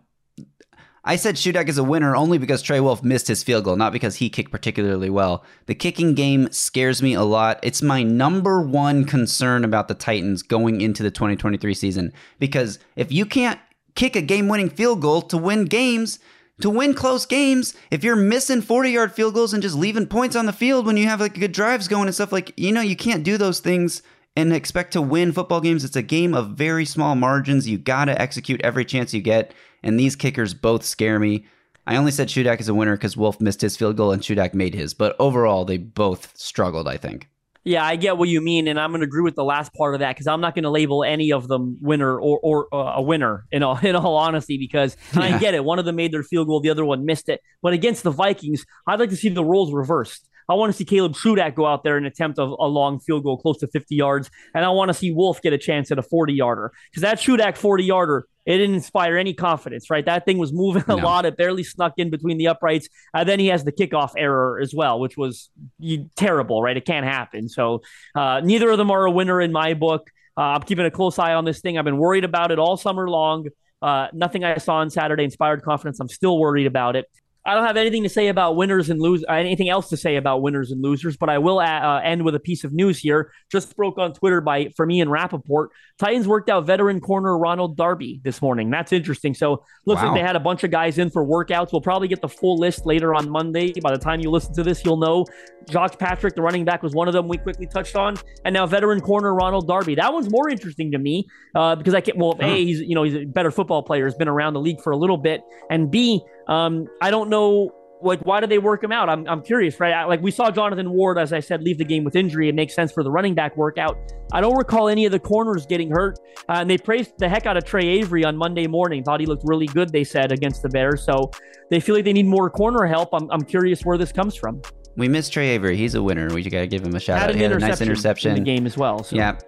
I 1.04 1.16
said 1.16 1.34
Shudak 1.34 1.68
is 1.68 1.78
a 1.78 1.84
winner 1.84 2.14
only 2.14 2.38
because 2.38 2.62
Trey 2.62 2.78
Wolf 2.78 3.02
missed 3.02 3.26
his 3.26 3.42
field 3.42 3.64
goal, 3.64 3.74
not 3.74 3.92
because 3.92 4.16
he 4.16 4.30
kicked 4.30 4.52
particularly 4.52 5.10
well. 5.10 5.44
The 5.66 5.74
kicking 5.74 6.14
game 6.14 6.50
scares 6.52 7.02
me 7.02 7.14
a 7.14 7.24
lot. 7.24 7.58
It's 7.62 7.82
my 7.82 8.04
number 8.04 8.62
one 8.62 9.04
concern 9.04 9.64
about 9.64 9.88
the 9.88 9.94
Titans 9.94 10.42
going 10.42 10.80
into 10.80 11.02
the 11.02 11.10
2023 11.10 11.74
season 11.74 12.12
because 12.38 12.78
if 12.94 13.10
you 13.10 13.26
can't 13.26 13.58
kick 13.96 14.14
a 14.14 14.22
game 14.22 14.46
winning 14.46 14.70
field 14.70 15.00
goal 15.00 15.22
to 15.22 15.36
win 15.36 15.64
games, 15.64 16.20
to 16.60 16.70
win 16.70 16.94
close 16.94 17.26
games, 17.26 17.74
if 17.90 18.04
you're 18.04 18.14
missing 18.14 18.62
40 18.62 18.90
yard 18.90 19.12
field 19.12 19.34
goals 19.34 19.52
and 19.52 19.62
just 19.62 19.74
leaving 19.74 20.06
points 20.06 20.36
on 20.36 20.46
the 20.46 20.52
field 20.52 20.86
when 20.86 20.96
you 20.96 21.08
have 21.08 21.20
like 21.20 21.34
good 21.34 21.52
drives 21.52 21.88
going 21.88 22.06
and 22.06 22.14
stuff 22.14 22.30
like, 22.30 22.52
you 22.56 22.70
know, 22.70 22.80
you 22.80 22.94
can't 22.94 23.24
do 23.24 23.36
those 23.36 23.58
things 23.58 24.02
and 24.36 24.52
expect 24.52 24.92
to 24.92 25.02
win 25.02 25.32
football 25.32 25.60
games. 25.60 25.84
It's 25.84 25.96
a 25.96 26.02
game 26.02 26.34
of 26.34 26.50
very 26.50 26.84
small 26.84 27.14
margins. 27.14 27.68
You 27.68 27.78
got 27.78 28.06
to 28.06 28.20
execute 28.20 28.60
every 28.62 28.84
chance 28.84 29.12
you 29.12 29.20
get. 29.20 29.52
And 29.82 29.98
these 29.98 30.16
kickers 30.16 30.54
both 30.54 30.84
scare 30.84 31.18
me. 31.18 31.46
I 31.86 31.96
only 31.96 32.12
said 32.12 32.28
Shudak 32.28 32.60
is 32.60 32.68
a 32.68 32.74
winner 32.74 32.96
because 32.96 33.16
Wolf 33.16 33.40
missed 33.40 33.60
his 33.60 33.76
field 33.76 33.96
goal 33.96 34.12
and 34.12 34.22
Shudak 34.22 34.54
made 34.54 34.74
his. 34.74 34.94
But 34.94 35.16
overall, 35.18 35.64
they 35.64 35.78
both 35.78 36.32
struggled, 36.36 36.86
I 36.86 36.96
think. 36.96 37.28
Yeah, 37.64 37.84
I 37.84 37.94
get 37.94 38.18
what 38.18 38.28
you 38.28 38.40
mean, 38.40 38.66
and 38.66 38.78
I'm 38.78 38.90
going 38.90 39.02
to 39.02 39.06
agree 39.06 39.22
with 39.22 39.36
the 39.36 39.44
last 39.44 39.72
part 39.74 39.94
of 39.94 40.00
that 40.00 40.16
because 40.16 40.26
I'm 40.26 40.40
not 40.40 40.56
going 40.56 40.64
to 40.64 40.70
label 40.70 41.04
any 41.04 41.32
of 41.32 41.46
them 41.46 41.78
winner 41.80 42.18
or, 42.18 42.40
or 42.42 42.74
uh, 42.74 42.94
a 42.96 43.02
winner 43.02 43.44
in 43.52 43.62
all 43.62 43.76
in 43.82 43.94
all 43.94 44.16
honesty 44.16 44.58
because 44.58 44.96
Yeah. 45.14 45.20
I 45.20 45.38
get 45.38 45.54
it. 45.54 45.64
One 45.64 45.78
of 45.78 45.84
them 45.84 45.96
made 45.96 46.12
their 46.12 46.24
field 46.24 46.48
goal, 46.48 46.60
the 46.60 46.70
other 46.70 46.84
one 46.84 47.04
missed 47.04 47.28
it. 47.28 47.40
But 47.62 47.72
against 47.72 48.02
the 48.02 48.10
Vikings, 48.10 48.64
I'd 48.88 48.98
like 48.98 49.10
to 49.10 49.16
see 49.16 49.28
the 49.28 49.44
roles 49.44 49.72
reversed. 49.72 50.28
I 50.48 50.54
want 50.54 50.72
to 50.72 50.76
see 50.76 50.84
Caleb 50.84 51.14
Shudak 51.14 51.54
go 51.54 51.66
out 51.66 51.84
there 51.84 51.96
and 51.96 52.06
attempt 52.06 52.38
a, 52.38 52.42
a 52.42 52.68
long 52.68 53.00
field 53.00 53.24
goal 53.24 53.38
close 53.38 53.58
to 53.58 53.66
50 53.68 53.94
yards, 53.94 54.30
and 54.54 54.64
I 54.64 54.68
want 54.70 54.88
to 54.88 54.94
see 54.94 55.12
Wolf 55.12 55.40
get 55.42 55.52
a 55.52 55.58
chance 55.58 55.90
at 55.90 55.98
a 55.98 56.02
40 56.02 56.32
yarder 56.34 56.72
because 56.90 57.02
that 57.02 57.18
Shudak 57.18 57.56
40 57.56 57.84
yarder 57.84 58.26
it 58.44 58.56
didn't 58.58 58.74
inspire 58.74 59.16
any 59.16 59.34
confidence, 59.34 59.88
right? 59.88 60.04
That 60.04 60.24
thing 60.24 60.36
was 60.36 60.52
moving 60.52 60.82
a 60.88 60.96
No. 60.96 61.04
lot. 61.04 61.24
It 61.26 61.36
barely 61.36 61.62
snuck 61.62 61.92
in 61.96 62.10
between 62.10 62.38
the 62.38 62.48
uprights. 62.48 62.88
And 63.14 63.28
then 63.28 63.38
he 63.38 63.46
has 63.46 63.62
the 63.62 63.70
kickoff 63.70 64.14
error 64.18 64.58
as 64.60 64.74
well, 64.74 64.98
which 64.98 65.16
was 65.16 65.48
you, 65.78 66.10
terrible, 66.16 66.60
right? 66.60 66.76
It 66.76 66.84
can't 66.84 67.06
happen. 67.06 67.48
So 67.48 67.82
uh, 68.16 68.40
neither 68.42 68.68
of 68.70 68.78
them 68.78 68.90
are 68.90 69.04
a 69.06 69.12
winner 69.12 69.40
in 69.40 69.52
my 69.52 69.74
book. 69.74 70.10
Uh, 70.36 70.40
I'm 70.40 70.62
keeping 70.62 70.84
a 70.84 70.90
close 70.90 71.20
eye 71.20 71.34
on 71.34 71.44
this 71.44 71.60
thing. 71.60 71.78
I've 71.78 71.84
been 71.84 71.98
worried 71.98 72.24
about 72.24 72.50
it 72.50 72.58
all 72.58 72.76
summer 72.76 73.08
long. 73.08 73.46
Uh, 73.80 74.08
nothing 74.12 74.42
I 74.42 74.56
saw 74.58 74.76
on 74.78 74.90
Saturday 74.90 75.22
inspired 75.22 75.62
confidence. 75.62 76.00
I'm 76.00 76.08
still 76.08 76.36
worried 76.36 76.66
about 76.66 76.96
it. 76.96 77.06
I 77.44 77.54
don't 77.54 77.66
have 77.66 77.76
anything 77.76 78.04
to 78.04 78.08
say 78.08 78.28
about 78.28 78.54
winners 78.54 78.88
and 78.88 79.00
losers, 79.00 79.24
anything 79.28 79.68
else 79.68 79.88
to 79.88 79.96
say 79.96 80.14
about 80.14 80.42
winners 80.42 80.70
and 80.70 80.80
losers, 80.80 81.16
but 81.16 81.28
I 81.28 81.38
will 81.38 81.58
uh, 81.58 81.64
uh, 81.64 82.00
end 82.04 82.24
with 82.24 82.36
a 82.36 82.40
piece 82.40 82.62
of 82.62 82.72
news 82.72 83.00
here. 83.00 83.32
Just 83.50 83.74
broke 83.76 83.98
on 83.98 84.12
Twitter 84.12 84.40
by 84.40 84.68
for 84.76 84.86
me 84.86 85.00
and 85.00 85.10
Rapoport. 85.10 85.70
Titans 85.98 86.28
worked 86.28 86.48
out 86.48 86.66
veteran 86.66 87.00
corner 87.00 87.36
Ronald 87.36 87.76
Darby 87.76 88.20
this 88.22 88.40
morning. 88.40 88.70
That's 88.70 88.92
interesting. 88.92 89.34
So 89.34 89.64
looks 89.86 90.00
Wow. 90.02 90.08
like 90.12 90.20
they 90.20 90.26
had 90.26 90.36
a 90.36 90.40
bunch 90.40 90.62
of 90.62 90.70
guys 90.70 90.98
in 90.98 91.10
for 91.10 91.26
workouts. 91.26 91.72
We'll 91.72 91.80
probably 91.80 92.06
get 92.06 92.20
the 92.20 92.28
full 92.28 92.58
list 92.58 92.86
later 92.86 93.12
on 93.12 93.28
Monday. 93.28 93.72
By 93.82 93.90
the 93.90 93.98
time 93.98 94.20
you 94.20 94.30
listen 94.30 94.54
to 94.54 94.62
this, 94.62 94.84
you'll 94.84 94.96
know 94.98 95.26
Jacques 95.68 95.98
Patrick, 95.98 96.36
the 96.36 96.42
running 96.42 96.64
back, 96.64 96.82
was 96.82 96.92
one 96.94 97.08
of 97.08 97.14
them 97.14 97.26
we 97.28 97.38
quickly 97.38 97.66
touched 97.66 97.96
on, 97.96 98.16
and 98.44 98.52
now 98.54 98.66
veteran 98.66 99.00
corner 99.00 99.34
Ronald 99.34 99.66
Darby. 99.66 99.96
That 99.96 100.12
one's 100.12 100.30
more 100.30 100.48
interesting 100.48 100.92
to 100.92 100.98
me 100.98 101.26
uh, 101.56 101.74
because 101.74 101.94
I 101.94 102.00
can. 102.00 102.16
Well, 102.18 102.36
Huh. 102.40 102.46
a 102.46 102.56
he's 102.64 102.80
you 102.80 102.94
know 102.94 103.02
he's 103.02 103.14
a 103.16 103.24
better 103.24 103.50
football 103.50 103.82
player, 103.82 104.04
has 104.04 104.14
been 104.14 104.28
around 104.28 104.54
the 104.54 104.60
league 104.60 104.80
for 104.80 104.92
a 104.92 104.96
little 104.96 105.18
bit, 105.18 105.40
and 105.70 105.90
b 105.90 106.22
um, 106.48 106.86
I 107.00 107.10
don't 107.10 107.28
know. 107.30 107.72
Like, 108.04 108.20
why 108.22 108.40
did 108.40 108.50
they 108.50 108.58
work 108.58 108.82
him 108.82 108.90
out? 108.90 109.08
I'm, 109.08 109.28
I'm 109.28 109.42
curious, 109.42 109.78
right? 109.78 109.92
I- 109.92 110.04
Like, 110.06 110.20
we 110.20 110.32
saw 110.32 110.50
Jonathan 110.50 110.90
Ward, 110.90 111.18
as 111.18 111.32
I 111.32 111.38
said, 111.38 111.62
leave 111.62 111.78
the 111.78 111.84
game 111.84 112.02
with 112.02 112.16
injury. 112.16 112.48
It 112.48 112.54
makes 112.56 112.74
sense 112.74 112.90
for 112.90 113.04
the 113.04 113.10
running 113.12 113.32
back 113.36 113.56
workout. 113.56 113.96
I 114.32 114.40
don't 114.40 114.56
recall 114.56 114.88
any 114.88 115.06
of 115.06 115.12
the 115.12 115.20
corners 115.20 115.66
getting 115.66 115.88
hurt. 115.88 116.18
Uh, 116.48 116.54
and 116.54 116.68
they 116.68 116.78
praised 116.78 117.12
the 117.18 117.28
heck 117.28 117.46
out 117.46 117.56
of 117.56 117.64
Tre 117.64 117.86
Avery 117.86 118.24
on 118.24 118.36
Monday 118.36 118.66
morning. 118.66 119.04
Thought 119.04 119.20
he 119.20 119.26
looked 119.26 119.44
really 119.46 119.66
good, 119.66 119.90
they 119.92 120.02
said, 120.02 120.32
against 120.32 120.62
the 120.62 120.68
Bears. 120.68 121.00
So 121.04 121.30
they 121.70 121.78
feel 121.78 121.94
like 121.94 122.04
they 122.04 122.12
need 122.12 122.26
more 122.26 122.50
corner 122.50 122.84
help. 122.86 123.10
I'm, 123.12 123.30
I'm 123.30 123.42
curious 123.42 123.82
where 123.84 123.96
this 123.96 124.10
comes 124.10 124.34
from. 124.34 124.60
We 124.96 125.06
missed 125.08 125.32
Tre 125.32 125.46
Avery. 125.50 125.76
He's 125.76 125.94
a 125.94 126.02
winner. 126.02 126.28
We 126.34 126.42
just 126.42 126.52
got 126.52 126.60
to 126.62 126.66
give 126.66 126.84
him 126.84 126.96
a 126.96 127.00
shout 127.00 127.20
Had 127.20 127.30
out. 127.30 127.36
He 127.36 127.42
had 127.42 127.52
a 127.52 127.58
nice 127.60 127.80
interception 127.80 127.88
interception. 127.88 128.30
in 128.32 128.38
the 128.38 128.44
game 128.44 128.66
as 128.66 128.76
well. 128.76 129.04
So. 129.04 129.14
Yeah. 129.14 129.38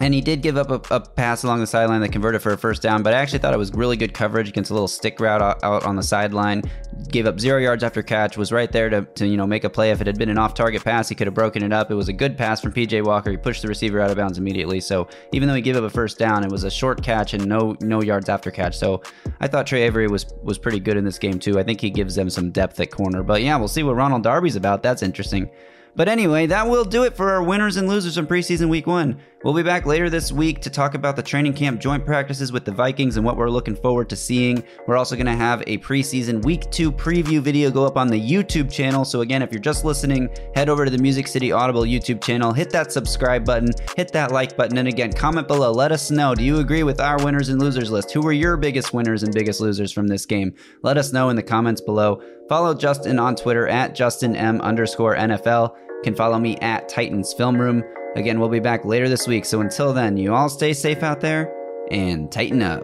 And 0.00 0.14
he 0.14 0.22
did 0.22 0.40
give 0.40 0.56
up 0.56 0.70
a, 0.70 0.94
a, 0.94 1.00
pass 1.00 1.42
along 1.42 1.60
the 1.60 1.66
sideline 1.66 2.00
that 2.00 2.10
converted 2.10 2.40
for 2.40 2.52
a 2.52 2.58
first 2.58 2.80
down, 2.80 3.02
but 3.02 3.12
I 3.12 3.18
actually 3.18 3.40
thought 3.40 3.52
it 3.52 3.58
was 3.58 3.70
really 3.74 3.98
good 3.98 4.14
coverage 4.14 4.48
against 4.48 4.70
a 4.70 4.74
little 4.74 4.88
stick 4.88 5.20
route 5.20 5.42
out, 5.42 5.62
out 5.62 5.84
on 5.84 5.94
the 5.94 6.02
sideline. 6.02 6.62
Gave 7.10 7.26
up 7.26 7.38
zero 7.38 7.58
yards 7.58 7.84
after 7.84 8.02
catch, 8.02 8.38
was 8.38 8.50
right 8.50 8.72
there 8.72 8.88
to, 8.88 9.02
to 9.02 9.26
you 9.26 9.36
know 9.36 9.46
make 9.46 9.64
a 9.64 9.70
play. 9.70 9.90
If 9.90 10.00
it 10.00 10.06
had 10.06 10.18
been 10.18 10.30
an 10.30 10.38
off-target 10.38 10.82
pass, 10.82 11.10
he 11.10 11.14
could 11.14 11.26
have 11.26 11.34
broken 11.34 11.62
it 11.62 11.72
up. 11.72 11.90
It 11.90 11.96
was 11.96 12.08
a 12.08 12.14
good 12.14 12.38
pass 12.38 12.62
from 12.62 12.72
PJ 12.72 13.04
Walker. 13.04 13.30
He 13.30 13.36
pushed 13.36 13.60
the 13.60 13.68
receiver 13.68 14.00
out 14.00 14.10
of 14.10 14.16
bounds 14.16 14.38
immediately. 14.38 14.80
So 14.80 15.06
even 15.32 15.48
though 15.48 15.54
he 15.54 15.60
gave 15.60 15.76
up 15.76 15.84
a 15.84 15.90
first 15.90 16.18
down, 16.18 16.44
it 16.44 16.50
was 16.50 16.64
a 16.64 16.70
short 16.70 17.02
catch 17.02 17.34
and 17.34 17.46
no 17.46 17.76
no 17.82 18.00
yards 18.00 18.30
after 18.30 18.50
catch. 18.50 18.78
So 18.78 19.02
I 19.40 19.48
thought 19.48 19.66
Tre 19.66 19.82
Avery 19.82 20.08
was 20.08 20.32
was 20.42 20.58
pretty 20.58 20.80
good 20.80 20.96
in 20.96 21.04
this 21.04 21.18
game 21.18 21.38
too. 21.38 21.58
I 21.58 21.62
think 21.62 21.78
he 21.78 21.90
gives 21.90 22.14
them 22.14 22.30
some 22.30 22.50
depth 22.50 22.80
at 22.80 22.90
corner. 22.90 23.22
But 23.22 23.42
yeah, 23.42 23.56
we'll 23.56 23.68
see 23.68 23.82
what 23.82 23.96
Ronald 23.96 24.22
Darby's 24.22 24.56
about. 24.56 24.82
That's 24.82 25.02
interesting. 25.02 25.50
But 25.96 26.08
anyway, 26.08 26.46
that 26.46 26.68
will 26.68 26.84
do 26.84 27.04
it 27.04 27.16
for 27.16 27.30
our 27.30 27.42
winners 27.42 27.76
and 27.76 27.88
losers 27.88 28.14
from 28.14 28.26
preseason 28.26 28.68
week 28.68 28.86
one. 28.86 29.20
We'll 29.42 29.54
be 29.54 29.62
back 29.62 29.86
later 29.86 30.10
this 30.10 30.30
week 30.30 30.60
to 30.60 30.68
talk 30.68 30.92
about 30.92 31.16
the 31.16 31.22
training 31.22 31.54
camp 31.54 31.80
joint 31.80 32.04
practices 32.04 32.52
with 32.52 32.66
the 32.66 32.72
Vikings 32.72 33.16
and 33.16 33.24
what 33.24 33.38
we're 33.38 33.48
looking 33.48 33.74
forward 33.74 34.10
to 34.10 34.16
seeing. 34.16 34.62
We're 34.86 34.98
also 34.98 35.16
going 35.16 35.24
to 35.24 35.32
have 35.32 35.62
a 35.66 35.78
preseason 35.78 36.44
week 36.44 36.70
two 36.70 36.92
preview 36.92 37.40
video 37.40 37.70
go 37.70 37.86
up 37.86 37.96
on 37.96 38.08
the 38.08 38.20
YouTube 38.20 38.70
channel. 38.70 39.02
So, 39.02 39.22
again, 39.22 39.40
if 39.40 39.50
you're 39.50 39.58
just 39.58 39.82
listening, 39.82 40.28
head 40.54 40.68
over 40.68 40.84
to 40.84 40.90
the 40.90 40.98
Music 40.98 41.26
City 41.26 41.52
Audible 41.52 41.84
YouTube 41.84 42.22
channel, 42.22 42.52
hit 42.52 42.68
that 42.72 42.92
subscribe 42.92 43.46
button, 43.46 43.70
hit 43.96 44.12
that 44.12 44.30
like 44.30 44.58
button, 44.58 44.76
and 44.76 44.88
again, 44.88 45.10
comment 45.10 45.48
below. 45.48 45.72
Let 45.72 45.90
us 45.90 46.10
know 46.10 46.34
do 46.34 46.44
you 46.44 46.58
agree 46.58 46.82
with 46.82 47.00
our 47.00 47.16
winners 47.24 47.48
and 47.48 47.62
losers 47.62 47.90
list? 47.90 48.12
Who 48.12 48.20
were 48.20 48.32
your 48.32 48.58
biggest 48.58 48.92
winners 48.92 49.22
and 49.22 49.32
biggest 49.32 49.62
losers 49.62 49.90
from 49.90 50.06
this 50.06 50.26
game? 50.26 50.54
Let 50.82 50.98
us 50.98 51.14
know 51.14 51.30
in 51.30 51.36
the 51.36 51.42
comments 51.42 51.80
below. 51.80 52.22
Follow 52.46 52.74
Justin 52.74 53.18
on 53.18 53.36
Twitter 53.36 53.66
at 53.68 53.96
JustinM 53.96 54.60
underscore 54.60 55.16
NFL 55.16 55.78
can 56.04 56.14
follow 56.14 56.38
me 56.38 56.58
at 56.58 56.90
Titans 56.90 57.32
Film 57.32 57.58
Room. 57.58 57.82
Again, 58.16 58.40
we'll 58.40 58.48
be 58.48 58.60
back 58.60 58.84
later 58.84 59.08
this 59.08 59.26
week. 59.28 59.44
So 59.44 59.60
until 59.60 59.92
then, 59.92 60.16
you 60.16 60.34
all 60.34 60.48
stay 60.48 60.72
safe 60.72 61.02
out 61.02 61.20
there 61.20 61.54
and 61.90 62.30
tighten 62.30 62.62
up. 62.62 62.82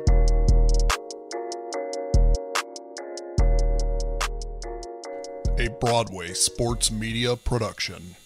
A 5.58 5.68
Broadway 5.80 6.32
sports 6.34 6.90
media 6.90 7.34
production. 7.34 8.16